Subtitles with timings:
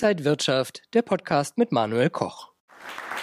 [0.00, 2.52] Inside Wirtschaft, der Podcast mit Manuel Koch.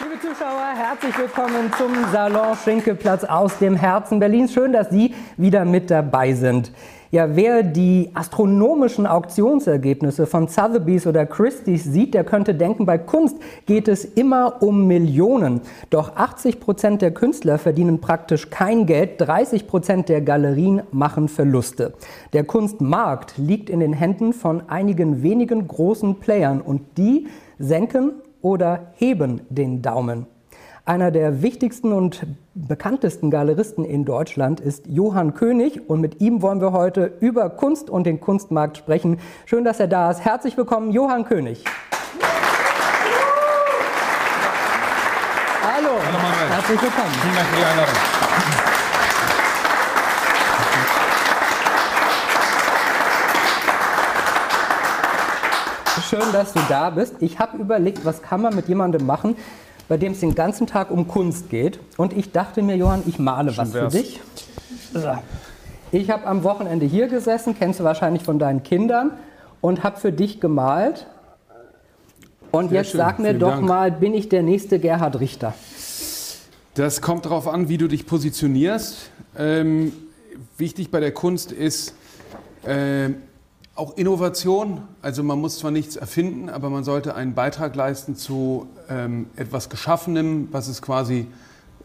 [0.01, 4.51] Liebe Zuschauer, herzlich willkommen zum Salon Schinkeplatz aus dem Herzen Berlins.
[4.51, 6.73] Schön, dass Sie wieder mit dabei sind.
[7.15, 13.37] Ja, wer die astronomischen Auktionsergebnisse von Sotheby's oder Christie's sieht, der könnte denken, bei Kunst
[13.65, 15.61] geht es immer um Millionen.
[15.91, 21.93] Doch 80 Prozent der Künstler verdienen praktisch kein Geld, 30 Prozent der Galerien machen Verluste.
[22.33, 28.91] Der Kunstmarkt liegt in den Händen von einigen wenigen großen Playern und die senken oder
[28.97, 30.34] heben den Daumen.
[30.87, 36.61] Einer der wichtigsten und bekanntesten Galeristen in Deutschland ist Johann König und mit ihm wollen
[36.61, 39.19] wir heute über Kunst und den Kunstmarkt sprechen.
[39.47, 40.19] Schön, dass er da ist.
[40.19, 41.63] Herzlich willkommen, Johann König.
[45.63, 45.89] Hallo.
[45.89, 46.49] Hallo Manuel.
[46.51, 47.11] Herzlich willkommen.
[47.19, 47.95] Vielen Dank für die Einladung.
[56.07, 57.15] Schön, dass du da bist.
[57.21, 59.35] Ich habe überlegt, was kann man mit jemandem machen,
[59.87, 61.79] bei dem es den ganzen Tag um Kunst geht.
[61.97, 63.93] Und ich dachte mir, Johann, ich male Schon was wär's.
[63.95, 64.19] für dich.
[64.93, 65.17] So.
[65.91, 69.11] Ich habe am Wochenende hier gesessen, kennst du wahrscheinlich von deinen Kindern,
[69.61, 71.07] und habe für dich gemalt.
[72.51, 72.99] Und Sehr jetzt schön.
[72.99, 73.67] sag mir Vielen doch Dank.
[73.67, 75.53] mal, bin ich der nächste Gerhard Richter?
[76.75, 79.09] Das kommt darauf an, wie du dich positionierst.
[79.37, 79.91] Ähm,
[80.57, 81.93] wichtig bei der Kunst ist,
[82.65, 83.09] äh,
[83.75, 88.67] auch Innovation, also man muss zwar nichts erfinden, aber man sollte einen Beitrag leisten zu
[88.89, 91.27] ähm, etwas Geschaffenem, was es quasi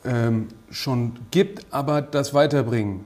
[0.04, 3.04] ähm, schon gibt, aber das weiterbringen.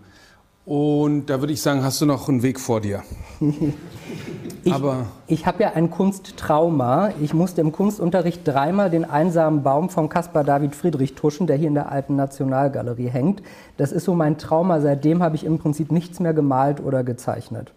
[0.67, 3.03] Und da würde ich sagen, hast du noch einen Weg vor dir.
[4.65, 4.75] ich
[5.27, 7.11] ich habe ja ein Kunsttrauma.
[7.21, 11.69] Ich musste im Kunstunterricht dreimal den einsamen Baum von Caspar David Friedrich tuschen, der hier
[11.69, 13.43] in der Alten Nationalgalerie hängt.
[13.77, 14.81] Das ist so mein Trauma.
[14.81, 17.75] Seitdem habe ich im Prinzip nichts mehr gemalt oder gezeichnet.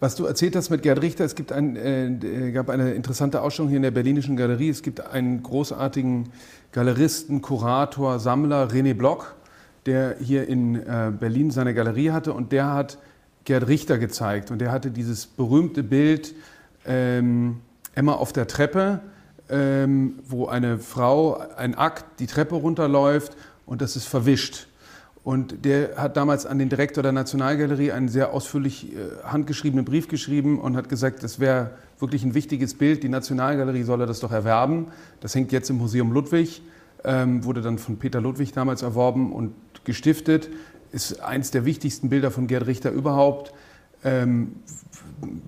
[0.00, 3.68] Was du erzählt hast mit Gerd Richter, es gibt ein, äh, gab eine interessante Ausstellung
[3.68, 4.68] hier in der Berlinischen Galerie.
[4.68, 6.30] Es gibt einen großartigen
[6.72, 9.36] Galeristen, Kurator, Sammler, René Block,
[9.86, 12.98] der hier in äh, Berlin seine Galerie hatte und der hat
[13.44, 14.50] Gerd Richter gezeigt.
[14.50, 16.34] Und der hatte dieses berühmte Bild
[16.86, 17.60] ähm,
[17.94, 19.00] Emma auf der Treppe,
[19.48, 24.66] ähm, wo eine Frau, ein Akt, die Treppe runterläuft und das ist verwischt.
[25.24, 30.06] Und der hat damals an den Direktor der Nationalgalerie einen sehr ausführlich äh, handgeschriebenen Brief
[30.06, 33.02] geschrieben und hat gesagt, das wäre wirklich ein wichtiges Bild.
[33.02, 34.88] Die Nationalgalerie solle das doch erwerben.
[35.20, 36.60] Das hängt jetzt im Museum Ludwig,
[37.04, 39.54] ähm, wurde dann von Peter Ludwig damals erworben und
[39.84, 40.50] gestiftet.
[40.92, 43.54] Ist eines der wichtigsten Bilder von Gerd Richter überhaupt.
[44.04, 44.56] Ähm,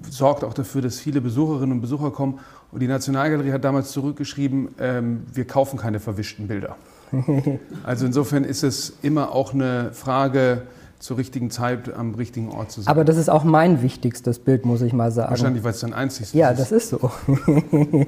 [0.09, 2.41] sorgt auch dafür, dass viele Besucherinnen und Besucher kommen.
[2.73, 6.77] Und die Nationalgalerie hat damals zurückgeschrieben, ähm, wir kaufen keine verwischten Bilder.
[7.85, 10.63] Also insofern ist es immer auch eine Frage,
[10.99, 12.91] zur richtigen Zeit am richtigen Ort zu sein.
[12.91, 15.31] Aber das ist auch mein wichtigstes Bild, muss ich mal sagen.
[15.31, 16.35] Wahrscheinlich, weil es dein einziges ist.
[16.35, 17.11] Ja, das ist so.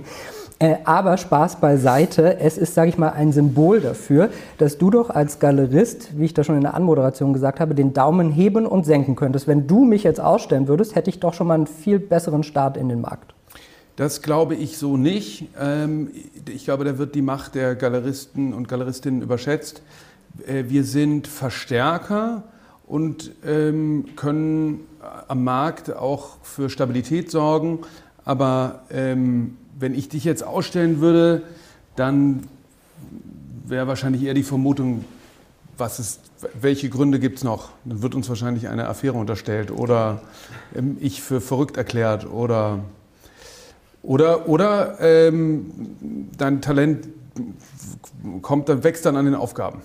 [0.61, 4.29] Äh, aber Spaß beiseite, es ist, sage ich mal, ein Symbol dafür,
[4.59, 7.93] dass du doch als Galerist, wie ich das schon in der Anmoderation gesagt habe, den
[7.93, 9.47] Daumen heben und senken könntest.
[9.47, 12.77] Wenn du mich jetzt ausstellen würdest, hätte ich doch schon mal einen viel besseren Start
[12.77, 13.35] in den Markt.
[13.99, 15.49] Das glaube ich so nicht.
[15.59, 16.13] Ähm,
[16.49, 19.83] ich glaube, da wird die Macht der Galeristen und Galeristinnen überschätzt.
[20.47, 22.45] Äh, wir sind Verstärker
[22.87, 24.87] und ähm, können
[25.27, 27.81] am Markt auch für Stabilität sorgen.
[28.25, 31.43] Aber ähm, wenn ich dich jetzt ausstellen würde,
[31.97, 32.45] dann
[33.67, 35.05] wäre wahrscheinlich eher die Vermutung,
[35.77, 36.21] was ist,
[36.61, 37.71] welche Gründe gibt es noch?
[37.85, 40.23] Dann wird uns wahrscheinlich eine Affäre unterstellt oder
[41.01, 42.79] ich für verrückt erklärt oder
[44.03, 45.71] oder, oder ähm,
[46.37, 47.09] dein Talent
[48.43, 49.83] kommt, dann wächst dann an den Aufgaben.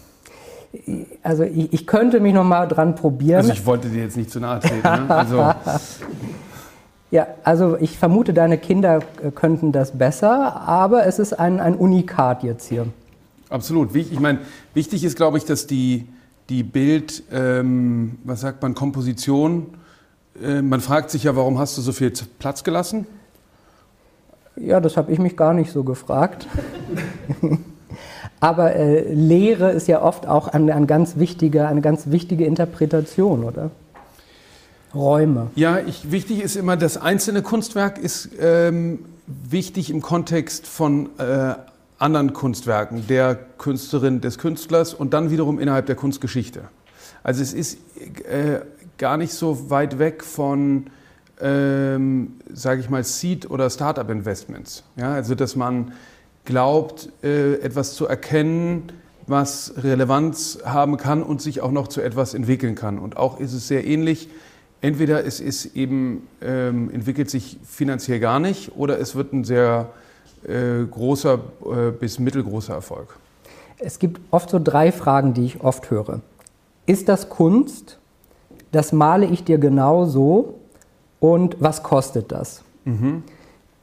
[1.21, 3.41] Also ich, ich könnte mich noch mal dran probieren.
[3.41, 4.81] Also ich wollte dir jetzt nicht zu nahe treten.
[4.81, 5.05] Ne?
[5.09, 5.37] Also.
[7.11, 8.99] ja, also ich vermute, deine Kinder
[9.35, 12.87] könnten das besser, aber es ist ein, ein Unikat jetzt hier.
[13.49, 13.95] Absolut.
[13.95, 14.39] Ich meine,
[14.73, 16.07] wichtig ist, glaube ich, dass die,
[16.49, 19.67] die Bild, ähm, was sagt man, Komposition,
[20.41, 23.05] äh, man fragt sich ja, warum hast du so viel Platz gelassen?
[24.55, 26.47] Ja, das habe ich mich gar nicht so gefragt.
[28.39, 31.17] Aber äh, Lehre ist ja oft auch ein, ein ganz
[31.67, 33.71] eine ganz wichtige Interpretation, oder?
[34.93, 35.49] Räume.
[35.55, 41.55] Ja, ich, wichtig ist immer, das einzelne Kunstwerk ist ähm, wichtig im Kontext von äh,
[41.97, 46.63] anderen Kunstwerken, der Künstlerin, des Künstlers und dann wiederum innerhalb der Kunstgeschichte.
[47.23, 47.77] Also es ist
[48.29, 48.59] äh,
[48.97, 50.87] gar nicht so weit weg von
[51.43, 54.83] ähm, sage ich mal, Seed- oder Startup-Investments.
[54.95, 55.93] Ja, also, dass man
[56.45, 58.91] glaubt, äh, etwas zu erkennen,
[59.27, 62.97] was Relevanz haben kann und sich auch noch zu etwas entwickeln kann.
[62.97, 64.29] Und auch ist es sehr ähnlich
[64.83, 69.87] Entweder es ist eben, ähm, entwickelt sich finanziell gar nicht oder es wird ein sehr
[70.45, 71.35] äh, großer
[71.65, 73.17] äh, bis mittelgroßer Erfolg.
[73.79, 76.19] Es gibt oft so drei Fragen, die ich oft höre.
[76.85, 77.97] Ist das Kunst?
[78.73, 80.55] Das male ich dir genau so.
[81.23, 82.63] Und was kostet das?
[82.83, 83.23] Mhm.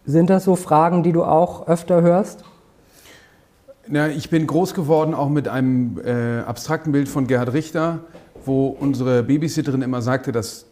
[0.04, 2.44] Sind das so Fragen, die du auch öfter hörst?
[3.88, 8.00] Na, ich bin groß geworden auch mit einem äh, abstrakten Bild von Gerhard Richter,
[8.44, 10.66] wo unsere Babysitterin immer sagte, das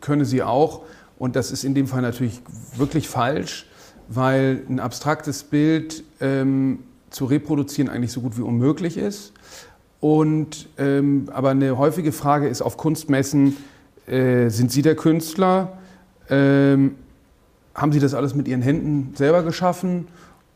[0.00, 0.82] könne sie auch.
[1.18, 2.42] Und das ist in dem Fall natürlich
[2.76, 3.66] wirklich falsch,
[4.06, 9.32] weil ein abstraktes Bild ähm, zu reproduzieren eigentlich so gut wie unmöglich ist.
[9.98, 13.56] Und, ähm, aber eine häufige Frage ist auf Kunstmessen,
[14.06, 15.72] äh, sind Sie der Künstler?
[16.30, 16.96] Ähm,
[17.74, 20.08] haben Sie das alles mit Ihren Händen selber geschaffen?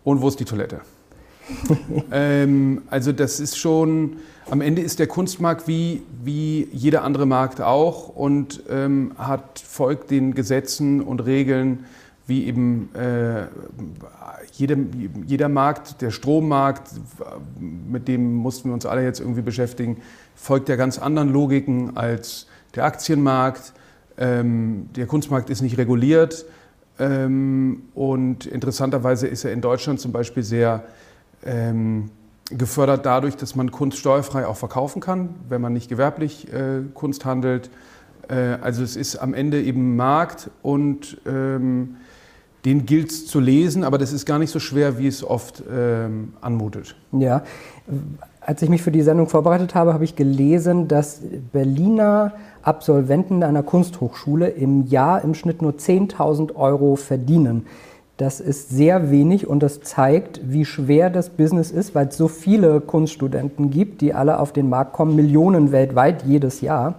[0.04, 0.80] Und wo ist die Toilette?
[2.12, 4.16] ähm, also das ist schon,
[4.50, 10.10] am Ende ist der Kunstmarkt wie, wie jeder andere Markt auch und ähm, hat, folgt
[10.10, 11.84] den Gesetzen und Regeln,
[12.26, 13.46] wie eben äh,
[14.52, 14.76] jeder,
[15.26, 16.90] jeder Markt, der Strommarkt,
[17.58, 19.98] mit dem mussten wir uns alle jetzt irgendwie beschäftigen,
[20.34, 23.72] folgt ja ganz anderen Logiken als der Aktienmarkt.
[24.22, 26.46] Ähm, der Kunstmarkt ist nicht reguliert
[27.00, 30.84] ähm, und interessanterweise ist er in Deutschland zum Beispiel sehr
[31.44, 32.12] ähm,
[32.48, 37.24] gefördert dadurch, dass man Kunst steuerfrei auch verkaufen kann, wenn man nicht gewerblich äh, Kunst
[37.24, 37.68] handelt.
[38.28, 41.96] Äh, also es ist am Ende eben Markt und ähm,
[42.64, 45.64] den gilt es zu lesen, aber das ist gar nicht so schwer, wie es oft
[45.68, 46.94] ähm, anmutet.
[47.10, 47.42] Ja,
[48.44, 51.20] als ich mich für die Sendung vorbereitet habe, habe ich gelesen, dass
[51.52, 57.66] Berliner Absolventen einer Kunsthochschule im Jahr im Schnitt nur 10.000 Euro verdienen.
[58.16, 62.28] Das ist sehr wenig und das zeigt, wie schwer das Business ist, weil es so
[62.28, 66.94] viele Kunststudenten gibt, die alle auf den Markt kommen, Millionen weltweit jedes Jahr.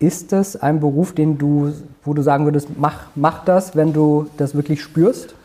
[0.00, 1.72] Ist das ein Beruf, den du,
[2.02, 5.36] wo du sagen würdest, mach, mach das, wenn du das wirklich spürst?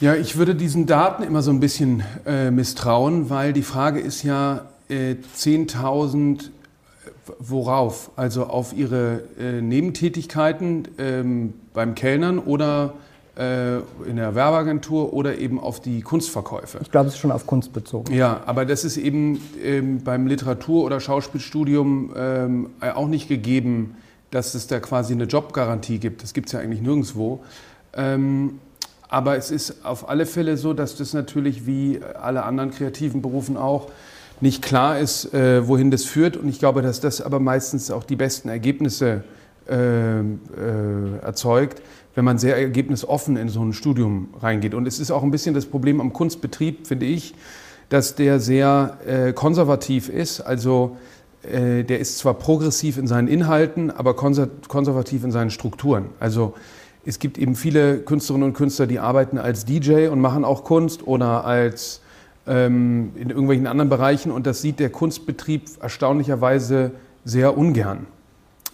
[0.00, 4.22] Ja, ich würde diesen Daten immer so ein bisschen äh, misstrauen, weil die Frage ist
[4.22, 6.50] ja, äh, 10.000
[7.38, 8.10] worauf?
[8.16, 12.94] Also auf ihre äh, Nebentätigkeiten ähm, beim Kellnern oder
[13.36, 13.78] äh,
[14.08, 16.78] in der Werbeagentur oder eben auf die Kunstverkäufe.
[16.82, 18.14] Ich glaube, es ist schon auf Kunst bezogen.
[18.14, 23.96] Ja, aber das ist eben ähm, beim Literatur- oder Schauspielstudium ähm, auch nicht gegeben,
[24.30, 26.22] dass es da quasi eine Jobgarantie gibt.
[26.22, 27.40] Das gibt es ja eigentlich nirgendwo.
[27.94, 28.60] Ähm,
[29.08, 33.56] aber es ist auf alle Fälle so, dass das natürlich wie alle anderen kreativen Berufen
[33.56, 33.88] auch
[34.40, 36.36] nicht klar ist, äh, wohin das führt.
[36.36, 39.24] Und ich glaube, dass das aber meistens auch die besten Ergebnisse
[39.68, 40.24] äh, äh,
[41.22, 41.82] erzeugt,
[42.14, 44.74] wenn man sehr ergebnisoffen in so ein Studium reingeht.
[44.74, 47.34] Und es ist auch ein bisschen das Problem am Kunstbetrieb, finde ich,
[47.88, 50.40] dass der sehr äh, konservativ ist.
[50.40, 50.96] Also
[51.42, 56.06] äh, der ist zwar progressiv in seinen Inhalten, aber konservativ in seinen Strukturen.
[56.20, 56.54] Also
[57.04, 61.06] es gibt eben viele Künstlerinnen und Künstler, die arbeiten als DJ und machen auch Kunst
[61.06, 62.00] oder als
[62.46, 64.30] ähm, in irgendwelchen anderen Bereichen.
[64.30, 66.92] Und das sieht der Kunstbetrieb erstaunlicherweise
[67.24, 68.06] sehr ungern,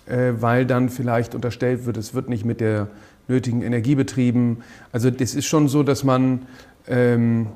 [0.06, 2.88] äh, weil dann vielleicht unterstellt wird, es wird nicht mit der
[3.28, 4.58] nötigen Energie betrieben.
[4.92, 6.46] Also das ist schon so, dass man
[6.86, 7.48] ähm,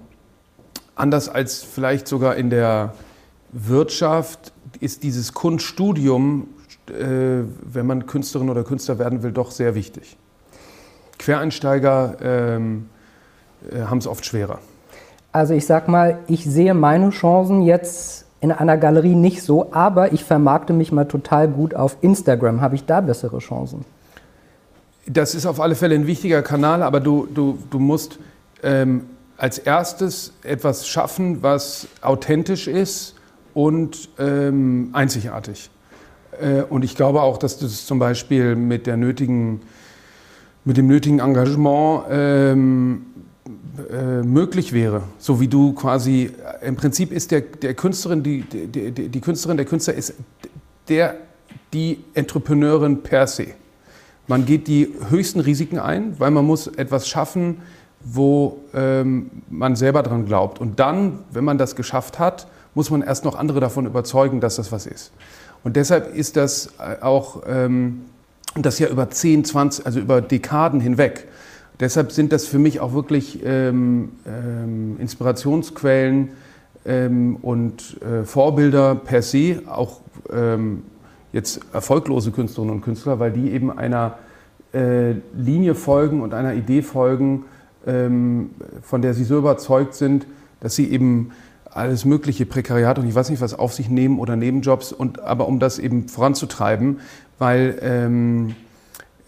[0.95, 2.95] anders als vielleicht sogar in der
[3.53, 6.49] Wirtschaft ist dieses Kunststudium,
[6.89, 10.17] äh, wenn man Künstlerin oder Künstler werden will, doch sehr wichtig.
[11.19, 12.89] Quereinsteiger ähm,
[13.71, 14.59] äh, haben es oft schwerer.
[15.33, 20.13] Also ich sag mal, ich sehe meine Chancen jetzt in einer Galerie nicht so, aber
[20.13, 22.61] ich vermarkte mich mal total gut auf Instagram.
[22.61, 23.85] Habe ich da bessere Chancen?
[25.07, 28.19] Das ist auf alle Fälle ein wichtiger Kanal, aber du, du, du musst
[28.63, 29.07] ähm,
[29.37, 33.15] als erstes etwas schaffen, was authentisch ist
[33.55, 35.71] und ähm, einzigartig.
[36.41, 39.63] Äh, und ich glaube auch, dass das zum Beispiel mit, der nötigen,
[40.65, 43.07] mit dem nötigen Engagement ähm,
[43.91, 45.03] äh, möglich wäre.
[45.19, 46.31] So wie du quasi,
[46.63, 50.15] im Prinzip ist der, der Künstlerin, die, die, die, die Künstlerin, der Künstler ist
[50.89, 51.17] der,
[51.73, 53.49] die Entrepreneurin per se.
[54.27, 57.59] Man geht die höchsten Risiken ein, weil man muss etwas schaffen,
[58.01, 60.61] wo ähm, man selber dran glaubt.
[60.61, 64.57] Und dann, wenn man das geschafft hat, muss man erst noch andere davon überzeugen, dass
[64.57, 65.13] das was ist.
[65.65, 68.03] Und deshalb ist das äh, auch, ähm,
[68.57, 71.29] das ja über 10, 20, also über Dekaden hinweg.
[71.81, 76.31] Deshalb sind das für mich auch wirklich ähm, ähm, Inspirationsquellen
[76.85, 80.01] ähm, und äh, Vorbilder per se, auch
[80.33, 80.83] ähm,
[81.33, 84.19] jetzt erfolglose Künstlerinnen und Künstler, weil die eben einer
[84.73, 87.45] äh, Linie folgen und einer Idee folgen,
[87.87, 88.51] ähm,
[88.83, 90.27] von der sie so überzeugt sind,
[90.61, 91.31] dass sie eben
[91.79, 95.49] alles mögliche Prekariat und ich weiß nicht was auf sich nehmen oder Nebenjobs und aber
[95.49, 97.01] um das eben voranzutreiben,
[97.39, 98.55] weil ähm,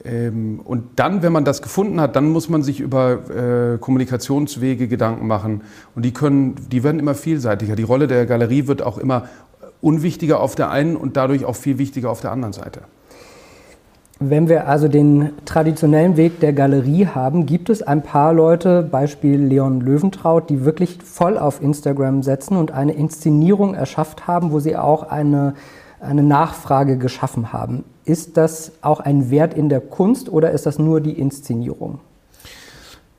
[0.04, 4.88] ähm, und dann, wenn man das gefunden hat, dann muss man sich über äh, Kommunikationswege
[4.88, 5.62] Gedanken machen.
[5.94, 7.76] Und die können, die werden immer vielseitiger.
[7.76, 9.28] Die Rolle der Galerie wird auch immer
[9.80, 12.82] unwichtiger auf der einen und dadurch auch viel wichtiger auf der anderen Seite.
[14.22, 19.40] Wenn wir also den traditionellen Weg der Galerie haben, gibt es ein paar Leute, Beispiel
[19.40, 24.76] Leon Löwentraut, die wirklich voll auf Instagram setzen und eine Inszenierung erschafft haben, wo sie
[24.76, 25.54] auch eine,
[26.00, 27.84] eine Nachfrage geschaffen haben.
[28.04, 32.00] Ist das auch ein Wert in der Kunst oder ist das nur die Inszenierung?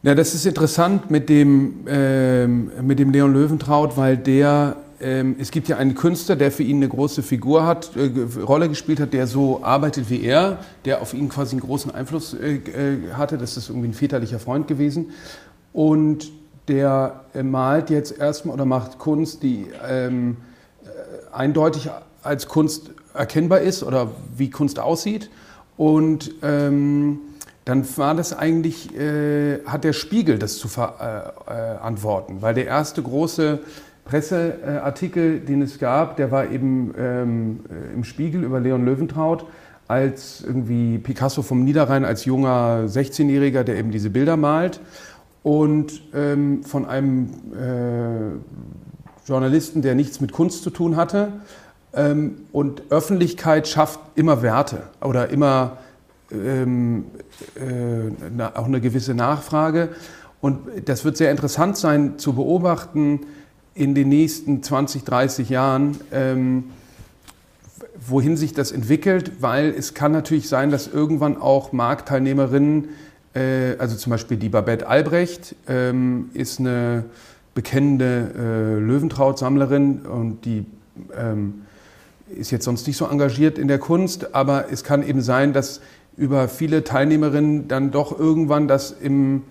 [0.03, 4.75] Ja, das ist interessant mit dem, äh, mit dem Leon Löwentraut, weil der
[5.39, 8.99] es gibt ja einen Künstler, der für ihn eine große Figur hat, äh, Rolle gespielt
[8.99, 13.13] hat, der so arbeitet wie er, der auf ihn quasi einen großen Einfluss äh, äh
[13.13, 13.37] hatte.
[13.37, 15.11] Das ist irgendwie ein väterlicher Freund gewesen.
[15.73, 16.31] Und
[16.67, 20.37] der äh, malt jetzt erstmal oder macht Kunst, die ähm,
[20.83, 21.89] äh, eindeutig
[22.21, 25.29] als Kunst erkennbar ist oder wie Kunst aussieht.
[25.77, 27.19] Und ähm,
[27.65, 33.59] dann war das eigentlich, äh, hat der Spiegel das zu verantworten, weil der erste große
[34.11, 39.45] Presseartikel, den es gab, der war eben ähm, äh, im Spiegel über Leon Löwentraut
[39.87, 44.81] als irgendwie Picasso vom Niederrhein als junger 16-Jähriger, der eben diese Bilder malt
[45.43, 51.31] und ähm, von einem äh, Journalisten, der nichts mit Kunst zu tun hatte.
[51.93, 55.77] Ähm, und Öffentlichkeit schafft immer Werte oder immer
[56.33, 57.05] ähm,
[57.55, 59.87] äh, auch eine gewisse Nachfrage.
[60.41, 63.21] Und das wird sehr interessant sein zu beobachten,
[63.73, 66.65] in den nächsten 20, 30 Jahren, ähm,
[68.07, 72.89] wohin sich das entwickelt, weil es kann natürlich sein, dass irgendwann auch Marktteilnehmerinnen,
[73.33, 77.05] äh, also zum Beispiel die Babette Albrecht, ähm, ist eine
[77.53, 80.65] bekennende äh, Löwentraut-Sammlerin und die
[81.15, 81.61] ähm,
[82.35, 85.81] ist jetzt sonst nicht so engagiert in der Kunst, aber es kann eben sein, dass
[86.17, 89.43] über viele Teilnehmerinnen dann doch irgendwann das im,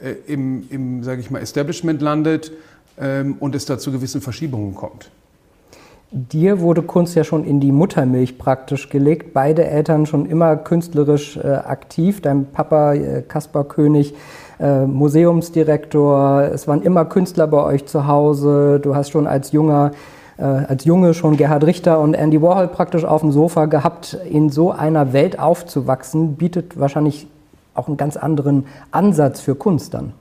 [0.00, 2.52] äh, im, im sage ich mal, Establishment landet
[3.00, 5.10] ähm, und es da zu gewissen Verschiebungen kommt.
[6.10, 9.34] Dir wurde Kunst ja schon in die Muttermilch praktisch gelegt.
[9.34, 12.22] Beide Eltern schon immer künstlerisch äh, aktiv.
[12.22, 14.14] Dein Papa äh, Kaspar König,
[14.58, 16.44] äh, Museumsdirektor.
[16.44, 18.80] Es waren immer Künstler bei euch zu Hause.
[18.82, 19.90] Du hast schon als junger
[20.38, 24.18] äh, als Junge schon Gerhard Richter und Andy Warhol praktisch auf dem Sofa gehabt.
[24.30, 27.26] In so einer Welt aufzuwachsen, bietet wahrscheinlich
[27.74, 30.12] auch einen ganz anderen Ansatz für Kunst dann.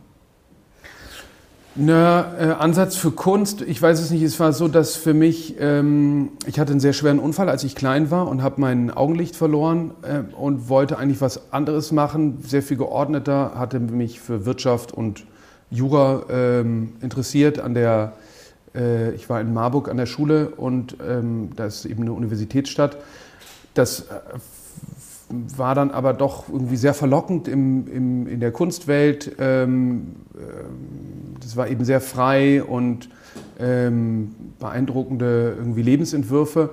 [1.80, 4.24] Na, äh, Ansatz für Kunst, ich weiß es nicht.
[4.24, 7.76] Es war so, dass für mich, ähm, ich hatte einen sehr schweren Unfall, als ich
[7.76, 12.64] klein war und habe mein Augenlicht verloren äh, und wollte eigentlich was anderes machen, sehr
[12.64, 15.26] viel geordneter, hatte mich für Wirtschaft und
[15.70, 17.60] Jura ähm, interessiert.
[17.60, 18.14] An der,
[18.74, 22.98] äh, ich war in Marburg an der Schule und ähm, da ist eben eine Universitätsstadt.
[23.76, 24.04] Das äh,
[25.30, 29.36] war dann aber doch irgendwie sehr verlockend im, im, in der Kunstwelt.
[29.40, 33.10] Ähm, ähm, das war eben sehr frei und
[33.60, 36.70] ähm, beeindruckende irgendwie Lebensentwürfe.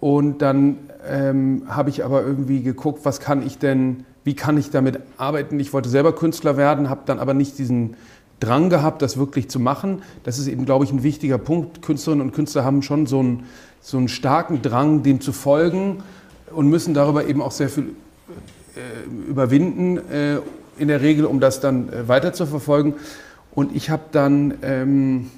[0.00, 0.76] Und dann
[1.08, 5.58] ähm, habe ich aber irgendwie geguckt, was kann ich denn, wie kann ich damit arbeiten?
[5.58, 7.96] Ich wollte selber Künstler werden, habe dann aber nicht diesen
[8.38, 10.02] Drang gehabt, das wirklich zu machen.
[10.22, 11.82] Das ist eben, glaube ich, ein wichtiger Punkt.
[11.82, 13.44] Künstlerinnen und Künstler haben schon so einen,
[13.80, 16.04] so einen starken Drang, dem zu folgen
[16.52, 17.94] und müssen darüber eben auch sehr viel
[18.76, 20.38] äh, überwinden, äh,
[20.78, 22.94] in der Regel, um das dann äh, weiter zu verfolgen.
[23.52, 25.30] Und ich habe dann ähm,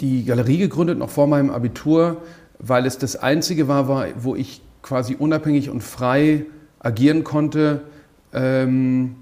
[0.00, 2.18] die Galerie gegründet, noch vor meinem Abitur,
[2.58, 6.44] weil es das Einzige war, war wo ich quasi unabhängig und frei
[6.80, 7.82] agieren konnte,
[8.34, 9.16] ähm,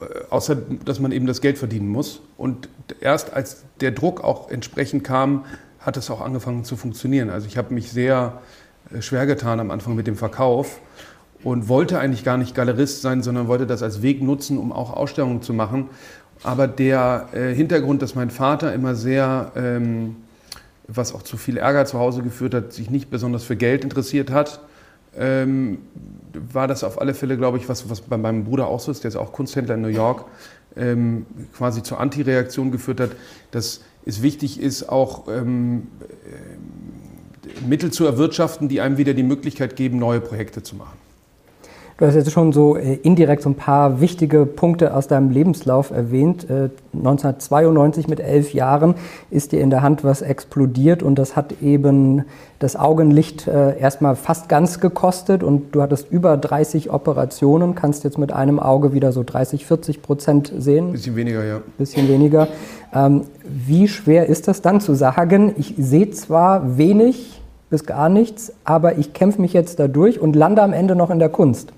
[0.00, 2.20] äh, außer dass man eben das Geld verdienen muss.
[2.36, 2.68] Und
[3.00, 5.44] erst als der Druck auch entsprechend kam,
[5.78, 7.30] hat es auch angefangen zu funktionieren.
[7.30, 8.40] Also ich habe mich sehr
[9.00, 10.80] schwer getan am Anfang mit dem Verkauf
[11.42, 14.92] und wollte eigentlich gar nicht Galerist sein, sondern wollte das als Weg nutzen, um auch
[14.92, 15.90] Ausstellungen zu machen.
[16.42, 20.16] Aber der äh, Hintergrund, dass mein Vater immer sehr, ähm,
[20.88, 24.30] was auch zu viel Ärger zu Hause geführt hat, sich nicht besonders für Geld interessiert
[24.30, 24.60] hat,
[25.16, 25.78] ähm,
[26.52, 29.04] war das auf alle Fälle, glaube ich, was, was bei meinem Bruder auch so ist,
[29.04, 30.24] der ist auch Kunsthändler in New York,
[30.76, 31.26] ähm,
[31.56, 33.10] quasi zur Antireaktion geführt hat,
[33.52, 35.86] dass es wichtig ist, auch ähm,
[37.66, 41.04] Mittel zu erwirtschaften, die einem wieder die Möglichkeit geben, neue Projekte zu machen.
[41.96, 45.92] Du hast jetzt schon so äh, indirekt so ein paar wichtige Punkte aus deinem Lebenslauf
[45.92, 46.44] erwähnt.
[46.50, 48.96] 1992 äh, mit elf Jahren
[49.30, 52.24] ist dir in der Hand was explodiert und das hat eben
[52.58, 58.18] das Augenlicht äh, erstmal fast ganz gekostet und du hattest über 30 Operationen, kannst jetzt
[58.18, 60.90] mit einem Auge wieder so 30, 40 Prozent sehen.
[60.90, 61.60] Bisschen weniger, ja.
[61.78, 62.48] Bisschen weniger.
[62.92, 67.40] Ähm, wie schwer ist das dann zu sagen, ich sehe zwar wenig
[67.74, 71.10] bis gar nichts, aber ich kämpfe mich jetzt da durch und lande am Ende noch
[71.10, 71.72] in der Kunst?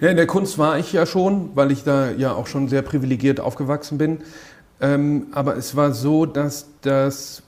[0.00, 2.82] Ja, in der Kunst war ich ja schon, weil ich da ja auch schon sehr
[2.82, 4.18] privilegiert aufgewachsen bin.
[4.80, 7.42] Ähm, aber es war so, dass das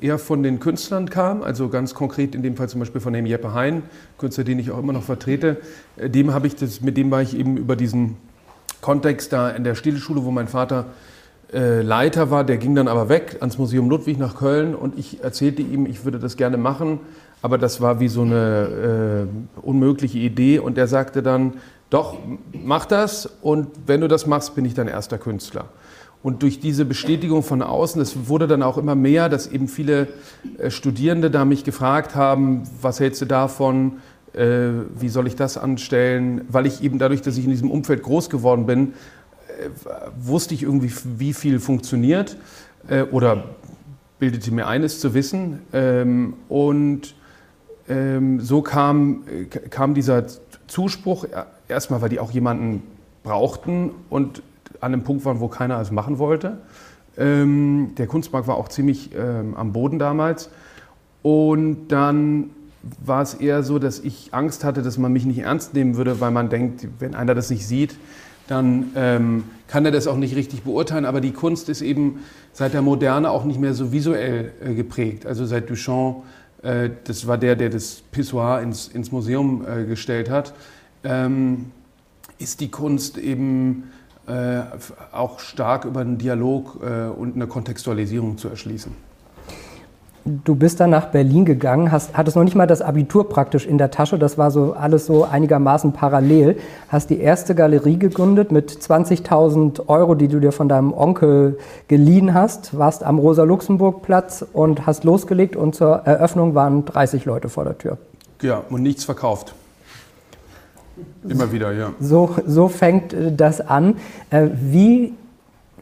[0.00, 3.26] eher von den Künstlern kam, also ganz konkret in dem Fall zum Beispiel von dem
[3.26, 3.82] Jeppe Hein,
[4.16, 5.56] Künstler, den ich auch immer noch vertrete.
[5.96, 8.16] Äh, dem habe ich das, mit dem war ich eben über diesen
[8.80, 10.86] Kontext da in der Stilschule, wo mein Vater
[11.52, 15.22] äh, Leiter war, der ging dann aber weg ans Museum Ludwig nach Köln und ich
[15.22, 17.00] erzählte ihm, ich würde das gerne machen,
[17.40, 21.54] aber das war wie so eine äh, unmögliche Idee und er sagte dann,
[21.90, 22.16] doch,
[22.52, 25.66] mach das und wenn du das machst, bin ich dein erster Künstler.
[26.22, 30.08] Und durch diese Bestätigung von außen, es wurde dann auch immer mehr, dass eben viele
[30.58, 33.98] äh, Studierende da mich gefragt haben, was hältst du davon,
[34.34, 38.02] äh, wie soll ich das anstellen, weil ich eben dadurch, dass ich in diesem Umfeld
[38.02, 38.94] groß geworden bin,
[40.18, 42.36] wusste ich irgendwie, wie viel funktioniert
[43.10, 43.44] oder
[44.18, 45.60] bildete mir eines zu wissen.
[45.72, 47.14] Ähm, und
[47.88, 49.24] ähm, so kam,
[49.70, 50.24] kam dieser
[50.66, 51.26] Zuspruch,
[51.68, 52.82] erstmal, weil die auch jemanden
[53.22, 54.42] brauchten und
[54.80, 56.58] an einem Punkt waren, wo keiner es machen wollte.
[57.16, 60.50] Ähm, der Kunstmarkt war auch ziemlich ähm, am Boden damals.
[61.22, 62.50] Und dann
[63.04, 66.20] war es eher so, dass ich Angst hatte, dass man mich nicht ernst nehmen würde,
[66.20, 67.96] weil man denkt, wenn einer das nicht sieht,
[68.48, 71.04] dann ähm, kann er das auch nicht richtig beurteilen.
[71.04, 75.26] Aber die Kunst ist eben seit der Moderne auch nicht mehr so visuell äh, geprägt.
[75.26, 76.24] Also seit Duchamp,
[76.62, 80.54] äh, das war der, der das Pissoir ins, ins Museum äh, gestellt hat,
[81.04, 81.66] ähm,
[82.38, 83.90] ist die Kunst eben
[84.26, 84.60] äh,
[85.12, 89.07] auch stark über einen Dialog äh, und eine Kontextualisierung zu erschließen.
[90.44, 93.78] Du bist dann nach Berlin gegangen, hast, hattest noch nicht mal das Abitur praktisch in
[93.78, 96.58] der Tasche, das war so alles so einigermaßen parallel.
[96.88, 101.58] Hast die erste Galerie gegründet mit 20.000 Euro, die du dir von deinem Onkel
[101.88, 107.64] geliehen hast, warst am Rosa-Luxemburg-Platz und hast losgelegt und zur Eröffnung waren 30 Leute vor
[107.64, 107.96] der Tür.
[108.42, 109.54] Ja, und nichts verkauft.
[111.26, 111.92] Immer wieder, ja.
[112.00, 113.96] So, so fängt äh, das an.
[114.30, 115.14] Äh, wie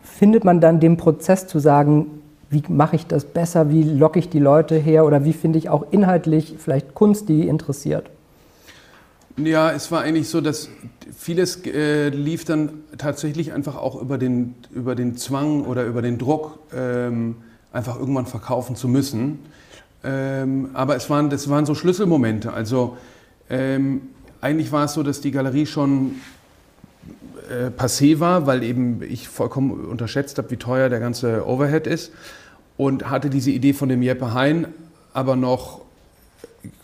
[0.03, 2.23] findet man dann den Prozess zu sagen,
[2.57, 5.69] wie mache ich das besser, wie locke ich die Leute her oder wie finde ich
[5.69, 8.09] auch inhaltlich vielleicht Kunst, die interessiert?
[9.37, 10.71] Ja, es war eigentlich so, dass
[11.15, 16.17] vieles äh, lief dann tatsächlich einfach auch über den, über den Zwang oder über den
[16.17, 17.37] Druck, ähm,
[17.73, 19.41] einfach irgendwann verkaufen zu müssen.
[20.03, 22.55] Ähm, aber es waren, das waren so Schlüsselmomente.
[22.55, 22.97] Also
[23.51, 24.03] ähm,
[24.41, 26.15] eigentlich war es so, dass die Galerie schon
[27.51, 32.13] äh, passé war, weil eben ich vollkommen unterschätzt habe, wie teuer der ganze Overhead ist
[32.77, 34.69] und hatte diese Idee von dem Jeppe Hein
[35.13, 35.81] aber noch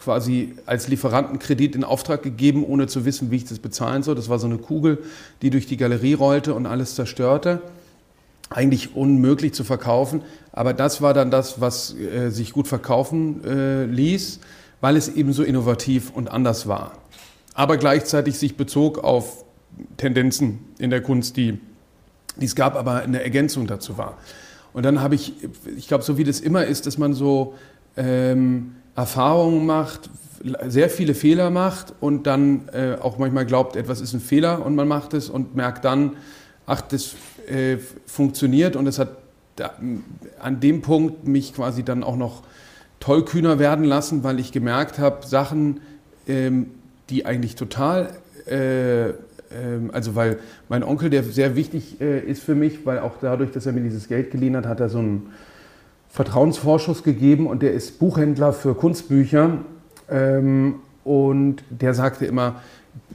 [0.00, 4.14] quasi als Lieferantenkredit in Auftrag gegeben, ohne zu wissen, wie ich das bezahlen soll.
[4.14, 5.02] Das war so eine Kugel,
[5.42, 7.60] die durch die Galerie rollte und alles zerstörte.
[8.48, 13.84] Eigentlich unmöglich zu verkaufen, aber das war dann das, was äh, sich gut verkaufen äh,
[13.84, 14.40] ließ,
[14.80, 16.92] weil es eben so innovativ und anders war
[17.54, 19.44] aber gleichzeitig sich bezog auf
[19.96, 21.58] Tendenzen in der Kunst, die,
[22.36, 24.18] die es gab, aber eine Ergänzung dazu war.
[24.72, 25.34] Und dann habe ich,
[25.76, 27.54] ich glaube, so wie das immer ist, dass man so
[27.96, 30.10] ähm, Erfahrungen macht,
[30.66, 34.74] sehr viele Fehler macht und dann äh, auch manchmal glaubt, etwas ist ein Fehler und
[34.74, 36.16] man macht es und merkt dann,
[36.66, 37.14] ach, das
[37.48, 39.10] äh, funktioniert und es hat
[39.56, 39.72] da,
[40.40, 42.42] an dem Punkt mich quasi dann auch noch
[42.98, 45.80] tollkühner werden lassen, weil ich gemerkt habe, Sachen
[46.26, 46.70] ähm,
[47.10, 48.10] die eigentlich total,
[48.46, 49.12] äh,
[49.92, 50.38] also weil
[50.68, 53.82] mein Onkel, der sehr wichtig äh, ist für mich, weil auch dadurch, dass er mir
[53.82, 55.30] dieses Geld geliehen hat, hat er so einen
[56.10, 59.58] Vertrauensvorschuss gegeben und der ist Buchhändler für Kunstbücher
[60.10, 62.56] ähm, und der sagte immer,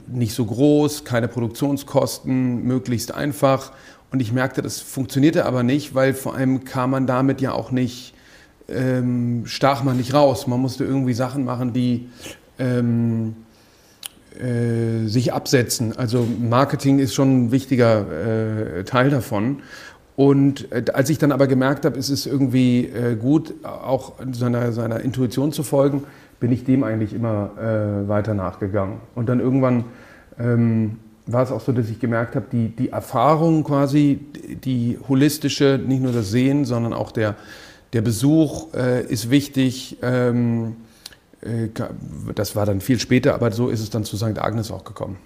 [0.06, 3.72] nicht so groß, keine Produktionskosten, möglichst einfach.
[4.10, 7.70] Und ich merkte, das funktionierte aber nicht, weil vor allem kam man damit ja auch
[7.70, 8.14] nicht,
[8.68, 10.46] ähm, stach man nicht raus.
[10.46, 12.08] Man musste irgendwie Sachen machen, die
[12.58, 13.36] ähm,
[14.38, 15.96] äh, sich absetzen.
[15.96, 19.60] Also Marketing ist schon ein wichtiger äh, Teil davon.
[20.14, 24.70] Und äh, als ich dann aber gemerkt habe, es ist irgendwie äh, gut, auch seiner,
[24.70, 26.04] seiner Intuition zu folgen,
[26.38, 27.50] bin ich dem eigentlich immer
[28.06, 28.98] weiter nachgegangen.
[29.16, 29.86] Und dann irgendwann
[30.38, 34.20] ähm, war es auch so, dass ich gemerkt habe, die, die Erfahrung quasi,
[34.62, 37.34] die holistische, nicht nur das Sehen, sondern auch der,
[37.92, 39.98] der Besuch ist wichtig.
[40.00, 40.87] Ähm, äh,
[42.34, 44.38] das war dann viel später, aber so ist es dann zu St.
[44.38, 45.18] Agnes auch gekommen.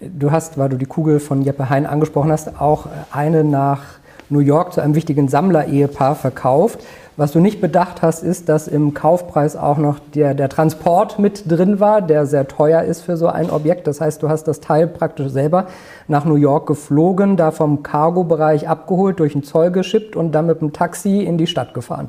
[0.00, 3.82] Du hast, weil du die Kugel von Jeppe Hein angesprochen hast, auch eine nach
[4.30, 6.80] New York zu einem wichtigen Sammlerehepaar verkauft.
[7.16, 11.50] Was du nicht bedacht hast, ist, dass im Kaufpreis auch noch der, der Transport mit
[11.50, 13.88] drin war, der sehr teuer ist für so ein Objekt.
[13.88, 15.66] Das heißt, du hast das Teil praktisch selber
[16.06, 20.60] nach New York geflogen, da vom Cargo-Bereich abgeholt, durch den Zoll geschippt und dann mit
[20.60, 22.08] dem Taxi in die Stadt gefahren.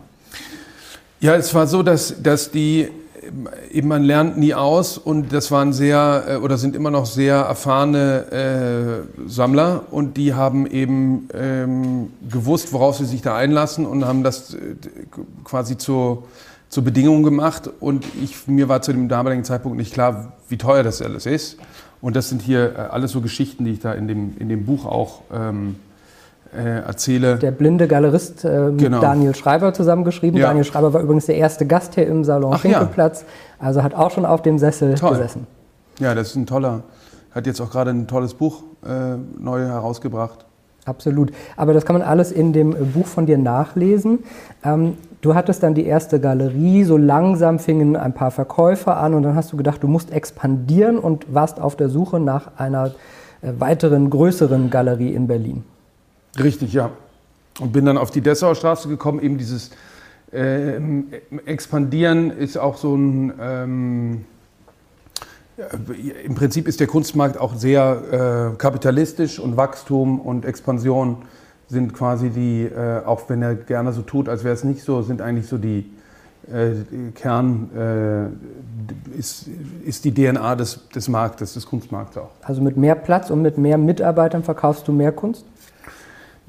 [1.22, 2.90] Ja, es war so, dass, dass die
[3.72, 7.36] eben man lernt nie aus und das waren sehr äh, oder sind immer noch sehr
[7.36, 14.06] erfahrene äh, Sammler und die haben eben ähm, gewusst, worauf sie sich da einlassen und
[14.06, 14.76] haben das äh,
[15.44, 16.24] quasi zur,
[16.70, 20.84] zur Bedingung gemacht und ich, mir war zu dem damaligen Zeitpunkt nicht klar, wie teuer
[20.84, 21.58] das alles ist
[22.02, 24.66] und das sind hier äh, alles so Geschichten, die ich da in dem, in dem
[24.66, 25.76] Buch auch ähm,
[26.56, 27.38] äh, erzähle.
[27.38, 29.02] Der blinde Galerist äh, mit genau.
[29.02, 30.40] Daniel Schreiber zusammengeschrieben.
[30.40, 30.48] Ja.
[30.48, 33.66] Daniel Schreiber war übrigens der erste Gast hier im Salon Ach, Schinkelplatz, ja.
[33.66, 35.12] also hat auch schon auf dem Sessel Toll.
[35.12, 35.48] gesessen.
[36.00, 36.84] Ja, das ist ein toller,
[37.32, 40.46] hat jetzt auch gerade ein tolles Buch äh, neu herausgebracht.
[40.86, 41.32] Absolut.
[41.56, 44.20] Aber das kann man alles in dem Buch von dir nachlesen.
[44.64, 49.24] Ähm, du hattest dann die erste Galerie, so langsam fingen ein paar Verkäufer an und
[49.24, 52.92] dann hast du gedacht, du musst expandieren und warst auf der Suche nach einer
[53.42, 55.64] äh, weiteren, größeren Galerie in Berlin.
[56.38, 56.92] Richtig, ja.
[57.60, 59.22] Und bin dann auf die Dessauer Straße gekommen.
[59.22, 59.72] Eben dieses
[60.32, 60.80] äh,
[61.46, 63.34] Expandieren ist auch so ein.
[63.40, 64.26] Ähm,
[66.24, 71.18] Im Prinzip ist der Kunstmarkt auch sehr äh, kapitalistisch und Wachstum und Expansion
[71.68, 75.02] sind quasi die, äh, auch wenn er gerne so tut, als wäre es nicht so,
[75.02, 75.86] sind eigentlich so die
[76.52, 79.48] äh, Kern, äh, ist,
[79.86, 82.32] ist die DNA des, des Marktes, des Kunstmarkts auch.
[82.42, 85.46] Also mit mehr Platz und mit mehr Mitarbeitern verkaufst du mehr Kunst?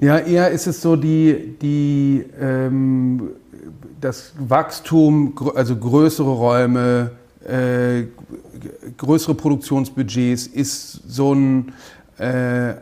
[0.03, 3.33] Ja, eher ist es so die, die, ähm,
[4.01, 7.11] das Wachstum, also größere Räume,
[7.47, 8.05] äh,
[8.97, 11.73] größere Produktionsbudgets ist so ein,
[12.17, 12.73] äh,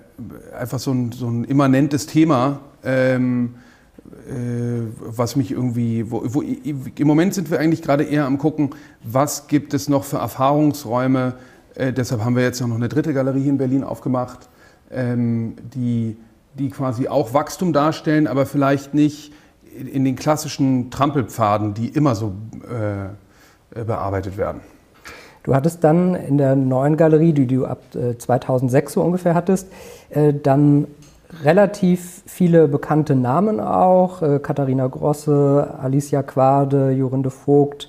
[0.57, 3.55] einfach so ein, so ein immanentes Thema, ähm,
[4.29, 8.71] äh, was mich irgendwie, wo, wo, im Moment sind wir eigentlich gerade eher am gucken,
[9.03, 11.35] was gibt es noch für Erfahrungsräume.
[11.75, 14.49] Äh, deshalb haben wir jetzt noch eine dritte Galerie in Berlin aufgemacht,
[14.93, 16.17] ähm, die
[16.59, 19.33] die quasi auch Wachstum darstellen, aber vielleicht nicht
[19.75, 22.33] in den klassischen Trampelpfaden, die immer so
[22.65, 24.61] äh, bearbeitet werden.
[25.45, 27.81] Du hattest dann in der neuen Galerie, die du ab
[28.19, 29.69] 2006 äh, so ungefähr hattest,
[30.11, 30.87] äh, dann
[31.43, 34.23] relativ viele bekannte Namen auch.
[34.23, 37.89] Äh, Katharina Grosse, Alicia Quade, Jorinde Vogt,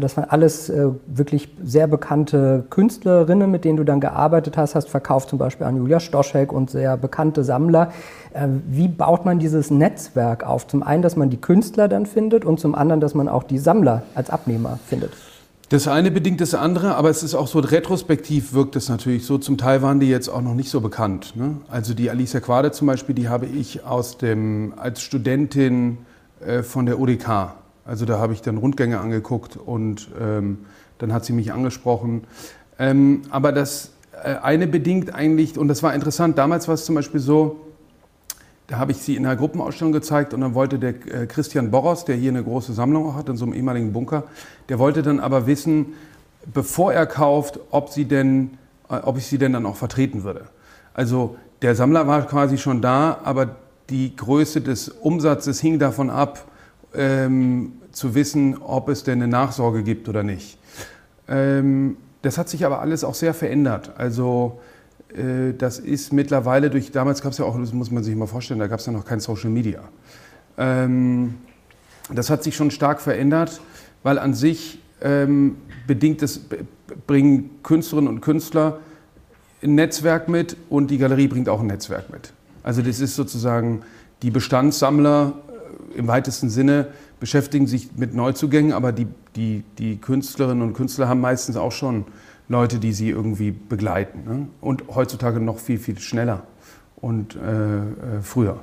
[0.00, 4.88] das waren alles äh, wirklich sehr bekannte Künstlerinnen, mit denen du dann gearbeitet hast, hast
[4.88, 7.92] verkauft zum Beispiel an Julia Stoschek und sehr bekannte Sammler.
[8.32, 10.66] Äh, wie baut man dieses Netzwerk auf?
[10.66, 13.58] Zum einen, dass man die Künstler dann findet und zum anderen, dass man auch die
[13.58, 15.12] Sammler als Abnehmer findet.
[15.68, 19.36] Das eine bedingt das andere, aber es ist auch so, retrospektiv wirkt es natürlich so.
[19.38, 21.34] Zum Teil waren die jetzt auch noch nicht so bekannt.
[21.34, 21.56] Ne?
[21.68, 25.98] Also die Alicia Quade zum Beispiel, die habe ich aus dem, als Studentin
[26.44, 27.54] äh, von der UDK
[27.86, 30.58] also da habe ich dann Rundgänge angeguckt und ähm,
[30.98, 32.24] dann hat sie mich angesprochen.
[32.78, 36.94] Ähm, aber das äh, eine bedingt eigentlich, und das war interessant, damals war es zum
[36.94, 37.60] Beispiel so,
[38.66, 42.04] da habe ich sie in einer Gruppenausstellung gezeigt und dann wollte der äh, Christian Boros,
[42.04, 44.24] der hier eine große Sammlung hat, in so einem ehemaligen Bunker,
[44.68, 45.94] der wollte dann aber wissen,
[46.52, 50.46] bevor er kauft, ob, sie denn, äh, ob ich sie denn dann auch vertreten würde.
[50.94, 53.56] Also der Sammler war quasi schon da, aber
[53.90, 56.44] die Größe des Umsatzes hing davon ab,
[56.94, 60.58] ähm, zu wissen, ob es denn eine Nachsorge gibt oder nicht.
[61.28, 63.94] Ähm, das hat sich aber alles auch sehr verändert.
[63.96, 64.60] Also
[65.14, 68.26] äh, das ist mittlerweile durch, damals gab es ja auch, das muss man sich mal
[68.26, 69.80] vorstellen, da gab es ja noch kein Social Media.
[70.58, 71.36] Ähm,
[72.12, 73.62] das hat sich schon stark verändert,
[74.02, 75.56] weil an sich ähm,
[75.86, 76.42] bedingt es,
[77.06, 78.80] bringen Künstlerinnen und Künstler
[79.62, 82.34] ein Netzwerk mit und die Galerie bringt auch ein Netzwerk mit.
[82.62, 83.82] Also das ist sozusagen
[84.20, 85.32] die Bestandssammler
[85.96, 86.88] im weitesten Sinne
[87.20, 92.04] beschäftigen sich mit Neuzugängen, aber die, die, die Künstlerinnen und Künstler haben meistens auch schon
[92.48, 94.24] Leute, die sie irgendwie begleiten.
[94.24, 94.48] Ne?
[94.60, 96.42] Und heutzutage noch viel, viel schneller
[96.96, 98.60] und äh, äh früher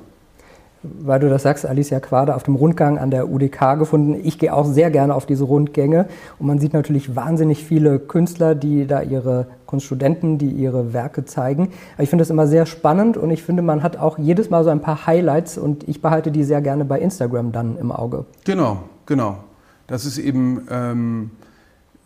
[1.00, 4.20] weil du das sagst, Alicia Quade auf dem Rundgang an der UDK gefunden.
[4.22, 6.06] Ich gehe auch sehr gerne auf diese Rundgänge
[6.38, 11.70] und man sieht natürlich wahnsinnig viele Künstler, die da ihre Kunststudenten, die ihre Werke zeigen.
[11.94, 14.64] Aber ich finde das immer sehr spannend und ich finde, man hat auch jedes Mal
[14.64, 18.24] so ein paar Highlights und ich behalte die sehr gerne bei Instagram dann im Auge.
[18.44, 19.38] Genau, genau.
[19.86, 21.30] Das ist eben ähm,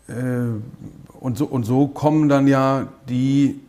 [0.07, 0.13] äh,
[1.19, 3.59] und, so, und so kommen dann ja die,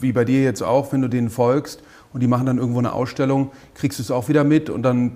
[0.00, 1.82] wie bei dir jetzt auch, wenn du denen folgst,
[2.14, 5.12] und die machen dann irgendwo eine Ausstellung, kriegst du es auch wieder mit und dann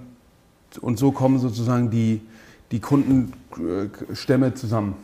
[0.83, 2.21] und so kommen sozusagen die,
[2.73, 4.95] die Kundenstämme zusammen.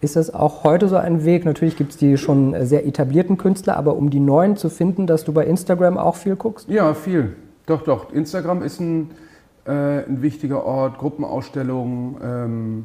[0.00, 1.44] Ist das auch heute so ein Weg?
[1.44, 5.24] Natürlich gibt es die schon sehr etablierten Künstler, aber um die neuen zu finden, dass
[5.24, 6.68] du bei Instagram auch viel guckst?
[6.68, 7.34] Ja, viel.
[7.66, 8.12] Doch, doch.
[8.12, 9.10] Instagram ist ein,
[9.66, 12.84] äh, ein wichtiger Ort, Gruppenausstellungen, ähm,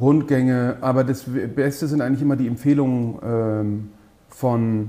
[0.00, 0.78] Rundgänge.
[0.80, 3.88] Aber das Beste sind eigentlich immer die Empfehlungen ähm,
[4.28, 4.88] von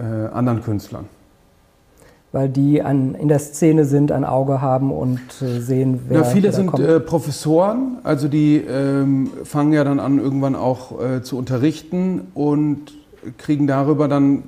[0.00, 1.04] äh, anderen Künstlern.
[2.36, 6.24] Weil die an, in der Szene sind, ein Auge haben und äh, sehen, wer ja,
[6.24, 11.38] Viele sind äh, Professoren, also die ähm, fangen ja dann an, irgendwann auch äh, zu
[11.38, 12.92] unterrichten und
[13.38, 14.42] kriegen darüber dann,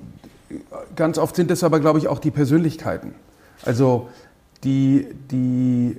[0.97, 3.15] ganz oft sind es aber, glaube ich, auch die Persönlichkeiten.
[3.65, 4.09] Also
[4.65, 5.97] die, die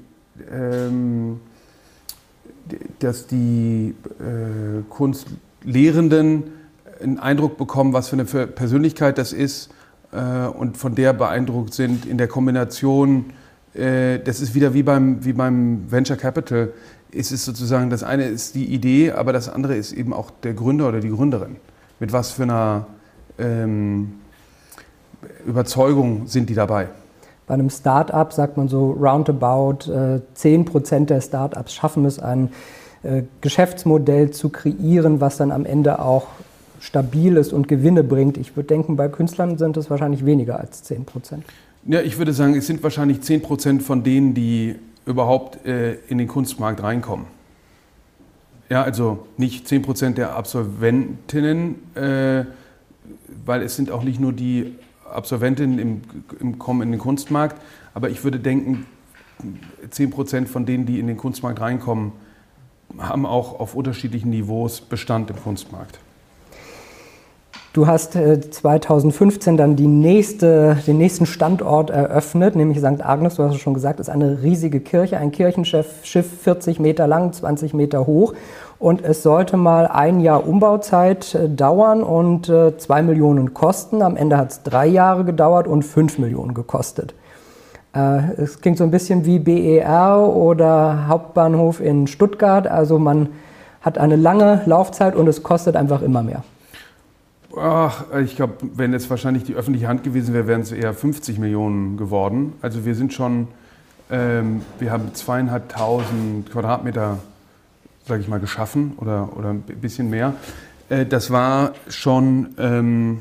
[0.54, 1.39] ähm,
[2.99, 6.43] dass die äh, Kunstlehrenden
[7.02, 9.71] einen Eindruck bekommen, was für eine Persönlichkeit das ist
[10.12, 13.26] äh, und von der beeindruckt sind in der Kombination.
[13.74, 16.74] Äh, das ist wieder wie beim, wie beim Venture Capital.
[17.12, 20.54] Es ist sozusagen, das eine ist die Idee, aber das andere ist eben auch der
[20.54, 21.56] Gründer oder die Gründerin.
[22.00, 22.88] Mit was für einer
[23.38, 24.13] ähm,
[25.45, 26.88] Überzeugung sind die dabei?
[27.48, 32.52] Bei einem Start-up sagt man so roundabout äh, 10 Prozent der Start-ups schaffen es, ein
[33.02, 36.28] äh, Geschäftsmodell zu kreieren, was dann am Ende auch
[36.80, 38.38] stabil ist und Gewinne bringt.
[38.38, 41.44] Ich würde denken, bei Künstlern sind es wahrscheinlich weniger als 10 Prozent.
[41.86, 46.18] Ja, ich würde sagen, es sind wahrscheinlich 10 Prozent von denen, die überhaupt äh, in
[46.18, 47.26] den Kunstmarkt reinkommen.
[48.70, 52.46] Ja, also nicht 10 Prozent der Absolventinnen, äh,
[53.46, 54.76] weil es sind auch nicht nur die
[55.12, 56.02] Absolventinnen im,
[56.39, 57.60] im, kommen in den Kunstmarkt,
[57.94, 58.86] aber ich würde denken,
[59.89, 62.12] 10 Prozent von denen, die in den Kunstmarkt reinkommen,
[62.98, 66.00] haben auch auf unterschiedlichen Niveaus Bestand im Kunstmarkt.
[67.71, 73.05] Du hast 2015 äh, dann nächste, den nächsten Standort eröffnet, nämlich St.
[73.05, 77.32] Agnes, du hast es schon gesagt, ist eine riesige Kirche, ein Kirchenschiff, 40 Meter lang,
[77.32, 78.34] 20 Meter hoch.
[78.79, 84.01] Und es sollte mal ein Jahr Umbauzeit äh, dauern und äh, zwei Millionen kosten.
[84.01, 87.13] Am Ende hat es drei Jahre gedauert und fünf Millionen gekostet.
[87.91, 92.67] Es klingt so ein bisschen wie BER oder Hauptbahnhof in Stuttgart.
[92.67, 93.29] Also man
[93.82, 96.43] hat eine lange Laufzeit und es kostet einfach immer mehr.
[97.58, 101.40] Ach, ich glaube, wenn es wahrscheinlich die öffentliche Hand gewesen wäre, wären es eher 50
[101.40, 102.54] Millionen geworden.
[102.62, 103.48] Also wir sind schon,
[104.12, 107.18] ähm, wir haben zweieinhalbtausend Quadratmeter
[108.10, 110.34] sage ich mal, geschaffen oder, oder ein bisschen mehr.
[110.90, 113.20] Äh, das war schon ähm,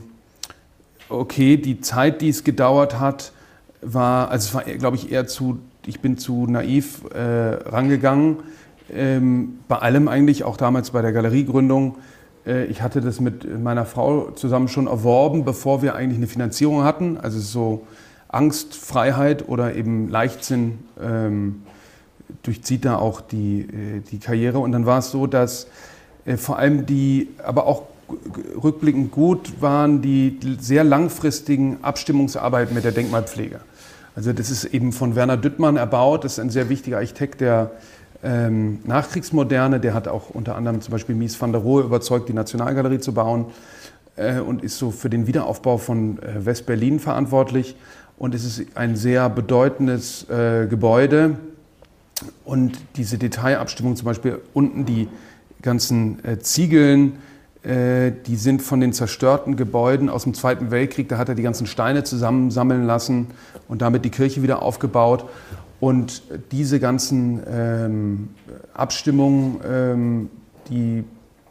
[1.08, 1.56] okay.
[1.58, 3.32] Die Zeit, die es gedauert hat,
[3.82, 8.38] war, also es war, glaube ich, eher zu, ich bin zu naiv äh, rangegangen.
[8.90, 11.98] Ähm, bei allem eigentlich, auch damals bei der Galeriegründung.
[12.48, 16.82] Äh, ich hatte das mit meiner Frau zusammen schon erworben, bevor wir eigentlich eine Finanzierung
[16.82, 17.18] hatten.
[17.18, 17.86] Also so
[18.28, 20.78] Angstfreiheit oder eben Leichtsinn.
[21.00, 21.62] Ähm,
[22.42, 24.58] durchzieht da auch die, äh, die Karriere.
[24.58, 25.66] Und dann war es so, dass
[26.24, 27.82] äh, vor allem die, aber auch
[28.62, 33.60] rückblickend gut waren die sehr langfristigen Abstimmungsarbeiten mit der Denkmalpflege.
[34.16, 37.70] Also das ist eben von Werner Düttmann erbaut, das ist ein sehr wichtiger Architekt der
[38.22, 42.32] ähm, Nachkriegsmoderne, der hat auch unter anderem zum Beispiel Mies van der Rohe überzeugt, die
[42.32, 43.46] Nationalgalerie zu bauen
[44.16, 47.76] äh, und ist so für den Wiederaufbau von äh, West-Berlin verantwortlich.
[48.18, 51.36] Und es ist ein sehr bedeutendes äh, Gebäude,
[52.44, 55.08] und diese Detailabstimmung, zum Beispiel unten die
[55.62, 57.18] ganzen äh, Ziegeln,
[57.62, 61.08] äh, die sind von den zerstörten Gebäuden aus dem Zweiten Weltkrieg.
[61.08, 63.28] Da hat er die ganzen Steine zusammensammeln lassen
[63.68, 65.24] und damit die Kirche wieder aufgebaut.
[65.80, 68.28] Und diese ganzen ähm,
[68.74, 70.30] Abstimmungen, ähm,
[70.70, 71.04] die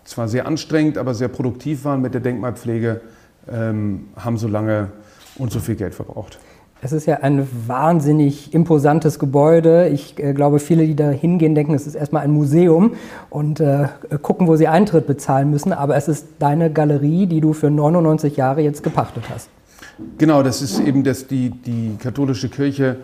[0.04, 3.02] zwar sehr anstrengend, aber sehr produktiv waren mit der Denkmalpflege,
[3.50, 4.92] ähm, haben so lange
[5.38, 6.40] und so viel Geld verbraucht.
[6.80, 9.88] Es ist ja ein wahnsinnig imposantes Gebäude.
[9.88, 12.94] Ich äh, glaube, viele, die da hingehen, denken, es ist erstmal ein Museum
[13.30, 13.88] und äh,
[14.22, 15.74] gucken, wo sie Eintritt bezahlen müssen.
[15.74, 19.50] Aber es ist deine Galerie, die du für 99 Jahre jetzt gepachtet hast.
[20.20, 22.98] Genau, das ist eben das, die, die katholische Kirche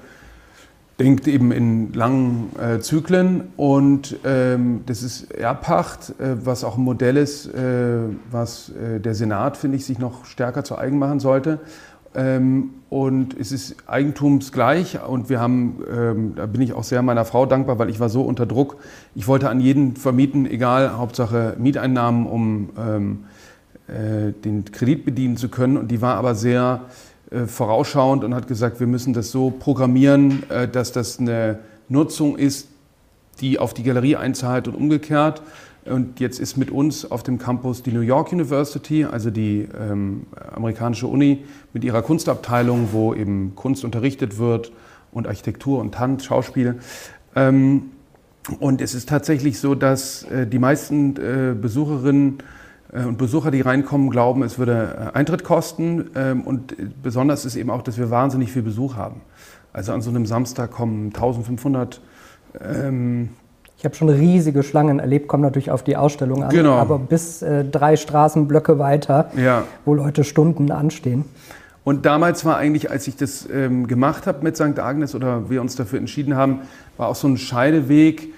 [1.00, 6.84] denkt eben in langen äh, Zyklen und ähm, das ist Erbpacht, äh, was auch ein
[6.84, 11.20] Modell ist, äh, was äh, der Senat, finde ich, sich noch stärker zu eigen machen
[11.20, 11.60] sollte.
[12.16, 17.26] Ähm, und es ist eigentumsgleich und wir haben, ähm, da bin ich auch sehr meiner
[17.26, 18.78] Frau dankbar, weil ich war so unter Druck.
[19.16, 23.24] Ich wollte an jeden vermieten, egal, Hauptsache Mieteinnahmen, um ähm,
[23.88, 25.76] äh, den Kredit bedienen zu können.
[25.76, 26.82] Und die war aber sehr
[27.48, 32.70] vorausschauend und hat gesagt, wir müssen das so programmieren, äh, dass das eine Nutzung ist,
[33.42, 35.42] die auf die Galerie einzahlt und umgekehrt.
[35.86, 40.28] Und jetzt ist mit uns auf dem Campus die New York University, also die ähm,
[40.54, 41.44] amerikanische Uni
[41.74, 44.72] mit ihrer Kunstabteilung, wo eben Kunst unterrichtet wird
[45.12, 46.80] und Architektur und Tanz, Schauspiel.
[47.36, 47.92] Ähm,
[48.60, 52.44] und es ist tatsächlich so, dass äh, die meisten äh, Besucherinnen äh,
[52.94, 56.12] und Besucher, die reinkommen, glauben, es würde äh, Eintritt kosten.
[56.16, 59.22] Ähm, und besonders ist eben auch, dass wir wahnsinnig viel Besuch haben.
[59.72, 62.02] Also an so einem Samstag kommen 1500
[62.62, 63.30] ähm,
[63.84, 66.76] ich habe schon riesige Schlangen erlebt, kommt natürlich auf die Ausstellung an, genau.
[66.76, 69.66] aber bis äh, drei Straßenblöcke weiter, ja.
[69.84, 71.26] wo Leute Stunden anstehen.
[71.84, 74.80] Und damals war eigentlich, als ich das ähm, gemacht habe mit St.
[74.80, 76.62] Agnes oder wir uns dafür entschieden haben,
[76.96, 78.34] war auch so ein Scheideweg.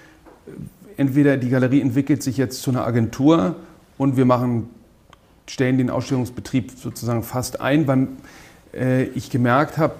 [0.96, 3.54] Entweder die Galerie entwickelt sich jetzt zu einer Agentur
[3.98, 4.70] und wir machen,
[5.46, 8.08] stellen den Ausstellungsbetrieb sozusagen fast ein, weil
[8.74, 9.94] äh, ich gemerkt habe,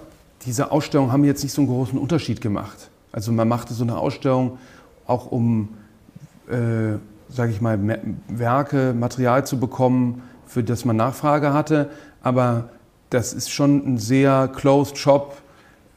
[0.44, 2.90] diese Ausstellungen haben jetzt nicht so einen großen Unterschied gemacht.
[3.12, 4.58] Also man machte so eine Ausstellung
[5.06, 5.70] auch um,
[6.48, 7.78] äh, sage ich mal,
[8.28, 11.90] Werke, Material zu bekommen, für das man Nachfrage hatte.
[12.22, 12.70] Aber
[13.10, 15.36] das ist schon ein sehr closed Shop.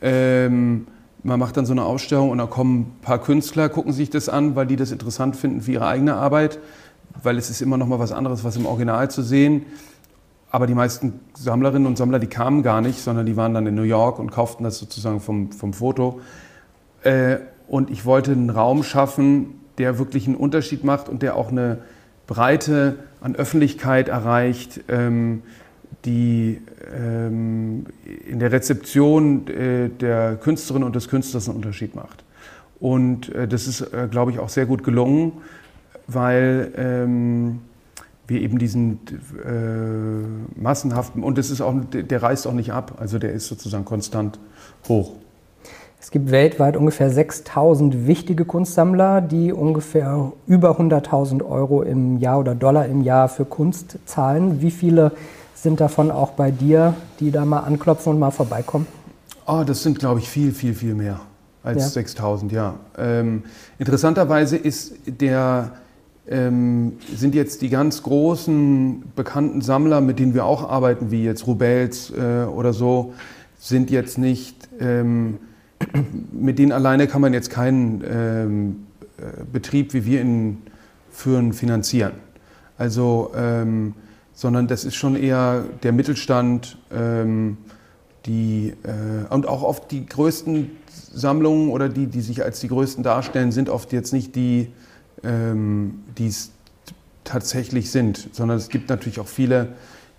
[0.02, 0.88] Ähm,
[1.24, 4.30] man macht dann so eine Ausstellung und da kommen ein paar Künstler, gucken sich das
[4.30, 6.60] an, weil die das interessant finden für ihre eigene Arbeit,
[7.24, 9.66] weil es ist immer noch mal was anderes, was im Original zu sehen.
[10.52, 13.76] Aber die meisten Sammlerinnen und Sammler, die kamen gar nicht, sondern die waren dann in
[13.76, 16.22] New York und kauften das sozusagen vom, vom Foto.
[17.04, 21.50] Äh, und ich wollte einen Raum schaffen, der wirklich einen Unterschied macht und der auch
[21.50, 21.80] eine
[22.26, 25.44] Breite an Öffentlichkeit erreicht, ähm,
[26.06, 26.62] die
[26.96, 27.86] ähm,
[28.28, 32.24] in der Rezeption äh, der Künstlerin und des Künstlers einen Unterschied macht.
[32.80, 35.34] Und äh, das ist, glaube ich, auch sehr gut gelungen,
[36.14, 37.60] weil ähm,
[38.28, 39.00] wir eben diesen
[39.46, 43.86] äh, massenhaften, und das ist auch, der reißt auch nicht ab, also der ist sozusagen
[43.86, 44.40] konstant
[44.88, 45.14] hoch.
[46.02, 52.56] Es gibt weltweit ungefähr 6000 wichtige Kunstsammler, die ungefähr über 100.000 Euro im Jahr oder
[52.56, 54.62] Dollar im Jahr für Kunst zahlen.
[54.62, 55.12] Wie viele
[55.56, 58.88] sind davon auch bei dir, die da mal anklopfen und mal vorbeikommen?
[59.46, 61.20] Oh, das sind, glaube ich, viel, viel, viel mehr
[61.64, 61.90] als ja.
[61.90, 62.76] 6000, ja.
[62.98, 63.44] Ähm,
[63.78, 65.72] interessanterweise ist der,
[66.30, 71.48] ähm, sind jetzt die ganz großen bekannten Sammler, mit denen wir auch arbeiten, wie jetzt
[71.48, 73.14] Rubels äh, oder so,
[73.58, 75.40] sind jetzt nicht, ähm,
[76.32, 78.76] mit denen alleine kann man jetzt keinen ähm,
[79.18, 80.62] äh, Betrieb, wie wir ihn
[81.12, 82.14] führen, finanzieren.
[82.78, 83.94] Also ähm,
[84.40, 87.58] sondern das ist schon eher der Mittelstand, ähm,
[88.26, 90.72] die, äh, und auch oft die größten
[91.14, 94.70] Sammlungen oder die, die sich als die größten darstellen, sind oft jetzt nicht die,
[95.24, 96.52] ähm, die es
[97.24, 99.74] tatsächlich sind, sondern es gibt natürlich auch viele,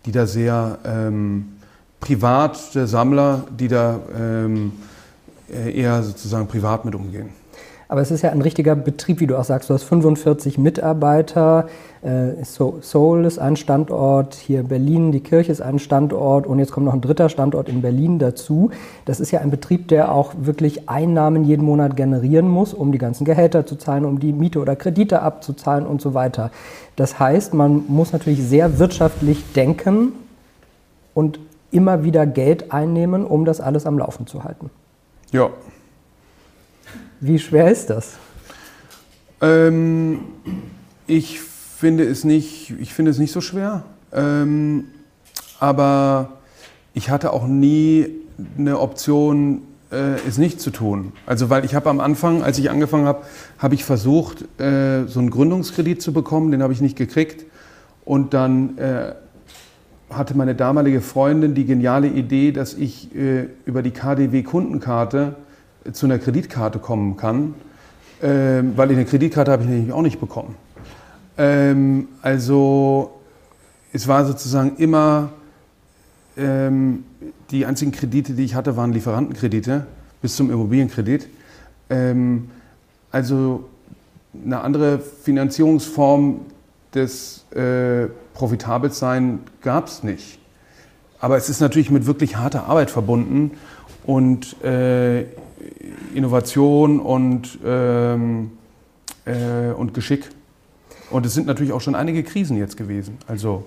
[0.07, 1.57] die da sehr ähm,
[1.99, 4.73] private Sammler, die da ähm,
[5.49, 7.40] eher sozusagen privat mit umgehen.
[7.91, 9.69] Aber es ist ja ein richtiger Betrieb, wie du auch sagst.
[9.69, 11.67] Du hast 45 Mitarbeiter.
[12.03, 16.87] Äh, Seoul ist ein Standort, hier Berlin, die Kirche ist ein Standort und jetzt kommt
[16.87, 18.71] noch ein dritter Standort in Berlin dazu.
[19.07, 22.99] Das ist ja ein Betrieb, der auch wirklich Einnahmen jeden Monat generieren muss, um die
[22.99, 26.53] ganzen Gehälter zu zahlen, um die Miete oder Kredite abzuzahlen und so weiter.
[26.95, 30.13] Das heißt, man muss natürlich sehr wirtschaftlich denken
[31.13, 31.41] und
[31.73, 34.71] immer wieder Geld einnehmen, um das alles am Laufen zu halten.
[35.33, 35.51] Ja,
[37.21, 38.13] wie schwer ist das?
[39.41, 40.21] Ähm,
[41.07, 43.85] ich finde es nicht, ich finde es nicht so schwer.
[44.13, 44.87] Ähm,
[45.59, 46.39] aber
[46.95, 48.09] ich hatte auch nie
[48.59, 51.13] eine Option, äh, es nicht zu tun.
[51.27, 53.25] Also weil ich habe am Anfang, als ich angefangen habe,
[53.59, 57.45] habe ich versucht, äh, so einen Gründungskredit zu bekommen, den habe ich nicht gekriegt.
[58.05, 59.13] Und dann äh,
[60.09, 65.37] hatte meine damalige Freundin die geniale Idee, dass ich äh, über die KDW Kundenkarte
[65.93, 67.55] zu einer Kreditkarte kommen kann,
[68.23, 70.55] ähm, weil eine Kreditkarte habe ich nämlich auch nicht bekommen.
[71.39, 73.13] Ähm, also
[73.93, 75.31] es war sozusagen immer,
[76.37, 77.05] ähm,
[77.51, 79.87] die einzigen Kredite, die ich hatte, waren Lieferantenkredite
[80.23, 81.29] bis zum Immobilienkredit.
[81.89, 82.51] Ähm,
[83.11, 83.69] also
[84.45, 86.43] eine andere Finanzierungsform
[86.95, 90.39] des äh, Profitabelsein gab es nicht.
[91.21, 93.53] Aber es ist natürlich mit wirklich harter Arbeit verbunden
[94.07, 95.27] und äh,
[96.15, 98.53] Innovation und, ähm,
[99.25, 100.29] äh, und Geschick.
[101.11, 103.19] Und es sind natürlich auch schon einige Krisen jetzt gewesen.
[103.27, 103.65] Also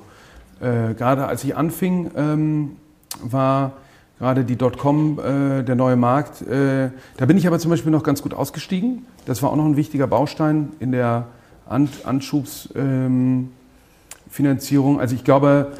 [0.61, 2.77] äh, gerade als ich anfing, ähm,
[3.21, 3.73] war
[4.19, 6.41] gerade die Dotcom äh, der neue Markt.
[6.41, 9.05] Äh, da bin ich aber zum Beispiel noch ganz gut ausgestiegen.
[9.25, 11.27] Das war auch noch ein wichtiger Baustein in der
[11.67, 14.95] An Anschubsfinanzierung.
[14.95, 15.73] Ähm, also ich glaube,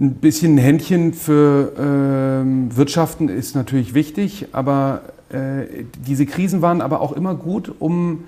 [0.00, 6.80] ein bisschen ein Händchen für ähm, Wirtschaften ist natürlich wichtig, aber äh, diese Krisen waren
[6.80, 8.24] aber auch immer gut, um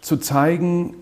[0.00, 0.94] zu zeigen,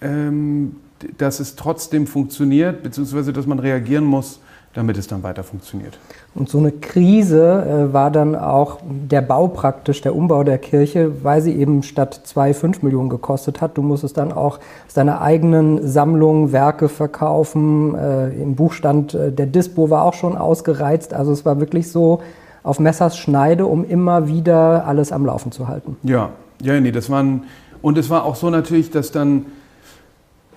[0.00, 0.76] ähm,
[1.18, 4.40] dass es trotzdem funktioniert, beziehungsweise dass man reagieren muss,
[4.74, 5.98] damit es dann weiter funktioniert.
[6.34, 11.24] Und so eine Krise äh, war dann auch der Bau praktisch, der Umbau der Kirche,
[11.24, 13.76] weil sie eben statt 2,5 Millionen gekostet hat.
[13.76, 17.96] Du musstest dann auch aus deiner eigenen Sammlung Werke verkaufen.
[17.96, 21.14] Äh, Im Buchstand äh, der Dispo war auch schon ausgereizt.
[21.14, 22.20] Also es war wirklich so,
[22.62, 25.96] auf Messers Schneide, um immer wieder alles am Laufen zu halten.
[26.02, 26.30] Ja,
[26.62, 27.44] ja, nee, das waren
[27.82, 29.46] und es war auch so natürlich, dass dann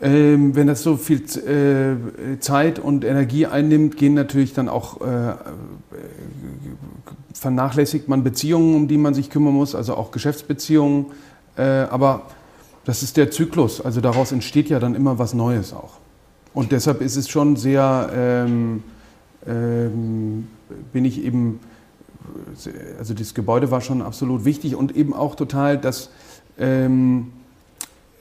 [0.02, 5.36] Ähm, wenn das so viel äh, Zeit und Energie einnimmt, gehen natürlich dann auch äh,
[7.34, 11.06] vernachlässigt man Beziehungen, um die man sich kümmern muss, also auch Geschäftsbeziehungen.
[11.56, 12.24] Äh, aber
[12.84, 16.00] das ist der Zyklus, also daraus entsteht ja dann immer was Neues auch.
[16.54, 18.84] Und deshalb ist es schon sehr, ähm,
[19.48, 20.48] ähm,
[20.92, 21.62] bin ich eben,
[22.98, 26.10] also das Gebäude war schon absolut wichtig und eben auch total, dass
[26.60, 27.32] ähm,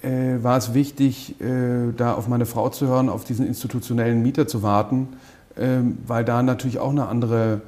[0.03, 4.47] äh, war es wichtig, äh, da auf meine Frau zu hören, auf diesen institutionellen Mieter
[4.47, 5.09] zu warten,
[5.57, 7.61] äh, weil da natürlich auch eine andere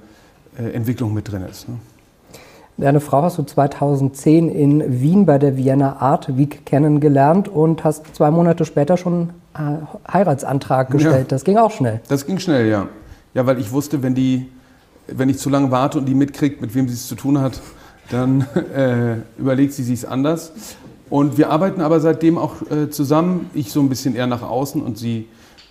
[0.59, 1.69] äh, Entwicklung mit drin ist.
[1.69, 1.77] Ne?
[2.77, 8.17] Deine Frau hast du 2010 in Wien bei der Vienna Art Week kennengelernt und hast
[8.17, 11.15] zwei Monate später schon einen äh, Heiratsantrag gestellt.
[11.19, 12.01] Ja, das ging auch schnell.
[12.09, 12.89] Das ging schnell, ja.
[13.33, 14.49] Ja, weil ich wusste, wenn, die,
[15.07, 17.61] wenn ich zu lange warte und die mitkriegt, mit wem sie es zu tun hat,
[18.11, 20.53] dann äh, überlegt sie sich anders.
[21.11, 23.51] Und wir arbeiten aber seitdem auch äh, zusammen.
[23.55, 25.29] Ich so ein bisschen eher nach außen und sie,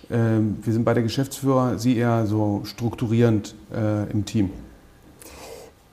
[0.08, 0.16] äh,
[0.62, 4.50] wir sind beide Geschäftsführer, sie eher so strukturierend äh, im Team.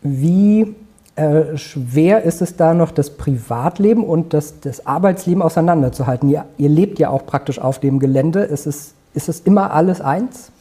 [0.04, 0.76] Wie
[1.16, 6.30] äh, schwer ist es da noch, das Privatleben und das, das Arbeitsleben auseinanderzuhalten?
[6.30, 8.42] Ihr, ihr, lebt ja auch praktisch auf dem Gelände.
[8.42, 10.52] Ist es, ist es immer alles eins?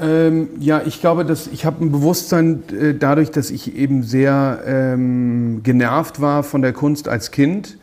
[0.00, 4.62] Ähm, ja, ich glaube, dass ich habe ein Bewusstsein äh, dadurch, dass ich eben sehr
[4.64, 7.78] ähm, genervt war von der Kunst als Kind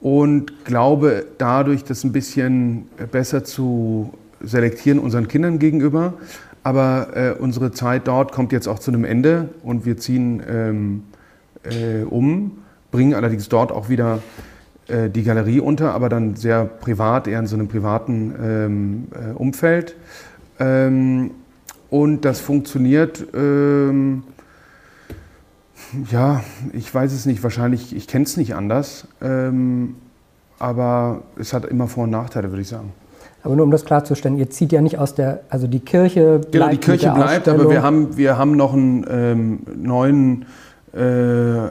[0.00, 6.14] und glaube dadurch, das ein bisschen besser zu selektieren unseren Kindern gegenüber.
[6.62, 11.02] Aber äh, unsere Zeit dort kommt jetzt auch zu einem Ende und wir ziehen ähm,
[11.62, 12.58] äh, um,
[12.90, 14.20] bringen allerdings dort auch wieder
[14.88, 19.32] äh, die Galerie unter, aber dann sehr privat, eher in so einem privaten ähm, äh,
[19.32, 19.96] Umfeld.
[20.58, 21.30] Ähm,
[21.90, 24.24] und das funktioniert, ähm,
[26.10, 29.96] ja, ich weiß es nicht, wahrscheinlich, ich kenne es nicht anders, ähm,
[30.58, 32.92] aber es hat immer Vor- und Nachteile, würde ich sagen.
[33.42, 36.52] Aber nur um das klarzustellen, ihr zieht ja nicht aus der, also die Kirche bleibt.
[36.52, 40.46] Genau, die Kirche bleibt, aber wir haben, wir haben noch einen ähm, neuen
[40.92, 41.70] äh,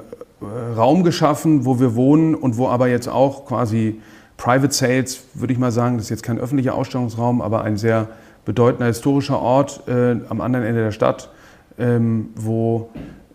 [0.78, 3.99] Raum geschaffen, wo wir wohnen und wo aber jetzt auch quasi
[4.38, 8.07] Private Sales, würde ich mal sagen, das ist jetzt kein öffentlicher Ausstellungsraum, aber ein sehr
[8.46, 11.30] bedeutender historischer Ort äh, am anderen Ende der Stadt,
[11.78, 12.89] ähm, wo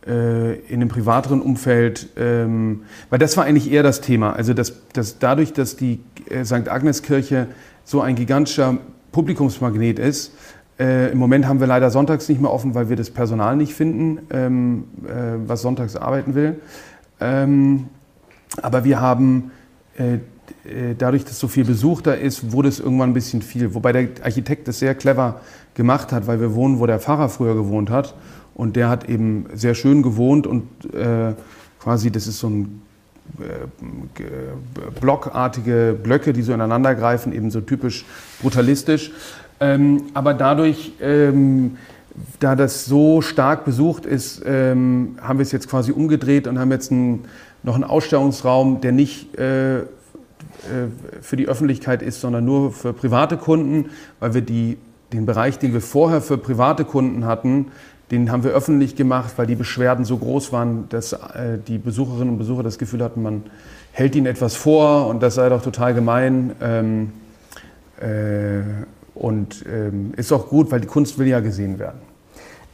[0.07, 4.75] äh, in einem privateren Umfeld, ähm, weil das war eigentlich eher das Thema, also dass,
[4.93, 6.69] dass dadurch, dass die äh, St.
[6.69, 7.49] Agnes Kirche
[7.85, 8.79] so ein gigantischer
[9.13, 10.33] Publikumsmagnet ist.
[10.79, 13.75] Äh, Im Moment haben wir leider sonntags nicht mehr offen, weil wir das Personal nicht
[13.75, 16.61] finden, ähm, äh, was sonntags arbeiten will.
[17.21, 17.89] Ähm,
[18.63, 19.51] aber wir haben,
[19.99, 20.19] äh,
[20.99, 23.75] dadurch, dass so viel Besuch da ist, wurde es irgendwann ein bisschen viel.
[23.75, 25.41] Wobei der Architekt das sehr clever
[25.75, 28.15] gemacht hat, weil wir wohnen, wo der Pfarrer früher gewohnt hat.
[28.55, 31.35] Und der hat eben sehr schön gewohnt und äh,
[31.83, 32.83] quasi, das ist so ein
[33.39, 38.05] äh, blockartige Blöcke, die so ineinander greifen, eben so typisch
[38.43, 39.13] brutalistisch.
[39.61, 41.77] Ähm, aber dadurch, ähm,
[42.41, 46.71] da das so stark besucht ist, ähm, haben wir es jetzt quasi umgedreht und haben
[46.71, 47.25] jetzt ein,
[47.63, 49.85] noch einen Ausstellungsraum, der nicht äh, äh,
[51.21, 54.77] für die Öffentlichkeit ist, sondern nur für private Kunden, weil wir die,
[55.13, 57.67] den Bereich, den wir vorher für private Kunden hatten,
[58.11, 62.31] den haben wir öffentlich gemacht, weil die Beschwerden so groß waren, dass äh, die Besucherinnen
[62.31, 63.45] und Besucher das Gefühl hatten, man
[63.93, 66.53] hält ihnen etwas vor und das sei doch total gemein.
[66.61, 67.13] Ähm,
[68.01, 68.63] äh,
[69.15, 72.01] und ähm, ist auch gut, weil die Kunst will ja gesehen werden.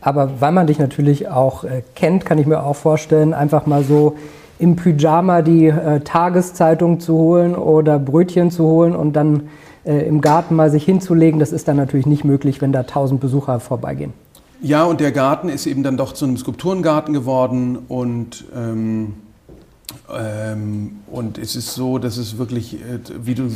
[0.00, 3.82] Aber weil man dich natürlich auch äh, kennt, kann ich mir auch vorstellen, einfach mal
[3.82, 4.16] so
[4.58, 9.48] im Pyjama die äh, Tageszeitung zu holen oder Brötchen zu holen und dann
[9.84, 13.20] äh, im Garten mal sich hinzulegen, das ist dann natürlich nicht möglich, wenn da tausend
[13.20, 14.12] Besucher vorbeigehen.
[14.62, 19.14] Ja, und der Garten ist eben dann doch zu einem Skulpturengarten geworden und, ähm,
[20.10, 23.48] ähm, und es ist so, dass es wirklich, äh, wie du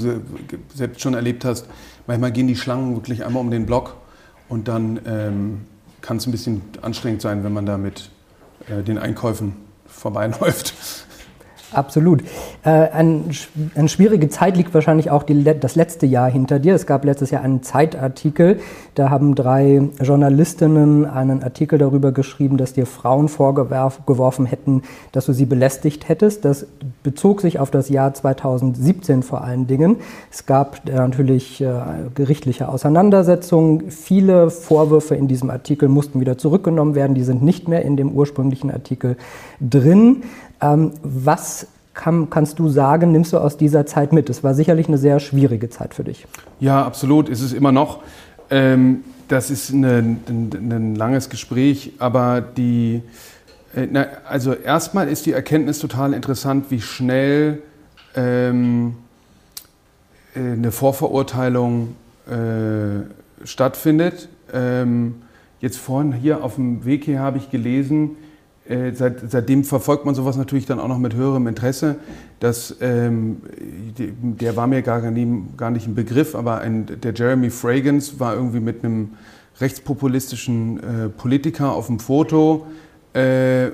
[0.74, 1.66] selbst schon erlebt hast,
[2.06, 3.96] manchmal gehen die Schlangen wirklich einmal um den Block
[4.50, 5.60] und dann ähm,
[6.02, 8.10] kann es ein bisschen anstrengend sein, wenn man da mit
[8.68, 9.54] äh, den Einkäufen
[10.00, 10.74] vorbeiläuft.
[11.72, 12.22] Absolut.
[12.64, 13.30] Äh, ein,
[13.74, 16.74] eine schwierige Zeit liegt wahrscheinlich auch die, das letzte Jahr hinter dir.
[16.74, 18.58] Es gab letztes Jahr einen Zeitartikel,
[18.94, 25.32] da haben drei Journalistinnen einen Artikel darüber geschrieben, dass dir Frauen vorgeworfen hätten, dass du
[25.32, 26.44] sie belästigt hättest.
[26.44, 26.66] Das
[27.02, 29.96] bezog sich auf das Jahr 2017 vor allen Dingen.
[30.30, 31.70] Es gab natürlich äh,
[32.14, 33.90] gerichtliche Auseinandersetzungen.
[33.90, 37.14] Viele Vorwürfe in diesem Artikel mussten wieder zurückgenommen werden.
[37.14, 39.16] Die sind nicht mehr in dem ursprünglichen Artikel
[39.60, 40.22] drin.
[40.60, 44.30] Ähm, was kann, kannst du sagen, nimmst du aus dieser Zeit mit?
[44.30, 46.26] Es war sicherlich eine sehr schwierige Zeit für dich.
[46.60, 47.28] Ja, absolut.
[47.28, 48.00] Ist es immer noch.
[48.50, 53.02] Ähm, das ist ein, langes Gespräch, aber die,
[53.76, 57.62] äh, na, also erstmal ist die Erkenntnis total interessant, wie schnell
[58.16, 58.96] ähm,
[60.34, 61.94] äh, eine Vorverurteilung
[62.26, 64.28] äh, stattfindet.
[64.52, 65.22] Ähm,
[65.60, 68.16] jetzt vorhin hier auf dem Weg hier habe ich gelesen,
[68.70, 71.96] äh, seit, seitdem verfolgt man sowas natürlich dann auch noch mit höherem Interesse.
[72.38, 73.38] Dass, ähm,
[74.22, 78.34] der war mir gar, nie, gar nicht ein Begriff, aber ein, der Jeremy Fragans war
[78.34, 79.10] irgendwie mit einem
[79.60, 82.66] rechtspopulistischen äh, Politiker auf dem Foto.
[83.12, 83.70] Äh,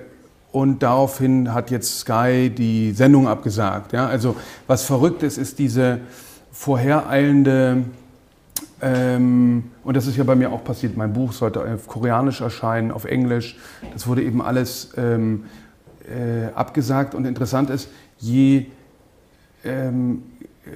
[0.50, 3.92] und daraufhin hat jetzt Sky die Sendung abgesagt.
[3.92, 4.06] Ja?
[4.06, 4.34] Also
[4.66, 6.00] was verrückt ist, ist diese
[6.50, 7.84] vorhereilende
[8.82, 10.96] ähm, und das ist ja bei mir auch passiert.
[10.96, 13.58] Mein Buch sollte auf Koreanisch erscheinen, auf Englisch.
[13.92, 15.44] Das wurde eben alles ähm,
[16.04, 17.14] äh, abgesagt.
[17.14, 18.66] Und interessant ist, je
[19.64, 20.22] ähm,
[20.64, 20.70] äh,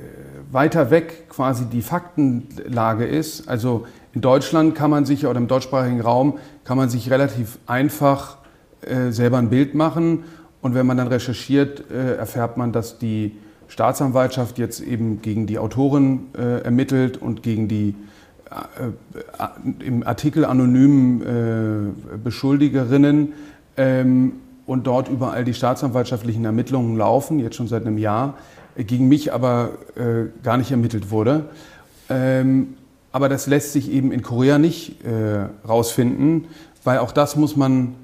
[0.51, 6.01] weiter weg quasi die Faktenlage ist, also in Deutschland kann man sich oder im deutschsprachigen
[6.01, 8.38] Raum kann man sich relativ einfach
[8.82, 10.24] äh, selber ein Bild machen.
[10.62, 13.36] Und wenn man dann recherchiert, äh, erfährt man, dass die
[13.70, 17.94] Staatsanwaltschaft jetzt eben gegen die Autoren äh, ermittelt und gegen die
[18.50, 23.32] äh, äh, im Artikel anonymen äh, Beschuldigerinnen
[23.76, 24.32] ähm,
[24.66, 28.34] und dort überall die staatsanwaltschaftlichen Ermittlungen laufen, jetzt schon seit einem Jahr,
[28.76, 31.44] gegen mich aber äh, gar nicht ermittelt wurde.
[32.08, 32.74] Ähm,
[33.12, 36.46] aber das lässt sich eben in Korea nicht äh, rausfinden,
[36.82, 37.94] weil auch das muss man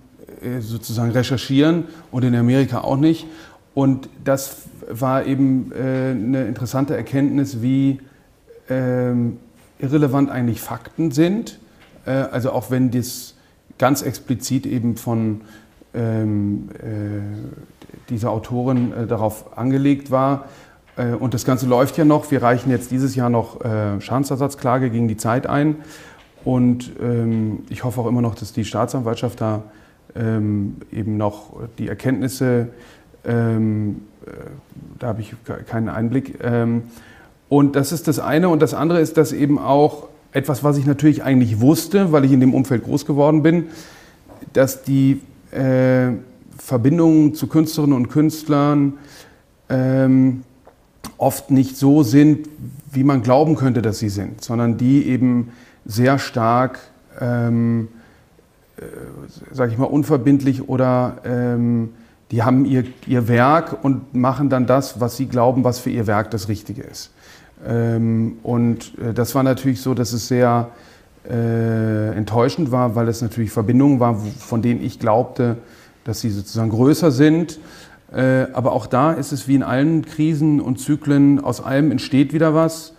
[0.61, 3.27] sozusagen recherchieren und in Amerika auch nicht.
[3.75, 8.01] Und das war eben äh, eine interessante Erkenntnis, wie
[8.69, 9.39] ähm,
[9.79, 11.59] irrelevant eigentlich Fakten sind.
[12.05, 13.35] Äh, also auch wenn das
[13.79, 15.43] ganz explizit eben von
[15.95, 20.47] ähm, äh, dieser Autorin äh, darauf angelegt war.
[20.97, 22.31] Äh, und das Ganze läuft ja noch.
[22.31, 23.61] Wir reichen jetzt dieses Jahr noch
[24.01, 25.77] Schadensersatzklage gegen die Zeit ein.
[26.45, 29.65] Und ähm, ich hoffe auch immer noch, dass die Staatsanwaltschaft da
[30.15, 32.69] ähm, eben noch die Erkenntnisse
[33.25, 34.16] ähm, äh,
[34.99, 35.35] da habe ich
[35.67, 36.39] keinen Einblick.
[36.43, 36.85] Ähm,
[37.49, 38.49] und das ist das eine.
[38.49, 42.33] Und das andere ist, dass eben auch etwas, was ich natürlich eigentlich wusste, weil ich
[42.33, 43.69] in dem Umfeld groß geworden bin,
[44.53, 45.21] dass die
[45.51, 46.13] äh,
[46.59, 48.95] Verbindungen zu Künstlerinnen und Künstlern
[49.69, 50.43] ähm,
[51.19, 52.49] oft nicht so sind,
[52.91, 55.53] wie man glauben könnte, dass sie sind, sondern die eben
[55.85, 56.81] sehr stark,
[57.21, 57.89] ähm,
[58.77, 58.83] äh,
[59.55, 61.91] sage ich mal, unverbindlich oder ähm,
[62.31, 66.07] die haben ihr, ihr Werk und machen dann das, was sie glauben, was für ihr
[66.07, 67.13] Werk das Richtige ist.
[67.67, 70.71] Ähm, und äh, das war natürlich so, dass es sehr
[71.29, 75.57] äh, enttäuschend war, weil es natürlich Verbindungen waren, von denen ich glaubte,
[76.05, 77.59] dass sie sozusagen größer sind.
[78.13, 82.33] Äh, aber auch da ist es wie in allen Krisen und Zyklen, aus allem entsteht
[82.33, 82.95] wieder was.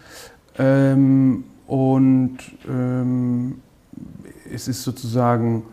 [0.58, 3.62] Ähm, und ähm,
[4.54, 5.64] es ist sozusagen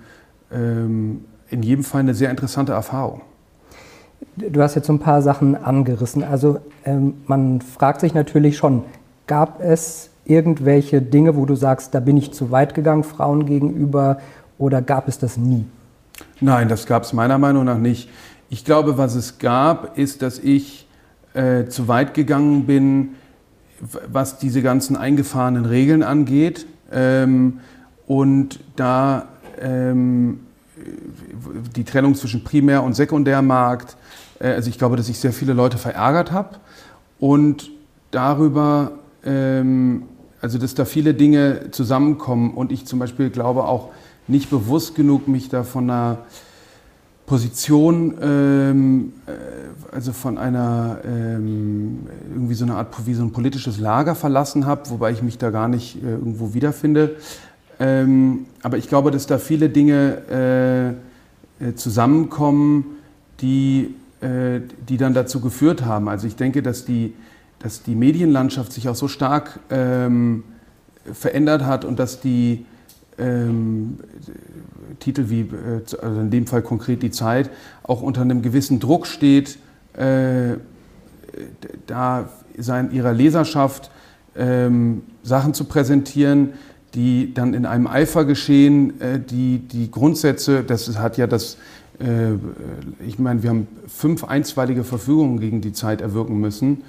[0.52, 3.22] ähm, in jedem Fall eine sehr interessante Erfahrung.
[4.36, 6.24] Du hast jetzt so ein paar Sachen angerissen.
[6.24, 8.84] Also ähm, man fragt sich natürlich schon,
[9.26, 14.18] gab es irgendwelche Dinge, wo du sagst, da bin ich zu weit gegangen Frauen gegenüber
[14.58, 15.64] oder gab es das nie?
[16.40, 18.08] Nein, das gab es meiner Meinung nach nicht.
[18.50, 20.88] Ich glaube, was es gab, ist, dass ich
[21.34, 23.10] äh, zu weit gegangen bin,
[24.10, 26.66] was diese ganzen eingefahrenen Regeln angeht.
[26.92, 27.60] Ähm,
[28.06, 29.26] und da
[29.60, 30.40] ähm,
[31.74, 33.96] die Trennung zwischen Primär- und Sekundärmarkt,
[34.52, 36.56] also ich glaube, dass ich sehr viele Leute verärgert habe
[37.18, 37.70] und
[38.10, 38.92] darüber,
[39.24, 40.04] ähm,
[40.40, 43.90] also dass da viele Dinge zusammenkommen und ich zum Beispiel glaube auch
[44.26, 46.18] nicht bewusst genug mich da von einer
[47.26, 53.78] Position, ähm, äh, also von einer ähm, irgendwie so eine Art wie so ein politisches
[53.78, 57.16] Lager verlassen habe, wobei ich mich da gar nicht äh, irgendwo wiederfinde.
[57.80, 60.98] Ähm, aber ich glaube, dass da viele Dinge
[61.60, 62.98] äh, äh zusammenkommen,
[63.40, 66.08] die äh, die dann dazu geführt haben.
[66.08, 67.12] Also ich denke, dass die,
[67.58, 70.44] dass die Medienlandschaft sich auch so stark ähm,
[71.12, 72.64] verändert hat und dass die
[73.18, 73.98] ähm,
[75.00, 77.50] Titel wie, äh, also in dem Fall konkret die Zeit,
[77.82, 79.58] auch unter einem gewissen Druck steht,
[79.94, 80.54] äh,
[81.86, 83.90] da sein, ihrer Leserschaft
[84.36, 86.54] ähm, Sachen zu präsentieren,
[86.94, 91.58] die dann in einem Eifer geschehen, äh, die die Grundsätze, das hat ja das äh,
[93.06, 96.82] ich meine, wir haben fünf einstweilige Verfügungen gegen die Zeit erwirken müssen.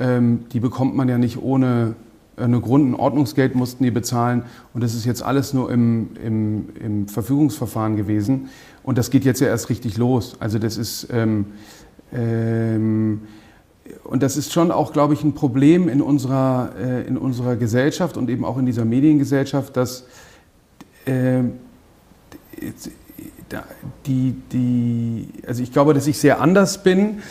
[0.00, 1.94] Ähm, die bekommt man ja nicht ohne
[2.36, 6.68] eine Grund, ein Ordnungsgeld mussten die bezahlen und das ist jetzt alles nur im, im,
[6.80, 8.48] im, Verfügungsverfahren gewesen
[8.84, 10.36] und das geht jetzt ja erst richtig los.
[10.38, 11.46] Also das ist ähm,
[12.12, 13.22] ähm,
[14.04, 18.16] und das ist schon auch, glaube ich, ein Problem in unserer, äh, in unserer Gesellschaft
[18.16, 20.04] und eben auch in dieser Mediengesellschaft, dass
[21.06, 21.42] äh,
[24.06, 27.22] die, die, also ich glaube, dass ich sehr anders bin.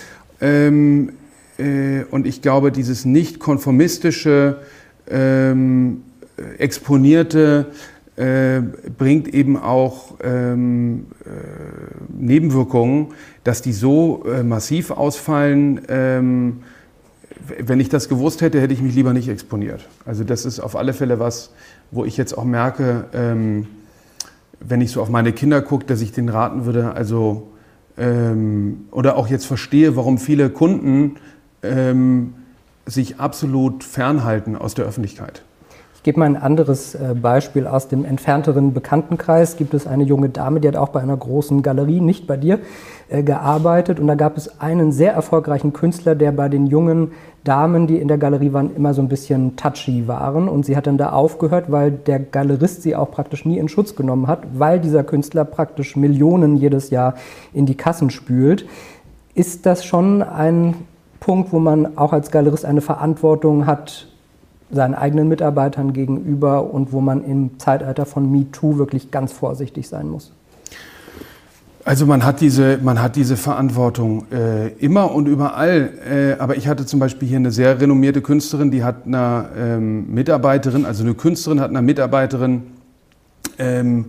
[0.41, 1.13] Ähm,
[1.57, 4.57] äh, und ich glaube, dieses nicht konformistische,
[5.09, 6.03] ähm,
[6.57, 7.68] exponierte
[8.15, 8.61] äh,
[8.97, 11.30] bringt eben auch ähm, äh,
[12.18, 13.07] Nebenwirkungen,
[13.43, 15.82] dass die so äh, massiv ausfallen.
[15.88, 16.63] Ähm,
[17.59, 19.88] wenn ich das gewusst hätte, hätte ich mich lieber nicht exponiert.
[20.05, 21.51] Also das ist auf alle Fälle was,
[21.91, 23.68] wo ich jetzt auch merke, ähm,
[24.60, 27.51] wenn ich so auf meine Kinder gucke, dass ich denen raten würde, also
[27.97, 31.16] ähm, oder auch jetzt verstehe, warum viele Kunden
[31.64, 32.34] ähm,
[32.86, 35.43] sich absolut fernhalten aus der Öffentlichkeit.
[36.08, 39.58] Gebe mal ein anderes äh, Beispiel aus dem entfernteren Bekanntenkreis.
[39.58, 42.60] Gibt es eine junge Dame, die hat auch bei einer großen Galerie, nicht bei dir,
[43.10, 43.99] äh, gearbeitet.
[43.99, 47.12] Und da gab es einen sehr erfolgreichen Künstler, der bei den jungen
[47.43, 50.47] Damen, die in der Galerie waren, immer so ein bisschen touchy waren.
[50.47, 53.93] Und sie hat dann da aufgehört, weil der Galerist sie auch praktisch nie in Schutz
[53.97, 57.16] genommen hat, weil dieser Künstler praktisch Millionen jedes Jahr
[57.51, 58.66] in die Kassen spült.
[59.36, 60.74] Ist das schon ein
[61.20, 64.08] Punkt, wo man auch als Galerist eine Verantwortung hat,
[64.70, 70.09] seinen eigenen Mitarbeitern gegenüber und wo man im Zeitalter von MeToo wirklich ganz vorsichtig sein
[70.09, 70.32] muss?
[71.88, 75.93] Also man hat diese, man hat diese Verantwortung äh, immer und überall.
[76.05, 80.13] Äh, aber ich hatte zum Beispiel hier eine sehr renommierte Künstlerin, die hat eine ähm,
[80.13, 82.63] Mitarbeiterin, also eine Künstlerin hat eine Mitarbeiterin,
[83.57, 84.05] ähm,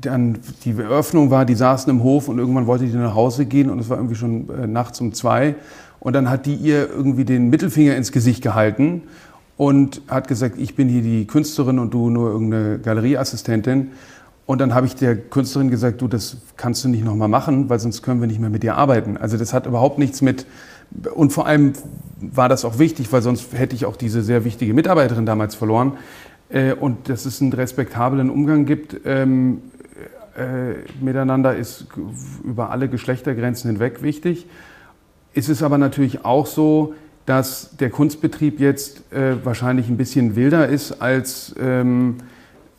[0.00, 3.68] dann die Eröffnung war, die saßen im Hof und irgendwann wollte die nach Hause gehen
[3.68, 5.56] und es war irgendwie schon äh, nachts um zwei.
[5.98, 9.02] Und dann hat die ihr irgendwie den Mittelfinger ins Gesicht gehalten
[9.60, 13.90] und hat gesagt, ich bin hier die Künstlerin und du nur irgendeine Galerieassistentin.
[14.46, 17.78] Und dann habe ich der Künstlerin gesagt, du, das kannst du nicht nochmal machen, weil
[17.78, 19.18] sonst können wir nicht mehr mit dir arbeiten.
[19.18, 20.46] Also das hat überhaupt nichts mit,
[21.14, 21.74] und vor allem
[22.22, 25.98] war das auch wichtig, weil sonst hätte ich auch diese sehr wichtige Mitarbeiterin damals verloren.
[26.48, 29.60] Äh, und dass es einen respektablen Umgang gibt ähm,
[30.38, 31.86] äh, miteinander, ist
[32.44, 34.46] über alle Geschlechtergrenzen hinweg wichtig.
[35.34, 36.94] Es ist aber natürlich auch so,
[37.26, 42.16] dass der Kunstbetrieb jetzt äh, wahrscheinlich ein bisschen wilder ist als ähm,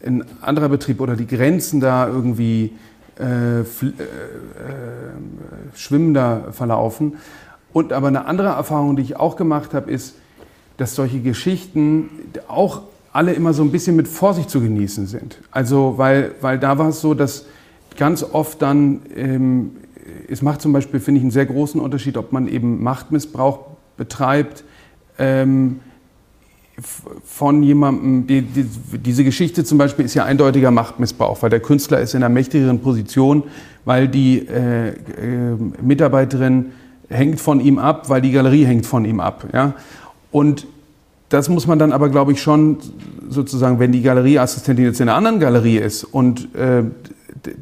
[0.06, 2.74] ein anderer Betrieb oder die Grenzen da irgendwie
[3.20, 3.64] äh, äh, äh,
[5.76, 7.18] schwimmender verlaufen.
[7.74, 10.16] Und aber eine andere Erfahrung, die ich auch gemacht habe, ist,
[10.78, 12.10] dass solche Geschichten
[12.48, 12.82] auch
[13.14, 15.38] alle immer so ein bisschen mit Vorsicht zu genießen sind.
[15.52, 17.46] Also, weil, weil da war es so, dass
[17.98, 19.72] ganz oft dann, ähm,
[20.28, 24.64] es macht zum Beispiel, finde ich, einen sehr großen Unterschied, ob man eben Machtmissbrauch betreibt
[25.18, 25.80] ähm,
[27.26, 28.66] von jemandem, die, die,
[28.98, 32.80] diese Geschichte zum Beispiel ist ja eindeutiger Machtmissbrauch, weil der Künstler ist in einer mächtigeren
[32.80, 33.44] Position,
[33.86, 34.94] weil die äh, äh,
[35.82, 36.72] Mitarbeiterin
[37.10, 39.48] hängt von ihm ab, weil die Galerie hängt von ihm ab.
[39.54, 39.74] Ja?
[40.32, 40.66] Und
[41.30, 42.78] das muss man dann aber, glaube ich, schon
[43.30, 46.84] sozusagen, wenn die Galerieassistentin jetzt in einer anderen Galerie ist und äh,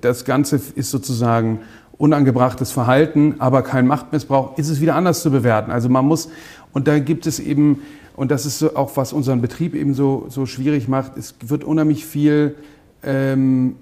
[0.02, 1.60] das Ganze ist sozusagen
[2.00, 5.70] unangebrachtes Verhalten, aber kein Machtmissbrauch, ist es wieder anders zu bewerten.
[5.70, 6.30] Also man muss,
[6.72, 7.82] und da gibt es eben,
[8.16, 12.06] und das ist auch, was unseren Betrieb eben so, so schwierig macht, es wird unheimlich
[12.06, 12.56] viel,
[13.04, 13.76] ähm,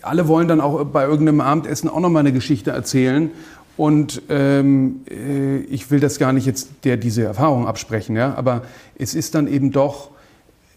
[0.00, 3.30] alle wollen dann auch bei irgendeinem Abendessen auch nochmal eine Geschichte erzählen.
[3.76, 8.62] Und ähm, äh, ich will das gar nicht jetzt der diese Erfahrung absprechen, ja, aber
[8.98, 10.10] es ist dann eben doch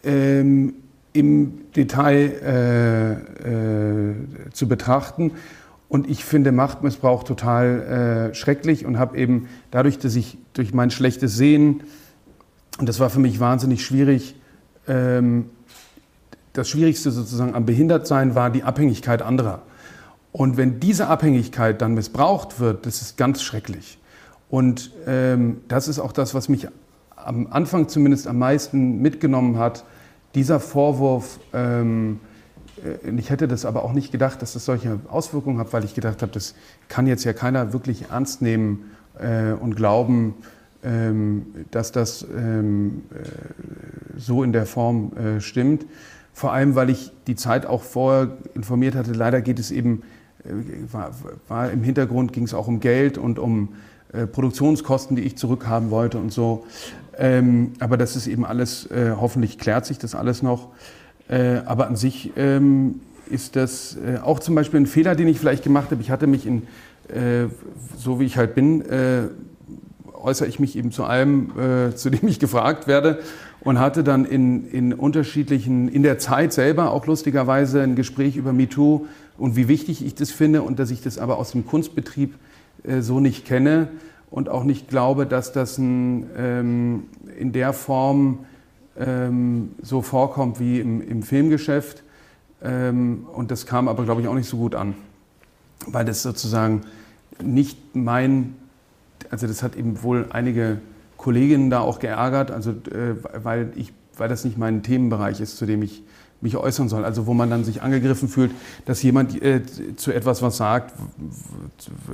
[0.04, 0.74] ähm,
[1.16, 4.16] im Detail äh, äh,
[4.52, 5.32] zu betrachten.
[5.88, 10.92] Und ich finde Machtmissbrauch total äh, schrecklich und habe eben dadurch, dass ich durch mein
[10.92, 11.84] schlechtes Sehen,
[12.80, 14.36] und das war für mich wahnsinnig schwierig,
[14.88, 15.46] ähm,
[16.54, 19.62] das Schwierigste sozusagen am Behindertsein war die Abhängigkeit anderer.
[20.32, 24.00] Und wenn diese Abhängigkeit dann missbraucht wird, das ist ganz schrecklich.
[24.50, 26.68] Und ähm, das ist auch das, was mich
[27.16, 29.86] am Anfang zumindest am meisten mitgenommen hat,
[30.36, 32.20] dieser Vorwurf, ähm,
[32.84, 35.96] äh, ich hätte das aber auch nicht gedacht, dass das solche Auswirkungen hat, weil ich
[35.96, 36.56] gedacht habe, das
[36.90, 40.36] kann jetzt ja keiner wirklich ernst nehmen äh, und glauben,
[40.84, 45.86] ähm, dass das ähm, äh, so in der Form äh, stimmt.
[46.34, 50.04] Vor allem, weil ich die Zeit auch vorher informiert hatte, leider geht es eben,
[50.44, 50.52] äh,
[50.92, 51.12] war,
[51.48, 53.70] war, im Hintergrund ging es auch um Geld und um
[54.14, 56.66] äh, Produktionskosten, die ich zurückhaben wollte und so.
[57.18, 60.70] Ähm, aber das ist eben alles, äh, hoffentlich klärt sich das alles noch.
[61.28, 65.40] Äh, aber an sich ähm, ist das äh, auch zum Beispiel ein Fehler, den ich
[65.40, 66.02] vielleicht gemacht habe.
[66.02, 66.64] Ich hatte mich in,
[67.08, 67.48] äh,
[67.98, 69.24] so wie ich halt bin, äh,
[70.14, 73.20] äußere ich mich eben zu allem, äh, zu dem ich gefragt werde
[73.62, 78.54] und hatte dann in, in unterschiedlichen, in der Zeit selber auch lustigerweise ein Gespräch über
[78.54, 79.08] MeToo
[79.38, 82.36] und wie wichtig ich das finde und dass ich das aber aus dem Kunstbetrieb
[83.00, 83.88] so nicht kenne
[84.30, 87.04] und auch nicht glaube, dass das ein, ähm,
[87.38, 88.46] in der Form
[88.98, 92.04] ähm, so vorkommt wie im, im Filmgeschäft.
[92.64, 94.96] Ähm, und das kam aber, glaube ich, auch nicht so gut an,
[95.88, 96.82] weil das sozusagen
[97.42, 98.56] nicht mein
[99.32, 100.80] also das hat eben wohl einige
[101.18, 105.66] Kolleginnen da auch geärgert, also äh, weil, ich, weil das nicht mein Themenbereich ist, zu
[105.66, 106.04] dem ich
[106.46, 107.04] mich äußern soll.
[107.04, 108.52] Also wo man dann sich angegriffen fühlt,
[108.86, 109.62] dass jemand äh,
[109.98, 110.94] zu etwas was sagt,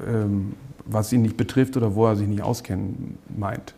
[0.07, 0.53] ähm,
[0.85, 3.75] was ihn nicht betrifft oder wo er sich nicht auskennen meint.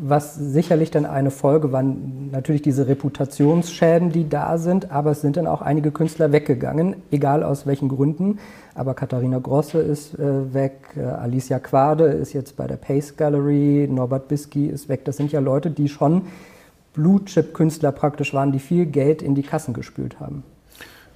[0.00, 5.36] Was sicherlich dann eine Folge waren natürlich diese Reputationsschäden, die da sind, aber es sind
[5.36, 8.40] dann auch einige Künstler weggegangen, egal aus welchen Gründen.
[8.74, 13.88] Aber Katharina Grosse ist äh, weg, äh, Alicia Quade ist jetzt bei der Pace Gallery,
[13.88, 15.04] Norbert Bisky ist weg.
[15.04, 16.22] Das sind ja Leute, die schon
[16.98, 20.42] Blue-Chip-Künstler praktisch waren, die viel Geld in die Kassen gespült haben.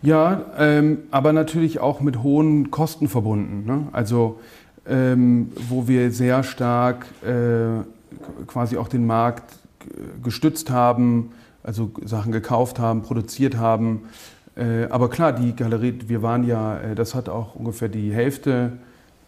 [0.00, 3.66] Ja, ähm, aber natürlich auch mit hohen Kosten verbunden.
[3.66, 3.88] Ne?
[3.92, 4.38] Also
[4.86, 7.82] ähm, wo wir sehr stark äh,
[8.46, 9.54] quasi auch den Markt
[10.22, 14.02] gestützt haben, also Sachen gekauft haben, produziert haben.
[14.56, 18.72] Äh, aber klar, die Galerie, wir waren ja, äh, das hat auch ungefähr die Hälfte,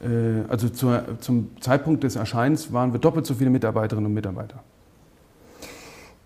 [0.00, 4.62] äh, also zum Zeitpunkt des Erscheinens waren wir doppelt so viele Mitarbeiterinnen und Mitarbeiter.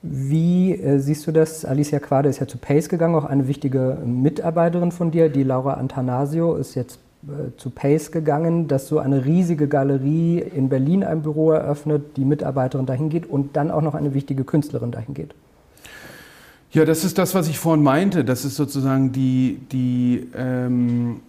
[0.02, 1.64] Wie siehst du das?
[1.64, 5.28] Alicia Quade ist ja zu Pace gegangen, auch eine wichtige Mitarbeiterin von dir.
[5.28, 10.68] Die Laura Antanasio ist jetzt äh, zu Pace gegangen, dass so eine riesige Galerie in
[10.68, 14.92] Berlin ein Büro eröffnet, die Mitarbeiterin dahin geht und dann auch noch eine wichtige Künstlerin
[14.92, 15.34] dahin geht.
[16.70, 18.24] Ja, das ist das, was ich vorhin meinte.
[18.24, 21.20] Das ist sozusagen die, die ähm,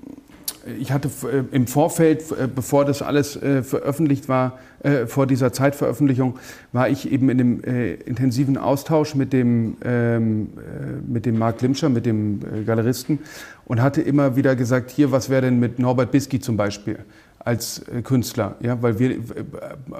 [0.79, 4.59] ich hatte äh, im Vorfeld, äh, bevor das alles äh, veröffentlicht war,
[5.07, 6.39] vor dieser Zeitveröffentlichung,
[6.71, 7.59] war ich eben in dem
[8.05, 10.51] intensiven Austausch mit dem, ähm,
[11.05, 13.19] mit dem Marc Limscher, mit dem Galeristen
[13.65, 16.99] und hatte immer wieder gesagt, hier, was wäre denn mit Norbert Bisky zum Beispiel
[17.39, 18.55] als Künstler?
[18.61, 19.17] Ja, weil wir,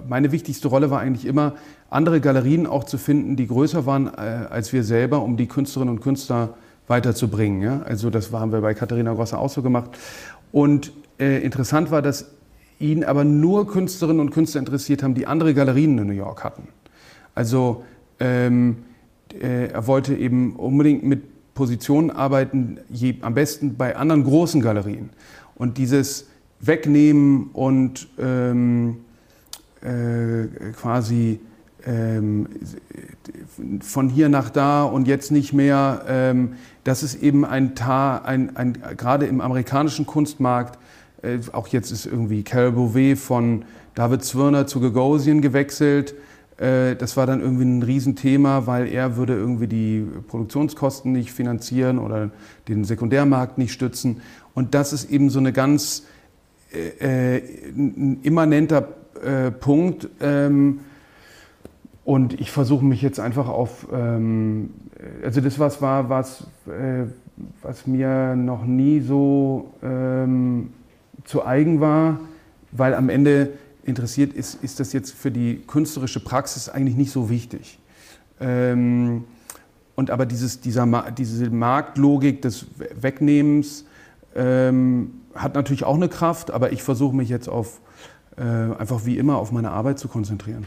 [0.08, 1.56] meine wichtigste Rolle war eigentlich immer,
[1.90, 6.02] andere Galerien auch zu finden, die größer waren als wir selber, um die Künstlerinnen und
[6.02, 6.54] Künstler
[6.90, 7.62] weiterzubringen.
[7.62, 7.82] Ja?
[7.84, 9.92] Also das haben wir bei Katharina Grosser auch so gemacht.
[10.52, 12.32] Und äh, interessant war, dass
[12.80, 16.70] ihn aber nur Künstlerinnen und Künstler interessiert haben, die andere Galerien in New York hatten.
[17.36, 17.84] Also
[18.20, 18.78] ähm,
[19.34, 25.10] äh, er wollte eben unbedingt mit Positionen arbeiten, je, am besten bei anderen großen Galerien.
[25.56, 26.28] Und dieses
[26.62, 28.98] Wegnehmen und ähm,
[29.82, 31.40] äh, quasi
[31.86, 32.48] ähm,
[33.82, 36.54] von hier nach da und jetzt nicht mehr, ähm,
[36.84, 40.80] das ist eben ein, Ta ein, ein gerade im amerikanischen Kunstmarkt,
[41.22, 43.66] äh, auch jetzt ist irgendwie Carol Bouvet von
[43.96, 46.16] David Zwirner zu Gagosian gewechselt.
[46.58, 52.00] Äh, das war dann irgendwie ein Riesenthema, weil er würde irgendwie die Produktionskosten nicht finanzieren
[52.00, 52.32] oder
[52.68, 54.22] den Sekundärmarkt nicht stützen.
[54.54, 56.06] Und das ist eben so eine ganz
[56.74, 57.42] äh, äh
[58.24, 58.90] immanenter
[59.24, 60.82] äh, Punkt, ähm,
[62.10, 64.72] und ich versuche mich jetzt einfach auf, ähm,
[65.24, 67.04] also das was war, was, äh,
[67.62, 70.74] was mir noch nie so ähm,
[71.24, 72.20] zu eigen war,
[72.72, 73.52] weil am Ende
[73.84, 77.78] interessiert ist, ist das jetzt für die künstlerische Praxis eigentlich nicht so wichtig.
[78.42, 79.26] Ähm,
[79.94, 82.66] und aber dieses, dieser, diese Marktlogik des
[83.00, 83.86] Wegnehmens
[84.36, 87.82] ähm, hat natürlich auch eine Kraft, aber ich versuche mich jetzt auf,
[88.36, 90.66] äh, einfach wie immer auf meine Arbeit zu konzentrieren.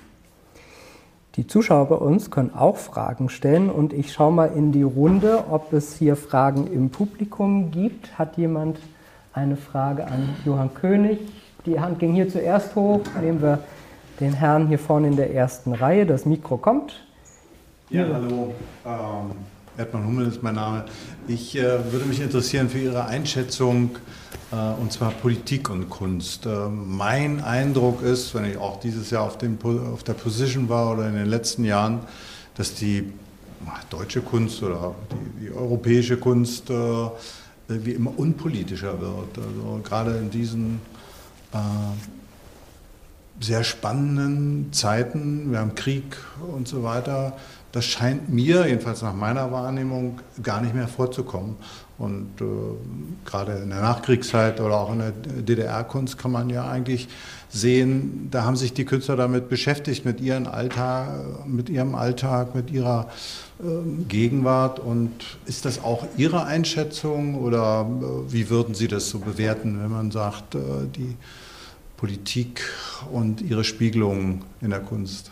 [1.37, 5.45] Die Zuschauer bei uns können auch Fragen stellen und ich schaue mal in die Runde,
[5.51, 8.19] ob es hier Fragen im Publikum gibt.
[8.19, 8.79] Hat jemand
[9.33, 11.21] eine Frage an Johann König?
[11.65, 13.01] Die Hand ging hier zuerst hoch.
[13.19, 13.61] Nehmen wir
[14.21, 16.05] den Herrn hier vorne in der ersten Reihe.
[16.05, 17.03] Das Mikro kommt.
[17.89, 18.53] Ja, hallo.
[18.85, 19.31] Ähm,
[19.79, 20.85] Erdmann Hummel ist mein Name.
[21.29, 23.93] Ich äh, würde mich interessieren für Ihre Einschätzung
[24.53, 26.45] und zwar Politik und Kunst.
[26.45, 29.59] Äh, mein Eindruck ist, wenn ich auch dieses Jahr auf, dem,
[29.93, 32.01] auf der Position war oder in den letzten Jahren,
[32.55, 33.11] dass die
[33.89, 36.75] deutsche Kunst oder die, die europäische Kunst äh,
[37.69, 39.39] wie immer unpolitischer wird.
[39.39, 40.81] Also gerade in diesen
[41.53, 41.59] äh,
[43.41, 46.17] sehr spannenden Zeiten, wir haben Krieg
[46.55, 47.37] und so weiter,
[47.73, 51.57] das scheint mir, jedenfalls nach meiner Wahrnehmung, gar nicht mehr vorzukommen.
[52.03, 52.45] Und äh,
[53.25, 57.09] gerade in der Nachkriegszeit oder auch in der DDR-Kunst kann man ja eigentlich
[57.49, 62.71] sehen, da haben sich die Künstler damit beschäftigt, mit, ihren Alltag, mit ihrem Alltag, mit
[62.71, 63.09] ihrer
[63.61, 63.65] äh,
[64.09, 64.81] Gegenwart.
[64.81, 65.13] Und
[65.47, 70.11] ist das auch Ihre Einschätzung oder äh, wie würden Sie das so bewerten, wenn man
[70.11, 70.59] sagt, äh,
[70.97, 71.17] die
[71.97, 72.63] Politik
[73.13, 75.32] und ihre Spiegelung in der Kunst?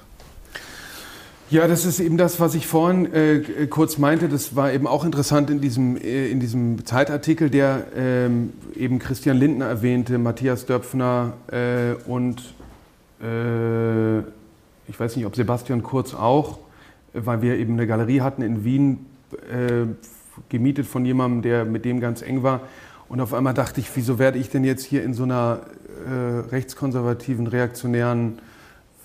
[1.51, 4.29] Ja, das ist eben das, was ich vorhin äh, kurz meinte.
[4.29, 9.37] Das war eben auch interessant in diesem, äh, in diesem Zeitartikel, der ähm, eben Christian
[9.37, 12.55] Lindner erwähnte, Matthias Döpfner äh, und
[13.21, 14.21] äh,
[14.87, 16.61] ich weiß nicht, ob Sebastian Kurz auch,
[17.15, 19.07] weil wir eben eine Galerie hatten in Wien,
[19.51, 19.87] äh,
[20.51, 22.61] gemietet von jemandem, der mit dem ganz eng war.
[23.09, 25.63] Und auf einmal dachte ich, wieso werde ich denn jetzt hier in so einer
[26.07, 28.39] äh, rechtskonservativen, reaktionären,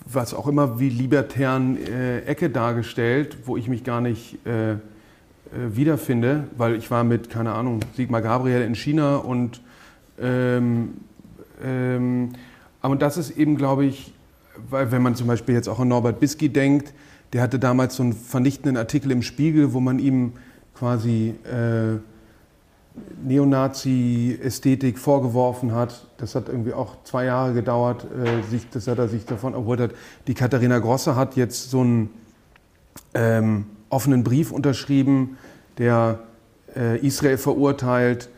[0.06, 4.76] was auch immer wie libertären äh, Ecke dargestellt, wo ich mich gar nicht äh, äh,
[5.70, 9.60] wiederfinde, weil ich war mit, keine Ahnung, Sigmar Gabriel in China und
[10.20, 10.94] ähm,
[11.62, 12.30] ähm,
[12.80, 14.12] aber das ist eben, glaube ich,
[14.70, 16.92] weil wenn man zum Beispiel jetzt auch an Norbert Bisky denkt,
[17.32, 20.34] der hatte damals so einen vernichtenden Artikel im Spiegel, wo man ihm
[20.74, 21.98] quasi äh,
[23.24, 26.06] Neonazi-Ästhetik vorgeworfen hat.
[26.18, 29.80] Das hat irgendwie auch zwei Jahre gedauert, äh, sich, das hat er sich davon erholt
[29.80, 29.90] hat.
[30.26, 32.10] Die Katharina Grosse hat jetzt so einen
[33.14, 35.38] ähm, offenen Brief unterschrieben,
[35.78, 36.20] der
[36.74, 38.28] äh, Israel verurteilt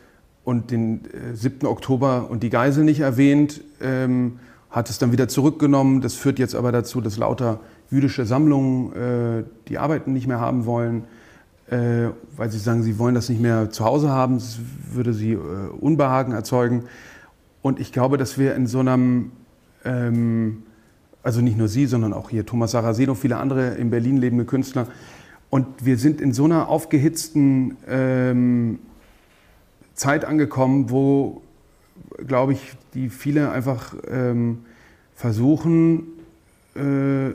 [0.43, 1.67] und den äh, 7.
[1.67, 4.39] Oktober und die Geisel nicht erwähnt, ähm,
[4.69, 6.01] hat es dann wieder zurückgenommen.
[6.01, 7.59] Das führt jetzt aber dazu, dass lauter
[7.91, 11.05] jüdische Sammlungen äh, die Arbeiten nicht mehr haben wollen
[11.69, 14.59] äh, weil sie sagen, sie wollen das nicht mehr zu Hause haben, das
[14.91, 15.37] würde sie äh,
[15.79, 16.85] Unbehagen erzeugen.
[17.61, 19.31] Und ich glaube, dass wir in so einem,
[19.85, 20.63] ähm,
[21.21, 24.87] also nicht nur Sie, sondern auch hier Thomas Saraceno, viele andere in Berlin lebende Künstler,
[25.51, 28.77] und wir sind in so einer aufgehitzten ähm,
[29.95, 31.41] Zeit angekommen, wo,
[32.27, 34.59] glaube ich, die viele einfach ähm,
[35.15, 36.03] versuchen,
[36.75, 37.31] äh,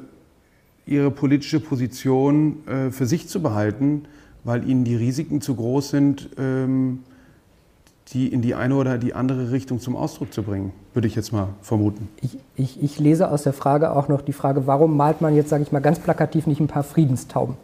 [0.87, 4.07] ihre politische Position äh, für sich zu behalten
[4.45, 7.01] weil ihnen die Risiken zu groß sind, ähm,
[8.13, 11.33] die in die eine oder die andere Richtung zum Ausdruck zu bringen, würde ich jetzt
[11.33, 12.09] mal vermuten.
[12.21, 15.49] Ich, ich, ich lese aus der Frage auch noch die Frage, warum malt man jetzt,
[15.49, 17.57] sage ich mal ganz plakativ, nicht ein paar Friedenstauben?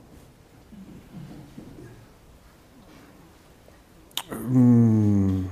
[4.50, 5.46] Ähm,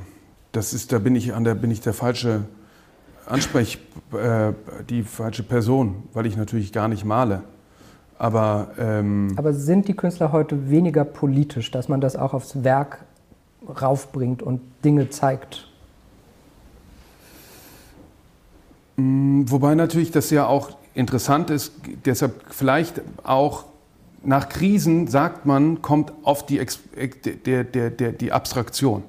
[0.53, 2.45] das ist, da bin ich an der, bin ich der falsche
[3.27, 3.79] Ansprech,
[4.13, 4.53] äh,
[4.89, 7.43] die falsche Person, weil ich natürlich gar nicht male.
[8.19, 13.05] Aber, ähm Aber sind die Künstler heute weniger politisch, dass man das auch aufs Werk
[13.81, 15.69] raufbringt und Dinge zeigt?
[18.97, 21.73] Mm, wobei natürlich das ja auch interessant ist,
[22.05, 23.67] deshalb vielleicht auch
[24.25, 26.61] nach Krisen sagt man, kommt auf die,
[27.47, 29.05] der, der, der, die Abstraktion.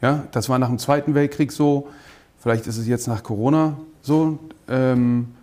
[0.00, 1.88] Ja, das war nach dem Zweiten Weltkrieg so,
[2.38, 4.38] vielleicht ist es jetzt nach Corona so.
[4.68, 5.34] Ähm,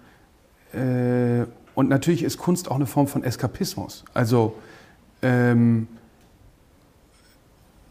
[0.74, 1.46] äh,
[1.80, 4.04] und natürlich ist Kunst auch eine Form von Eskapismus.
[4.14, 4.56] Also,
[5.22, 5.88] ähm,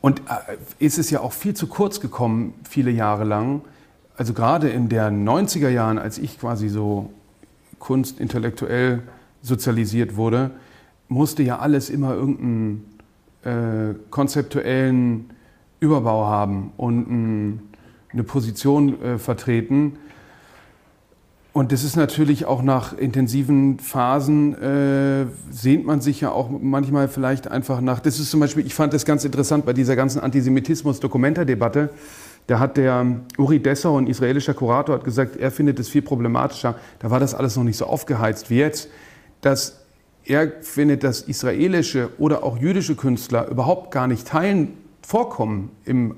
[0.02, 3.62] und äh, ist es ja auch viel zu kurz gekommen, viele Jahre lang.
[4.14, 7.08] Also gerade in den 90er Jahren, als ich quasi so
[7.78, 9.04] kunstintellektuell
[9.40, 10.50] sozialisiert wurde,
[11.08, 12.98] musste ja alles immer irgendeinen
[13.42, 15.30] äh, konzeptuellen
[15.80, 17.62] Überbau haben und ein,
[18.12, 19.96] eine Position äh, vertreten.
[21.58, 27.08] Und das ist natürlich auch nach intensiven Phasen, äh, sehnt man sich ja auch manchmal
[27.08, 27.98] vielleicht einfach nach.
[27.98, 31.90] Das ist zum Beispiel, ich fand das ganz interessant bei dieser ganzen Antisemitismus-Dokumenta-Debatte.
[32.46, 33.04] Da hat der
[33.38, 36.76] Uri Dessau, ein israelischer Kurator, hat gesagt, er findet es viel problematischer.
[37.00, 38.88] Da war das alles noch nicht so aufgeheizt wie jetzt,
[39.40, 39.80] dass
[40.24, 46.14] er findet, dass israelische oder auch jüdische Künstler überhaupt gar nicht teilen vorkommen im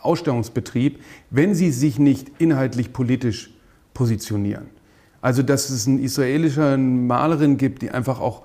[0.00, 1.00] Ausstellungsbetrieb,
[1.30, 3.50] wenn sie sich nicht inhaltlich politisch
[4.00, 4.68] positionieren.
[5.20, 8.40] Also, dass es eine israelische Malerin gibt, die einfach auch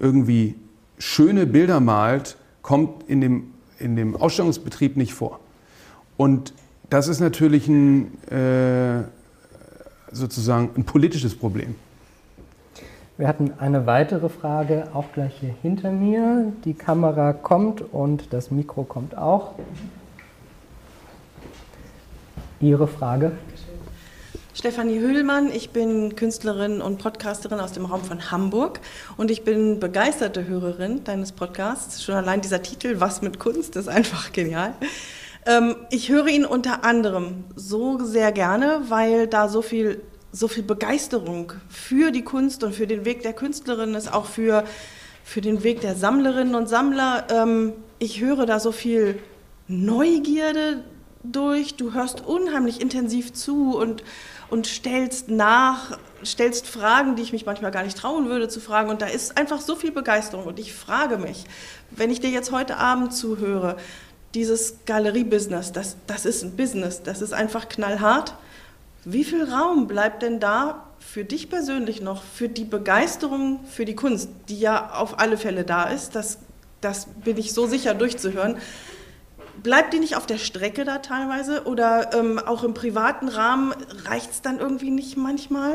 [0.00, 0.56] irgendwie
[0.98, 5.38] schöne Bilder malt, kommt in dem, in dem Ausstellungsbetrieb nicht vor.
[6.16, 6.54] Und
[6.90, 9.04] das ist natürlich ein, äh,
[10.10, 11.76] sozusagen ein politisches Problem.
[13.18, 16.52] Wir hatten eine weitere Frage, auch gleich hier hinter mir.
[16.64, 19.54] Die Kamera kommt und das Mikro kommt auch.
[22.60, 23.32] Ihre Frage?
[24.56, 28.80] Stefanie Höhlmann, ich bin Künstlerin und Podcasterin aus dem Raum von Hamburg
[29.18, 32.02] und ich bin begeisterte Hörerin deines Podcasts.
[32.02, 34.72] Schon allein dieser Titel, Was mit Kunst, ist einfach genial.
[35.44, 40.00] Ähm, ich höre ihn unter anderem so sehr gerne, weil da so viel,
[40.32, 44.64] so viel Begeisterung für die Kunst und für den Weg der Künstlerin ist, auch für,
[45.22, 47.26] für den Weg der Sammlerinnen und Sammler.
[47.28, 49.18] Ähm, ich höre da so viel
[49.68, 50.82] Neugierde
[51.32, 54.02] durch, du hörst unheimlich intensiv zu und
[54.48, 58.90] und stellst nach, stellst Fragen, die ich mich manchmal gar nicht trauen würde zu fragen.
[58.90, 60.46] Und da ist einfach so viel Begeisterung.
[60.46, 61.44] Und ich frage mich,
[61.90, 63.76] wenn ich dir jetzt heute Abend zuhöre,
[64.34, 68.34] dieses Galerie-Business, das, das ist ein Business, das ist einfach knallhart.
[69.04, 73.94] Wie viel Raum bleibt denn da für dich persönlich noch, für die Begeisterung für die
[73.94, 76.14] Kunst, die ja auf alle Fälle da ist?
[76.14, 76.38] Das,
[76.80, 78.58] das bin ich so sicher durchzuhören
[79.66, 81.64] bleibt die nicht auf der Strecke da teilweise?
[81.66, 85.74] Oder ähm, auch im privaten Rahmen reicht es dann irgendwie nicht manchmal?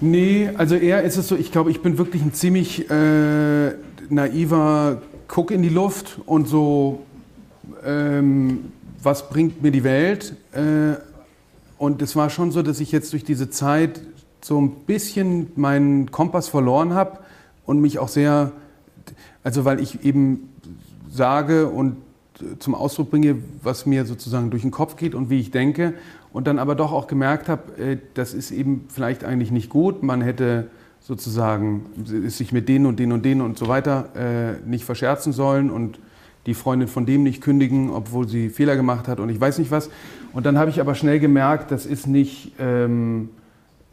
[0.00, 3.74] Nee, also eher ist es so, ich glaube, ich bin wirklich ein ziemlich äh,
[4.08, 7.04] naiver Guck in die Luft und so
[7.84, 8.72] ähm,
[9.02, 10.34] was bringt mir die Welt?
[10.52, 10.94] Äh,
[11.76, 14.00] und es war schon so, dass ich jetzt durch diese Zeit
[14.40, 17.18] so ein bisschen meinen Kompass verloren habe
[17.66, 18.52] und mich auch sehr,
[19.44, 20.48] also weil ich eben
[21.10, 21.96] sage und
[22.58, 25.94] zum Ausdruck bringe, was mir sozusagen durch den Kopf geht und wie ich denke
[26.32, 30.02] und dann aber doch auch gemerkt habe, äh, das ist eben vielleicht eigentlich nicht gut.
[30.02, 34.84] Man hätte sozusagen sich mit denen und denen und denen und so weiter äh, nicht
[34.84, 35.98] verscherzen sollen und
[36.46, 39.70] die Freundin von dem nicht kündigen, obwohl sie Fehler gemacht hat und ich weiß nicht
[39.70, 39.90] was.
[40.32, 43.30] Und dann habe ich aber schnell gemerkt, das ist nicht ähm,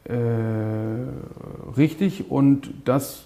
[0.06, 0.14] äh,
[1.76, 3.26] richtig und dass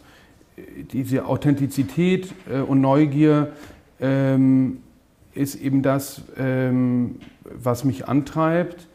[0.93, 3.51] diese Authentizität äh, und Neugier
[4.01, 4.79] ähm,
[5.33, 8.87] ist eben das, ähm, was mich antreibt.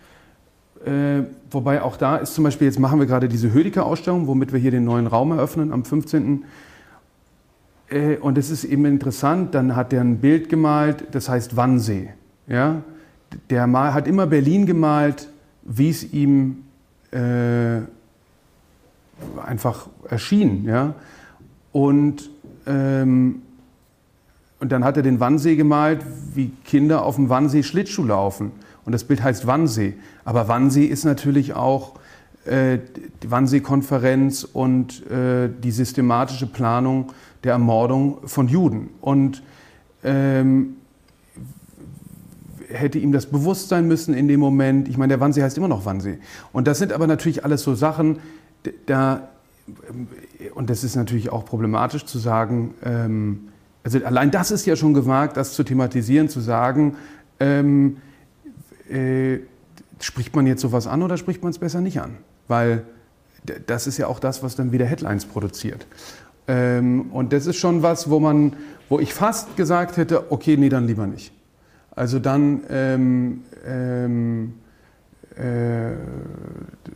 [0.84, 4.60] Äh, wobei auch da ist zum Beispiel, jetzt machen wir gerade diese Hödiker-Ausstellung, womit wir
[4.60, 6.44] hier den neuen Raum eröffnen am 15.
[7.88, 12.10] Äh, und es ist eben interessant, dann hat er ein Bild gemalt, das heißt Wannsee.
[12.46, 12.82] Ja?
[13.50, 15.28] Der mal, hat immer Berlin gemalt,
[15.62, 16.64] wie es ihm
[17.10, 17.80] äh,
[19.44, 20.64] einfach erschien.
[20.66, 20.94] Ja?
[21.72, 22.30] Und,
[22.66, 23.42] ähm,
[24.58, 26.00] und dann hat er den Wannsee gemalt,
[26.34, 28.52] wie Kinder auf dem Wannsee Schlittschuh laufen.
[28.84, 29.94] Und das Bild heißt Wannsee.
[30.24, 31.98] Aber Wannsee ist natürlich auch
[32.46, 32.78] äh,
[33.22, 37.12] die Wannsee-Konferenz und äh, die systematische Planung
[37.44, 38.90] der Ermordung von Juden.
[39.00, 39.42] Und
[40.04, 40.76] ähm,
[42.68, 44.88] hätte ihm das bewusst sein müssen in dem Moment.
[44.88, 46.18] Ich meine, der Wannsee heißt immer noch Wannsee.
[46.52, 48.20] Und das sind aber natürlich alles so Sachen,
[48.86, 49.28] da,
[50.54, 53.48] und das ist natürlich auch problematisch zu sagen, ähm,
[53.86, 56.96] also allein das ist ja schon gewagt, das zu thematisieren, zu sagen,
[57.38, 57.98] ähm,
[58.90, 59.38] äh,
[60.00, 62.16] spricht man jetzt sowas an oder spricht man es besser nicht an?
[62.48, 62.82] Weil
[63.68, 65.86] das ist ja auch das, was dann wieder Headlines produziert.
[66.48, 68.56] Ähm, und das ist schon was, wo man,
[68.88, 71.30] wo ich fast gesagt hätte, okay, nee, dann lieber nicht.
[71.92, 74.54] Also dann ähm, ähm,
[75.36, 75.92] äh,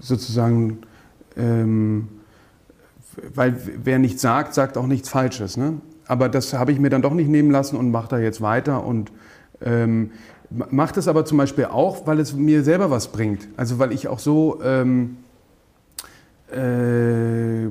[0.00, 0.78] sozusagen,
[1.36, 2.08] ähm,
[3.32, 5.56] weil wer nichts sagt, sagt auch nichts Falsches.
[5.56, 5.74] Ne?
[6.10, 8.84] Aber das habe ich mir dann doch nicht nehmen lassen und mache da jetzt weiter
[8.84, 9.12] und
[9.62, 10.10] ähm,
[10.50, 13.46] mache das aber zum Beispiel auch, weil es mir selber was bringt.
[13.56, 15.18] Also weil ich auch so ähm,
[16.50, 17.68] äh,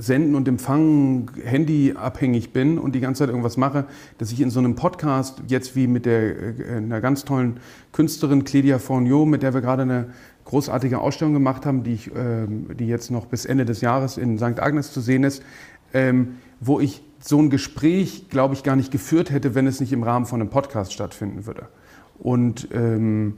[0.00, 3.84] Senden und Empfangen handyabhängig bin und die ganze Zeit irgendwas mache,
[4.18, 7.60] dass ich in so einem Podcast, jetzt wie mit der, äh, einer ganz tollen
[7.92, 10.06] Künstlerin Cledia Fournier, mit der wir gerade eine
[10.44, 14.38] großartige Ausstellung gemacht haben, die, ich, ähm, die jetzt noch bis Ende des Jahres in
[14.38, 14.58] St.
[14.58, 15.40] Agnes zu sehen ist,
[15.94, 19.92] ähm, wo ich so ein Gespräch, glaube ich, gar nicht geführt hätte, wenn es nicht
[19.92, 21.68] im Rahmen von einem Podcast stattfinden würde.
[22.18, 23.34] Und ähm,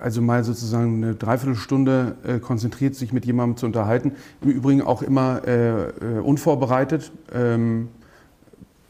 [0.00, 4.12] also mal sozusagen eine Dreiviertelstunde äh, konzentriert sich mit jemandem zu unterhalten.
[4.42, 7.88] Im Übrigen auch immer äh, äh, unvorbereitet, ähm,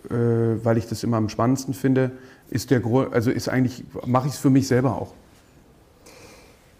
[0.08, 0.14] äh,
[0.62, 2.12] weil ich das immer am spannendsten finde.
[2.48, 2.82] Ist der
[3.12, 5.14] also ist eigentlich mache ich es für mich selber auch.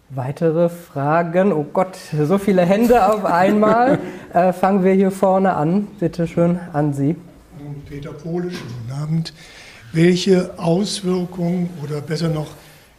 [0.09, 1.51] Weitere Fragen?
[1.51, 3.99] Oh Gott, so viele Hände auf einmal.
[4.33, 5.87] Äh, fangen wir hier vorne an.
[6.01, 7.15] Bitte schön an Sie.
[7.89, 9.33] Peter Polisch, guten Abend.
[9.93, 12.47] Welche Auswirkungen oder besser noch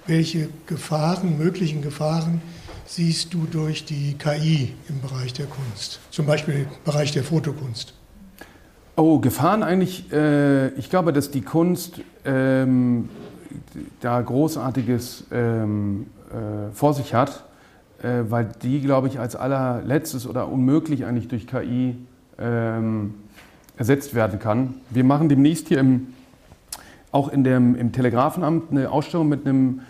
[0.07, 2.41] welche Gefahren, möglichen Gefahren
[2.86, 7.93] siehst du durch die KI im Bereich der Kunst, zum Beispiel im Bereich der Fotokunst?
[8.97, 13.11] Oh, Gefahren eigentlich, äh, ich glaube, dass die Kunst ähm,
[14.01, 17.45] da Großartiges ähm, äh, vor sich hat,
[18.03, 21.97] äh, weil die, glaube ich, als allerletztes oder unmöglich eigentlich durch KI
[22.39, 23.14] ähm,
[23.79, 24.74] ersetzt werden kann.
[24.91, 26.09] Wir machen demnächst hier im,
[27.12, 29.81] auch in dem, im Telegrafenamt eine Ausstellung mit einem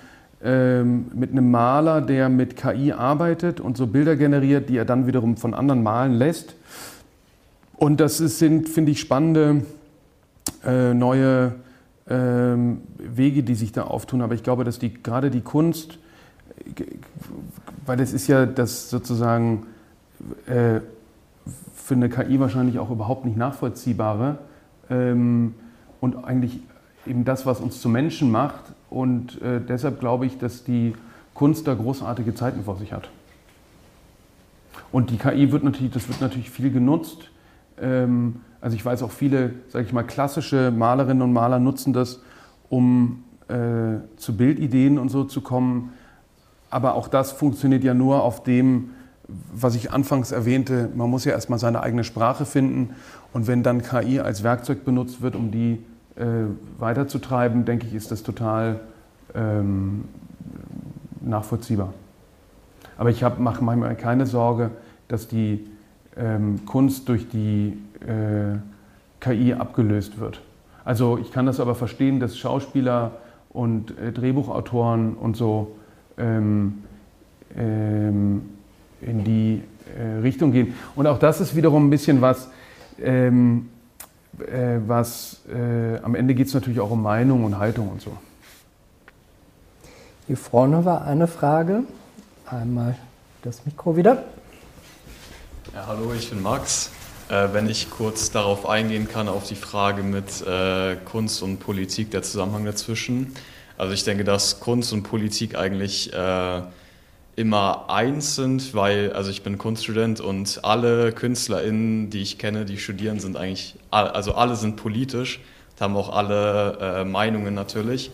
[0.40, 5.08] ähm, mit einem Maler, der mit KI arbeitet und so Bilder generiert, die er dann
[5.08, 6.54] wiederum von anderen malen lässt.
[7.76, 9.62] Und das ist, sind, finde ich, spannende
[10.64, 11.54] äh, neue
[12.06, 12.14] äh,
[12.98, 14.22] Wege, die sich da auftun.
[14.22, 15.98] Aber ich glaube, dass die, gerade die Kunst,
[17.84, 19.66] weil das ist ja das sozusagen
[20.46, 20.80] äh,
[21.88, 24.36] für eine KI wahrscheinlich auch überhaupt nicht nachvollziehbare
[24.90, 25.54] ähm,
[26.00, 26.60] und eigentlich
[27.06, 30.94] eben das, was uns zu Menschen macht, und äh, deshalb glaube ich, dass die
[31.34, 33.08] Kunst da großartige Zeiten vor sich hat.
[34.92, 37.30] Und die KI wird natürlich, das wird natürlich viel genutzt.
[37.80, 42.22] Ähm, also ich weiß auch viele, sage ich mal, klassische Malerinnen und Maler nutzen das,
[42.70, 45.92] um äh, zu Bildideen und so zu kommen.
[46.70, 48.90] Aber auch das funktioniert ja nur auf dem,
[49.28, 52.94] was ich anfangs erwähnte, man muss ja erstmal seine eigene Sprache finden.
[53.32, 55.84] Und wenn dann KI als Werkzeug benutzt wird, um die
[56.16, 56.24] äh,
[56.78, 58.80] weiterzutreiben, denke ich, ist das total
[59.34, 60.04] ähm,
[61.20, 61.92] nachvollziehbar.
[62.96, 64.70] Aber ich mache manchmal keine Sorge,
[65.08, 65.68] dass die
[66.16, 68.58] ähm, Kunst durch die äh,
[69.20, 70.40] KI abgelöst wird.
[70.84, 73.12] Also ich kann das aber verstehen, dass Schauspieler
[73.50, 75.76] und äh, Drehbuchautoren und so
[76.16, 76.82] ähm,
[77.56, 78.57] ähm,
[79.00, 79.62] in die
[79.98, 80.74] äh, Richtung gehen.
[80.94, 82.48] Und auch das ist wiederum ein bisschen was,
[83.00, 83.68] ähm,
[84.38, 88.16] äh, was äh, am Ende geht es natürlich auch um Meinung und Haltung und so.
[90.26, 91.84] Hier vorne war eine Frage.
[92.46, 92.96] Einmal
[93.42, 94.24] das Mikro wieder.
[95.74, 96.90] Ja, hallo, ich bin Max.
[97.28, 102.10] Äh, wenn ich kurz darauf eingehen kann, auf die Frage mit äh, Kunst und Politik,
[102.10, 103.34] der Zusammenhang dazwischen.
[103.76, 106.62] Also ich denke, dass Kunst und Politik eigentlich äh,
[107.38, 112.78] immer eins sind, weil, also ich bin Kunststudent und alle KünstlerInnen, die ich kenne, die
[112.78, 115.38] studieren, sind eigentlich, also alle sind politisch,
[115.78, 118.10] haben auch alle äh, Meinungen natürlich.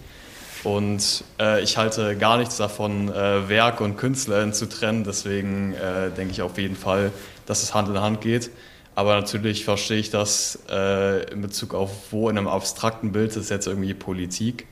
[0.63, 5.05] Und äh, ich halte gar nichts davon, äh, Werk und Künstlerin zu trennen.
[5.05, 7.11] Deswegen äh, denke ich auf jeden Fall,
[7.47, 8.51] dass es Hand in Hand geht.
[8.95, 13.51] Aber natürlich verstehe ich das äh, in Bezug auf, wo in einem abstrakten Bild ist
[13.51, 14.67] jetzt irgendwie Politik.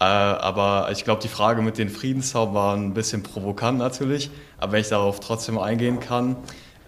[0.00, 4.30] Äh, aber ich glaube, die Frage mit den Friedenshauben war ein bisschen provokant natürlich.
[4.58, 6.36] Aber wenn ich darauf trotzdem eingehen kann,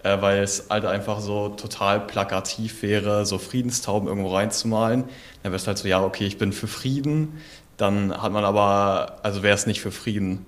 [0.03, 5.03] äh, weil es halt einfach so total plakativ wäre, so Friedenstauben irgendwo reinzumalen,
[5.43, 7.39] dann wäre es halt so, ja, okay, ich bin für Frieden
[7.77, 10.45] dann hat man aber, also wäre es nicht für Frieden.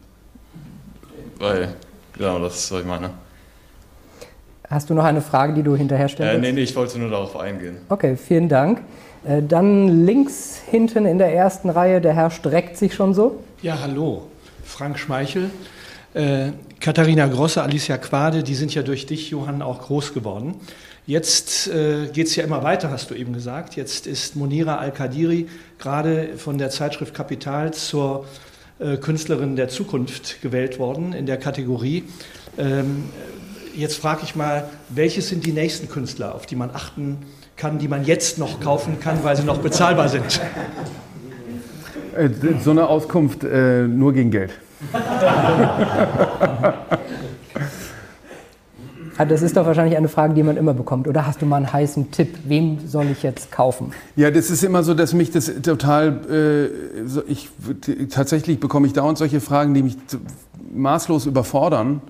[1.37, 1.73] Weil,
[2.17, 3.09] genau, das ist, was ich meine.
[4.69, 6.35] Hast du noch eine Frage, die du hinterher stellst?
[6.35, 7.77] Äh, nee, nee, ich wollte nur darauf eingehen.
[7.89, 8.81] Okay, vielen Dank.
[9.25, 13.43] Äh, dann links hinten in der ersten Reihe, der Herr streckt sich schon so.
[13.61, 14.23] Ja, hallo,
[14.63, 15.49] Frank Schmeichel.
[16.13, 20.55] Äh, Katharina Grosse, Alicia Quade, die sind ja durch dich, Johann, auch groß geworden.
[21.07, 23.75] Jetzt äh, geht es ja immer weiter, hast du eben gesagt.
[23.75, 25.47] Jetzt ist Monira Al-Kadiri
[25.77, 28.25] gerade von der Zeitschrift Kapital zur
[28.79, 32.03] äh, Künstlerin der Zukunft gewählt worden in der Kategorie.
[32.57, 33.05] Ähm,
[33.75, 37.17] jetzt frage ich mal, welches sind die nächsten Künstler, auf die man achten
[37.55, 40.41] kann, die man jetzt noch kaufen kann, weil sie noch bezahlbar sind?
[42.15, 42.29] Äh,
[42.63, 44.51] so eine Auskunft äh, nur gegen Geld.
[49.17, 51.07] Ah, das ist doch wahrscheinlich eine Frage, die man immer bekommt.
[51.07, 52.37] Oder hast du mal einen heißen Tipp?
[52.45, 53.93] Wem soll ich jetzt kaufen?
[54.17, 56.19] Ja, das ist immer so, dass mich das total.
[56.29, 57.49] Äh, so, ich,
[58.09, 59.95] tatsächlich bekomme ich dauernd solche Fragen, die mich
[60.73, 62.01] maßlos überfordern,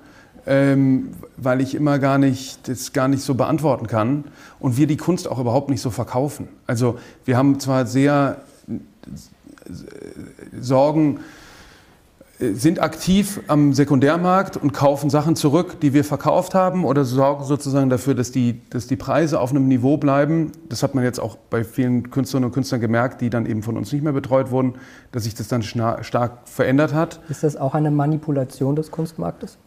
[0.45, 4.25] ähm, weil ich immer gar nicht, das gar nicht so beantworten kann.
[4.59, 6.47] Und wir die Kunst auch überhaupt nicht so verkaufen.
[6.67, 9.69] Also, wir haben zwar sehr äh,
[10.59, 11.19] Sorgen
[12.39, 17.89] sind aktiv am Sekundärmarkt und kaufen Sachen zurück, die wir verkauft haben oder sorgen sozusagen
[17.89, 20.51] dafür, dass die, dass die Preise auf einem Niveau bleiben.
[20.67, 23.77] Das hat man jetzt auch bei vielen Künstlerinnen und Künstlern gemerkt, die dann eben von
[23.77, 24.73] uns nicht mehr betreut wurden,
[25.13, 27.21] dass sich das dann stark verändert hat.
[27.29, 29.57] Ist das auch eine Manipulation des Kunstmarktes?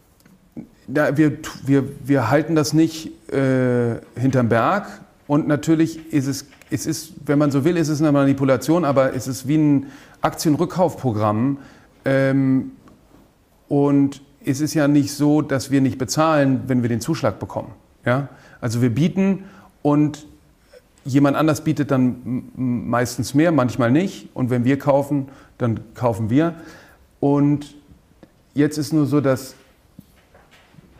[0.95, 4.87] Ja, wir, wir, wir halten das nicht äh, hinterm Berg
[5.27, 9.13] und natürlich ist es, es ist, wenn man so will, ist es eine Manipulation, aber
[9.13, 9.85] es ist wie ein
[10.21, 11.59] Aktienrückkaufprogramm,
[12.05, 12.71] ähm,
[13.67, 17.71] und es ist ja nicht so, dass wir nicht bezahlen, wenn wir den Zuschlag bekommen.
[18.05, 18.29] Ja?
[18.61, 19.43] Also wir bieten
[19.81, 20.25] und
[21.05, 24.29] jemand anders bietet dann meistens mehr, manchmal nicht.
[24.33, 25.27] Und wenn wir kaufen,
[25.57, 26.55] dann kaufen wir.
[27.19, 27.75] Und
[28.53, 29.55] jetzt ist nur so, dass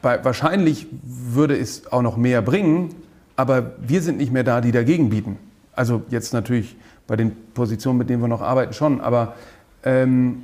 [0.02, 2.95] bei, wahrscheinlich würde es auch noch mehr bringen,
[3.36, 5.38] aber wir sind nicht mehr da, die dagegen bieten.
[5.74, 6.76] Also jetzt natürlich
[7.08, 9.02] bei den Positionen, mit denen wir noch arbeiten, schon.
[9.02, 9.36] Aber
[9.84, 10.43] ähm,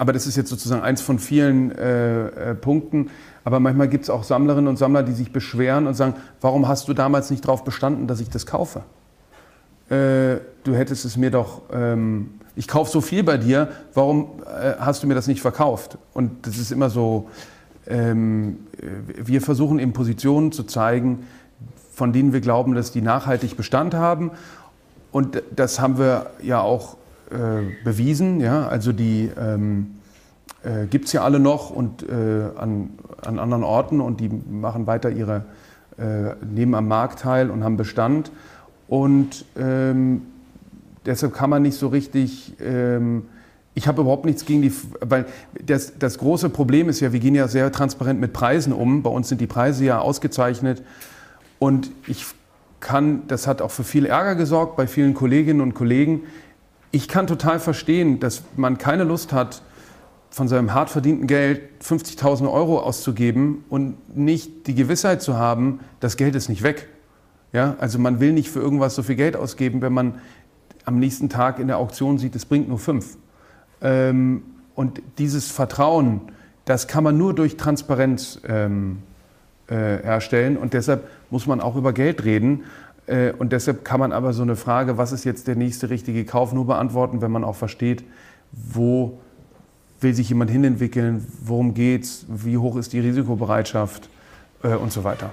[0.00, 3.10] aber das ist jetzt sozusagen eins von vielen äh, äh, Punkten.
[3.44, 6.88] Aber manchmal gibt es auch Sammlerinnen und Sammler, die sich beschweren und sagen, warum hast
[6.88, 8.80] du damals nicht darauf bestanden, dass ich das kaufe?
[9.90, 14.72] Äh, du hättest es mir doch, ähm, ich kaufe so viel bei dir, warum äh,
[14.78, 15.98] hast du mir das nicht verkauft?
[16.14, 17.28] Und das ist immer so,
[17.86, 21.26] wir versuchen eben Positionen zu zeigen,
[21.92, 24.30] von denen wir glauben, dass die nachhaltig Bestand haben.
[25.12, 26.96] Und das haben wir ja auch
[27.30, 28.40] äh, bewiesen.
[28.40, 28.68] Ja?
[28.68, 29.96] Also die ähm,
[30.62, 32.90] äh, gibt es ja alle noch und äh, an,
[33.24, 35.44] an anderen Orten und die machen weiter ihre,
[35.98, 38.30] äh, nehmen am Markt teil und haben Bestand.
[38.88, 40.22] Und ähm,
[41.06, 43.26] deshalb kann man nicht so richtig, ähm,
[43.74, 45.26] ich habe überhaupt nichts gegen die, weil
[45.64, 49.02] das, das große Problem ist ja, wir gehen ja sehr transparent mit Preisen um.
[49.02, 50.82] Bei uns sind die Preise ja ausgezeichnet.
[51.58, 52.24] Und ich
[52.80, 56.22] kann, das hat auch für viel Ärger gesorgt bei vielen Kolleginnen und Kollegen
[56.92, 59.62] ich kann total verstehen, dass man keine Lust hat,
[60.32, 66.16] von seinem hart verdienten Geld 50.000 Euro auszugeben und nicht die Gewissheit zu haben, das
[66.16, 66.88] Geld ist nicht weg.
[67.52, 70.20] Ja, also man will nicht für irgendwas so viel Geld ausgeben, wenn man
[70.84, 73.16] am nächsten Tag in der Auktion sieht, es bringt nur fünf.
[73.82, 74.42] Ähm,
[74.74, 76.20] und dieses Vertrauen,
[76.64, 78.98] das kann man nur durch Transparenz ähm,
[79.66, 80.56] äh, herstellen.
[80.56, 82.64] Und deshalb muss man auch über Geld reden.
[83.06, 86.24] Äh, und deshalb kann man aber so eine Frage, was ist jetzt der nächste richtige
[86.24, 88.04] Kauf, nur beantworten, wenn man auch versteht,
[88.52, 89.18] wo
[90.00, 94.08] will sich jemand hinentwickeln, worum geht's, wie hoch ist die Risikobereitschaft
[94.62, 95.30] äh, und so weiter.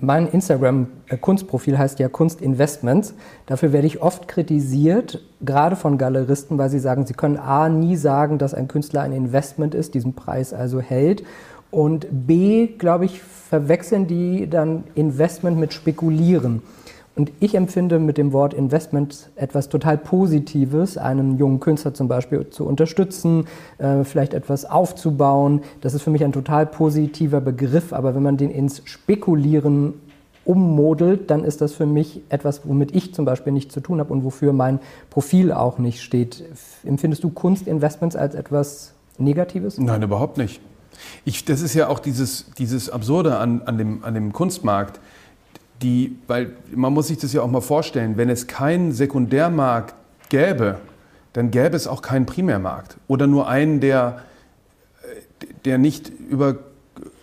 [0.00, 3.14] Mein Instagram-Kunstprofil heißt ja Kunstinvestments.
[3.46, 7.96] Dafür werde ich oft kritisiert, gerade von Galeristen, weil sie sagen, sie können A nie
[7.96, 11.24] sagen, dass ein Künstler ein Investment ist, diesen Preis also hält.
[11.70, 16.62] Und B, glaube ich, verwechseln die dann Investment mit Spekulieren.
[17.16, 22.50] Und ich empfinde mit dem Wort Investment etwas total Positives, einen jungen Künstler zum Beispiel
[22.50, 23.46] zu unterstützen,
[23.78, 25.62] äh, vielleicht etwas aufzubauen.
[25.80, 29.94] Das ist für mich ein total positiver Begriff, aber wenn man den ins Spekulieren
[30.44, 34.12] ummodelt, dann ist das für mich etwas, womit ich zum Beispiel nichts zu tun habe
[34.12, 34.80] und wofür mein
[35.10, 36.42] Profil auch nicht steht.
[36.84, 39.78] Empfindest du Kunstinvestments als etwas Negatives?
[39.78, 40.60] Nein, überhaupt nicht.
[41.24, 45.00] Ich, das ist ja auch dieses, dieses Absurde an, an, dem, an dem Kunstmarkt
[45.82, 49.94] die, weil man muss sich das ja auch mal vorstellen, wenn es keinen Sekundärmarkt
[50.28, 50.78] gäbe,
[51.32, 54.20] dann gäbe es auch keinen Primärmarkt oder nur einen, der,
[55.64, 56.56] der nicht über,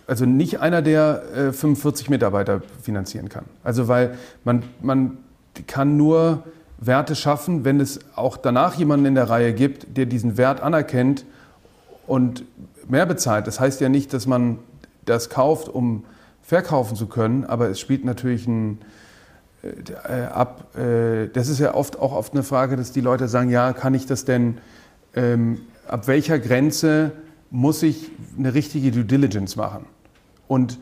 [0.06, 3.44] also nicht einer, der 45 äh, Mitarbeiter finanzieren kann.
[3.64, 5.18] Also weil man, man
[5.66, 6.44] kann nur
[6.78, 11.24] Werte schaffen, wenn es auch danach jemanden in der Reihe gibt, der diesen Wert anerkennt
[12.06, 12.44] und
[12.88, 13.46] mehr bezahlt.
[13.46, 14.58] Das heißt ja nicht, dass man
[15.04, 16.04] das kauft, um
[16.42, 18.78] verkaufen zu können, aber es spielt natürlich ein,
[19.62, 20.76] äh, ab.
[20.76, 23.94] Äh, das ist ja oft auch oft eine Frage, dass die Leute sagen, ja, kann
[23.94, 24.58] ich das denn,
[25.14, 27.12] ähm, ab welcher Grenze
[27.50, 29.84] muss ich eine richtige Due Diligence machen?
[30.48, 30.78] Und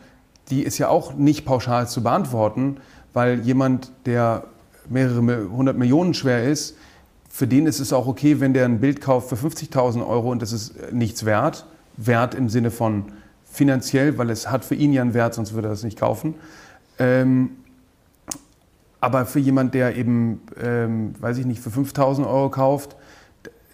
[0.51, 2.79] die ist ja auch nicht pauschal zu beantworten,
[3.13, 4.45] weil jemand, der
[4.89, 6.77] mehrere hundert Millionen schwer ist,
[7.29, 10.43] für den ist es auch okay, wenn der ein Bild kauft für 50.000 Euro und
[10.43, 11.67] das ist nichts wert.
[11.97, 13.05] Wert im Sinne von
[13.51, 16.35] finanziell, weil es hat für ihn ja einen Wert, sonst würde er das nicht kaufen.
[16.99, 17.51] Ähm,
[19.01, 22.97] aber für jemand, der eben, ähm, weiß ich nicht, für 5000 Euro kauft,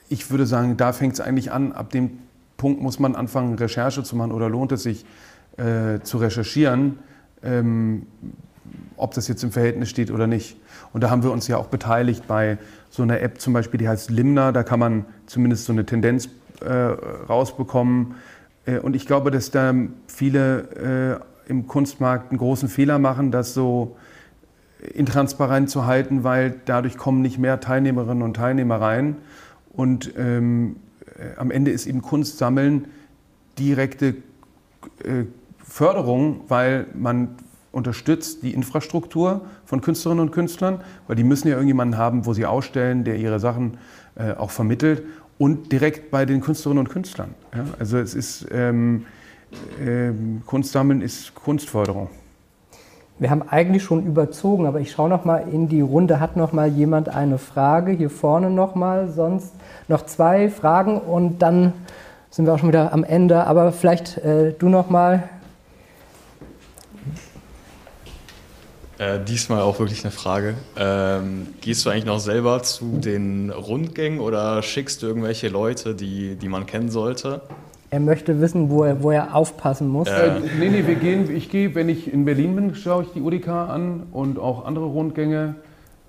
[0.08, 1.72] ich würde sagen, da fängt es eigentlich an.
[1.72, 2.18] Ab dem
[2.56, 5.04] Punkt muss man anfangen, Recherche zu machen oder lohnt es sich
[5.56, 6.98] äh, zu recherchieren,
[7.42, 8.06] ähm,
[8.96, 10.56] ob das jetzt im Verhältnis steht oder nicht.
[10.92, 12.58] Und da haben wir uns ja auch beteiligt bei
[12.88, 14.52] so einer App zum Beispiel, die heißt Limna.
[14.52, 16.28] Da kann man zumindest so eine Tendenz
[16.60, 18.14] äh, rausbekommen
[18.82, 19.74] und ich glaube, dass da
[20.08, 23.96] viele äh, im Kunstmarkt einen großen Fehler machen, das so
[24.94, 29.16] intransparent zu halten, weil dadurch kommen nicht mehr Teilnehmerinnen und Teilnehmer rein.
[29.72, 30.76] Und ähm,
[31.18, 32.86] äh, am Ende ist eben Kunst sammeln
[33.58, 34.16] direkte
[35.04, 35.24] äh,
[35.58, 37.36] Förderung, weil man
[37.72, 42.46] unterstützt die Infrastruktur von Künstlerinnen und Künstlern, weil die müssen ja irgendjemanden haben, wo sie
[42.46, 43.78] ausstellen, der ihre Sachen
[44.14, 45.02] äh, auch vermittelt
[45.38, 47.34] und direkt bei den Künstlerinnen und Künstlern.
[47.54, 49.06] Ja, also es ist ähm,
[49.80, 52.08] ähm, Kunstsammeln ist Kunstförderung.
[53.18, 56.20] Wir haben eigentlich schon überzogen, aber ich schaue noch mal in die Runde.
[56.20, 57.92] Hat noch mal jemand eine Frage?
[57.92, 59.08] Hier vorne noch mal.
[59.08, 59.54] Sonst
[59.88, 61.72] noch zwei Fragen und dann
[62.30, 63.46] sind wir auch schon wieder am Ende.
[63.46, 65.30] Aber vielleicht äh, du noch mal.
[68.98, 70.54] Äh, diesmal auch wirklich eine Frage.
[70.76, 76.36] Ähm, gehst du eigentlich noch selber zu den Rundgängen oder schickst du irgendwelche Leute, die,
[76.36, 77.42] die man kennen sollte?
[77.90, 80.08] Er möchte wissen, wo er, wo er aufpassen muss.
[80.08, 83.20] Äh, nee, nee, wir gehen, ich gehe, wenn ich in Berlin bin, schaue ich die
[83.20, 85.56] UDK an und auch andere Rundgänge.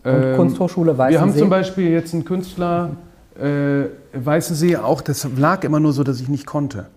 [0.04, 1.14] Und ähm, Kunsthochschule Weißensee?
[1.14, 2.92] Wir haben zum Beispiel jetzt einen Künstler,
[3.38, 3.84] äh,
[4.14, 6.88] Weißensee auch, das lag immer nur so, dass ich nicht konnte.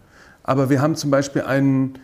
[0.44, 1.94] Aber wir haben zum Beispiel einen,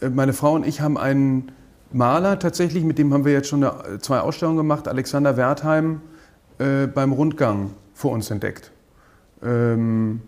[0.00, 1.50] äh, meine Frau und ich haben einen
[1.92, 6.00] Maler tatsächlich, mit dem haben wir jetzt schon eine, zwei Ausstellungen gemacht, Alexander Wertheim
[6.58, 8.70] äh, beim Rundgang vor uns entdeckt.
[9.42, 10.20] Ähm,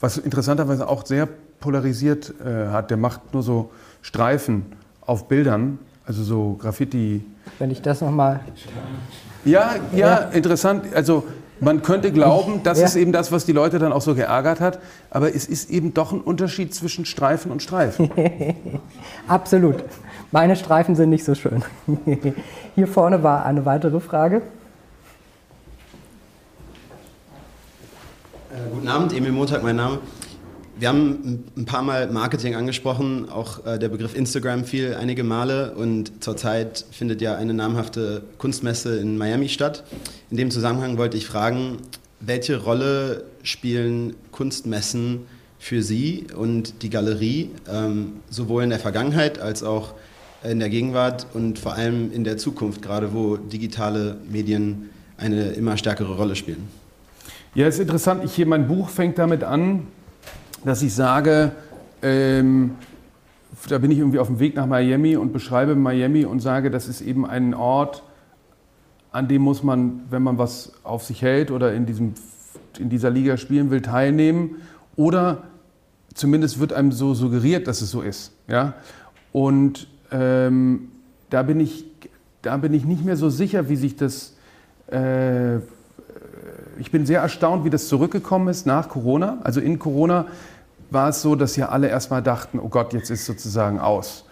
[0.00, 1.28] was interessanterweise auch sehr
[1.60, 2.90] polarisiert äh, hat.
[2.90, 3.70] Der macht nur so
[4.02, 4.66] Streifen
[5.00, 7.24] auf Bildern, also so Graffiti.
[7.58, 8.40] Wenn ich das nochmal.
[9.44, 10.84] Ja, ja, ja, interessant.
[10.94, 11.24] Also
[11.60, 12.86] man könnte glauben, das ja.
[12.86, 14.78] ist eben das, was die Leute dann auch so geärgert hat.
[15.10, 18.10] Aber es ist eben doch ein Unterschied zwischen Streifen und Streifen.
[19.28, 19.84] Absolut.
[20.30, 21.62] Meine Streifen sind nicht so schön.
[22.74, 24.42] Hier vorne war eine weitere Frage.
[28.50, 29.98] Äh, guten Abend, Emil Montag, mein Name.
[30.78, 35.72] Wir haben ein paar Mal Marketing angesprochen, auch äh, der Begriff Instagram fiel einige Male
[35.74, 39.82] und zurzeit findet ja eine namhafte Kunstmesse in Miami statt.
[40.30, 41.78] In dem Zusammenhang wollte ich fragen,
[42.20, 45.22] welche Rolle spielen Kunstmessen
[45.58, 49.94] für Sie und die Galerie, ähm, sowohl in der Vergangenheit als auch
[50.44, 55.76] in der Gegenwart und vor allem in der Zukunft, gerade wo digitale Medien eine immer
[55.76, 56.68] stärkere Rolle spielen.
[57.56, 58.22] Ja, ist interessant.
[58.24, 59.88] Ich hier, mein Buch fängt damit an,
[60.64, 61.52] dass ich sage,
[62.02, 62.72] ähm,
[63.68, 66.88] da bin ich irgendwie auf dem Weg nach Miami und beschreibe Miami und sage, das
[66.88, 68.02] ist eben ein Ort,
[69.10, 72.14] an dem muss man, wenn man was auf sich hält oder in diesem
[72.78, 74.56] in dieser Liga spielen will, teilnehmen.
[74.96, 75.44] Oder
[76.14, 78.32] zumindest wird einem so suggeriert, dass es so ist.
[78.46, 78.74] Ja?
[79.32, 80.90] Und ähm,
[81.30, 81.84] da, bin ich,
[82.42, 84.34] da bin ich nicht mehr so sicher, wie sich das...
[84.88, 85.60] Äh,
[86.78, 89.38] ich bin sehr erstaunt, wie das zurückgekommen ist nach Corona.
[89.42, 90.26] Also in Corona
[90.90, 94.24] war es so, dass ja alle erstmal dachten, oh Gott, jetzt ist sozusagen aus.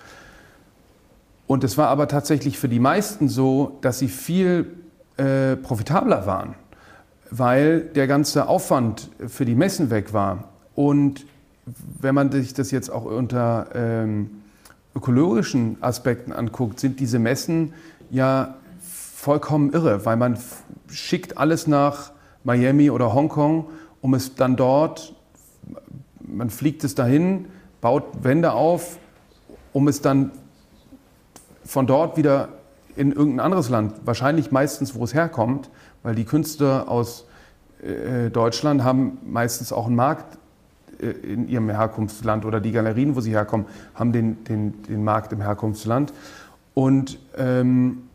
[1.46, 4.66] Und es war aber tatsächlich für die meisten so, dass sie viel
[5.16, 6.54] äh, profitabler waren,
[7.30, 10.44] weil der ganze Aufwand für die Messen weg war.
[10.74, 11.26] Und
[12.00, 14.42] wenn man sich das jetzt auch unter ähm,
[14.94, 17.74] ökologischen Aspekten anguckt, sind diese Messen
[18.10, 20.38] ja vollkommen irre, weil man
[20.88, 22.12] schickt alles nach
[22.46, 23.66] Miami oder Hongkong,
[24.00, 25.14] um es dann dort,
[26.20, 27.46] man fliegt es dahin,
[27.80, 28.98] baut Wände auf,
[29.72, 30.30] um es dann
[31.64, 32.50] von dort wieder
[32.94, 35.70] in irgendein anderes Land, wahrscheinlich meistens, wo es herkommt,
[36.04, 37.26] weil die Künstler aus
[37.82, 40.38] äh, Deutschland haben meistens auch einen Markt
[41.00, 43.66] äh, in ihrem Herkunftsland oder die Galerien, wo sie herkommen,
[43.96, 46.12] haben den, den, den Markt im Herkunftsland.
[46.74, 48.05] Und ähm,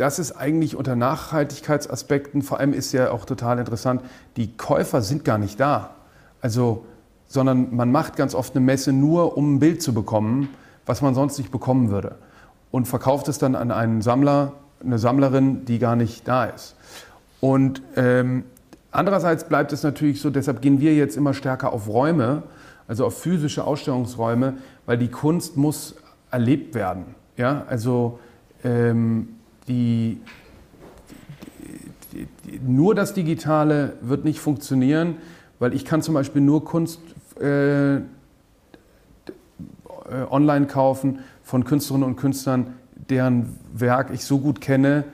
[0.00, 4.02] das ist eigentlich unter Nachhaltigkeitsaspekten, vor allem ist ja auch total interessant,
[4.36, 5.90] die Käufer sind gar nicht da.
[6.40, 6.86] Also,
[7.26, 10.48] sondern man macht ganz oft eine Messe nur, um ein Bild zu bekommen,
[10.86, 12.16] was man sonst nicht bekommen würde
[12.70, 14.52] und verkauft es dann an einen Sammler,
[14.82, 16.76] eine Sammlerin, die gar nicht da ist.
[17.40, 18.44] Und ähm,
[18.90, 22.42] andererseits bleibt es natürlich so, deshalb gehen wir jetzt immer stärker auf Räume,
[22.88, 24.54] also auf physische Ausstellungsräume,
[24.86, 25.96] weil die Kunst muss
[26.30, 27.14] erlebt werden.
[27.36, 27.64] Ja?
[27.68, 28.18] Also
[28.64, 29.36] ähm,
[29.70, 30.20] die,
[32.12, 35.16] die, die, nur das Digitale wird nicht funktionieren,
[35.58, 37.00] weil ich kann zum Beispiel nur Kunst
[37.40, 38.00] äh,
[40.30, 42.74] online kaufen, von Künstlerinnen und Künstlern,
[43.08, 45.04] deren Werk ich so gut kenne,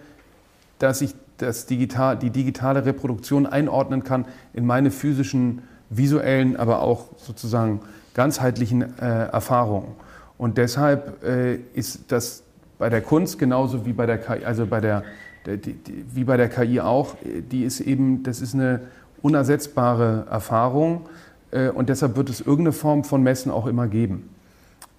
[0.78, 4.24] dass ich das digital, die digitale Reproduktion einordnen kann
[4.54, 7.80] in meine physischen, visuellen, aber auch sozusagen
[8.14, 9.94] ganzheitlichen äh, Erfahrungen.
[10.38, 12.42] Und deshalb äh, ist das
[12.78, 15.02] bei der Kunst genauso wie bei der KI, also bei der,
[15.46, 18.80] die, die, wie bei der KI auch, die ist eben, das ist eine
[19.22, 21.02] unersetzbare Erfahrung
[21.50, 24.28] äh, und deshalb wird es irgendeine Form von Messen auch immer geben.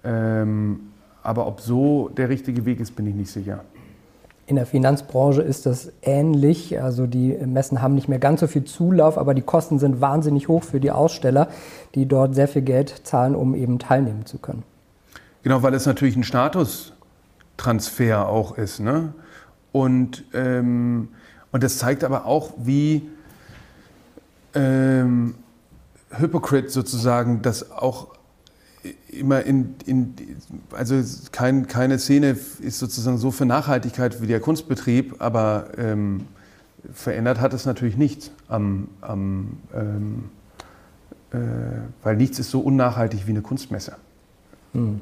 [0.04, 0.80] Ähm,
[1.22, 3.64] aber ob so der richtige Weg ist, bin ich nicht sicher.
[4.46, 6.80] In der Finanzbranche ist das ähnlich.
[6.80, 10.48] Also die Messen haben nicht mehr ganz so viel Zulauf, aber die Kosten sind wahnsinnig
[10.48, 11.48] hoch für die Aussteller,
[11.94, 14.62] die dort sehr viel Geld zahlen, um eben teilnehmen zu können.
[15.42, 16.24] Genau, weil es natürlich ein
[17.58, 18.80] Statustransfer auch ist.
[18.80, 19.12] Ne?
[19.72, 21.08] Und, ähm,
[21.52, 23.08] und das zeigt aber auch, wie
[24.54, 25.34] ähm,
[26.10, 28.08] Hypocrite sozusagen das auch
[29.10, 30.14] immer in, in
[30.72, 31.02] also
[31.32, 36.26] kein, keine Szene ist sozusagen so für Nachhaltigkeit wie der Kunstbetrieb, aber ähm,
[36.92, 40.30] verändert hat es natürlich nichts am, am ähm,
[41.32, 41.38] äh,
[42.02, 43.96] weil nichts ist so unnachhaltig wie eine Kunstmesse.
[44.72, 45.00] Hm.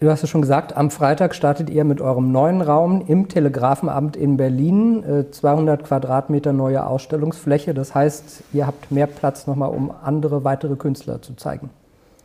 [0.00, 4.16] Du hast es schon gesagt, am Freitag startet ihr mit eurem neuen Raum im Telegrafenamt
[4.16, 5.02] in Berlin.
[5.30, 7.72] 200 äh, Quadratmeter neue Ausstellungsfläche.
[7.72, 11.70] Das heißt, ihr habt mehr Platz nochmal, um andere weitere Künstler zu zeigen.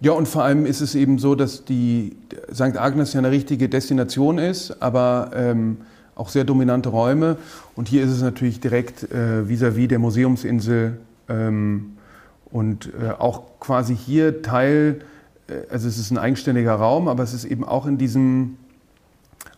[0.01, 2.17] Ja, und vor allem ist es eben so, dass die
[2.53, 2.77] St.
[2.77, 5.77] Agnes ja eine richtige Destination ist, aber ähm,
[6.15, 7.37] auch sehr dominante Räume.
[7.75, 10.97] Und hier ist es natürlich direkt äh, vis-à-vis äh, -vis der Museumsinsel
[11.29, 11.97] ähm,
[12.51, 15.01] und äh, auch quasi hier Teil,
[15.69, 18.57] also es ist ein eigenständiger Raum, aber es ist eben auch in diesem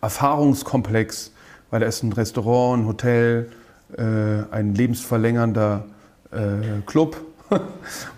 [0.00, 1.32] Erfahrungskomplex,
[1.70, 3.50] weil da ist ein Restaurant, ein Hotel,
[3.96, 4.02] äh,
[4.50, 5.84] ein lebensverlängernder
[6.30, 7.16] äh, Club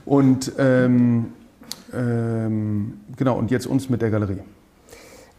[0.05, 1.33] und ähm,
[1.95, 4.41] ähm, genau, und jetzt uns mit der Galerie.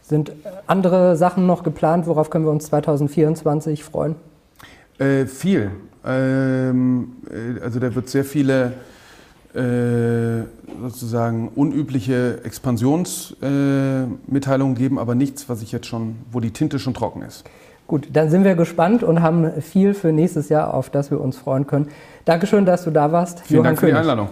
[0.02, 0.32] Sind
[0.66, 2.06] andere Sachen noch geplant?
[2.06, 4.14] Worauf können wir uns 2024 freuen?
[4.98, 5.70] Äh, viel.
[6.04, 8.97] Ähm, äh, also da wird sehr viele äh,
[9.54, 16.94] sozusagen unübliche Expansionsmitteilungen äh, geben, aber nichts, was ich jetzt schon, wo die Tinte schon
[16.94, 17.44] trocken ist.
[17.86, 21.38] Gut, dann sind wir gespannt und haben viel für nächstes Jahr, auf das wir uns
[21.38, 21.88] freuen können.
[22.26, 23.40] Dankeschön, dass du da warst.
[23.40, 23.96] Vielen Johann Dank für König.
[23.96, 24.28] die Einladung.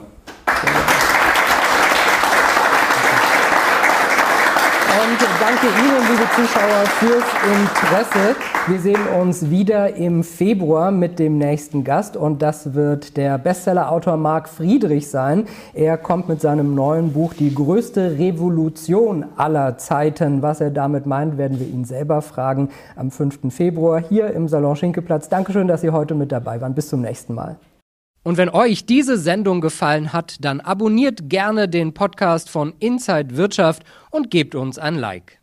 [5.46, 5.95] danke Ihnen,
[6.36, 8.36] Zuschauer, fürs Interesse.
[8.66, 14.18] Wir sehen uns wieder im Februar mit dem nächsten Gast und das wird der Bestsellerautor
[14.18, 15.46] Marc Friedrich sein.
[15.72, 20.42] Er kommt mit seinem neuen Buch Die größte Revolution aller Zeiten.
[20.42, 23.50] Was er damit meint, werden wir ihn selber fragen am 5.
[23.50, 25.30] Februar hier im Salon Schinkeplatz.
[25.30, 26.74] Dankeschön, dass Sie heute mit dabei waren.
[26.74, 27.56] Bis zum nächsten Mal.
[28.24, 33.84] Und wenn euch diese Sendung gefallen hat, dann abonniert gerne den Podcast von Inside Wirtschaft
[34.10, 35.38] und gebt uns ein Like.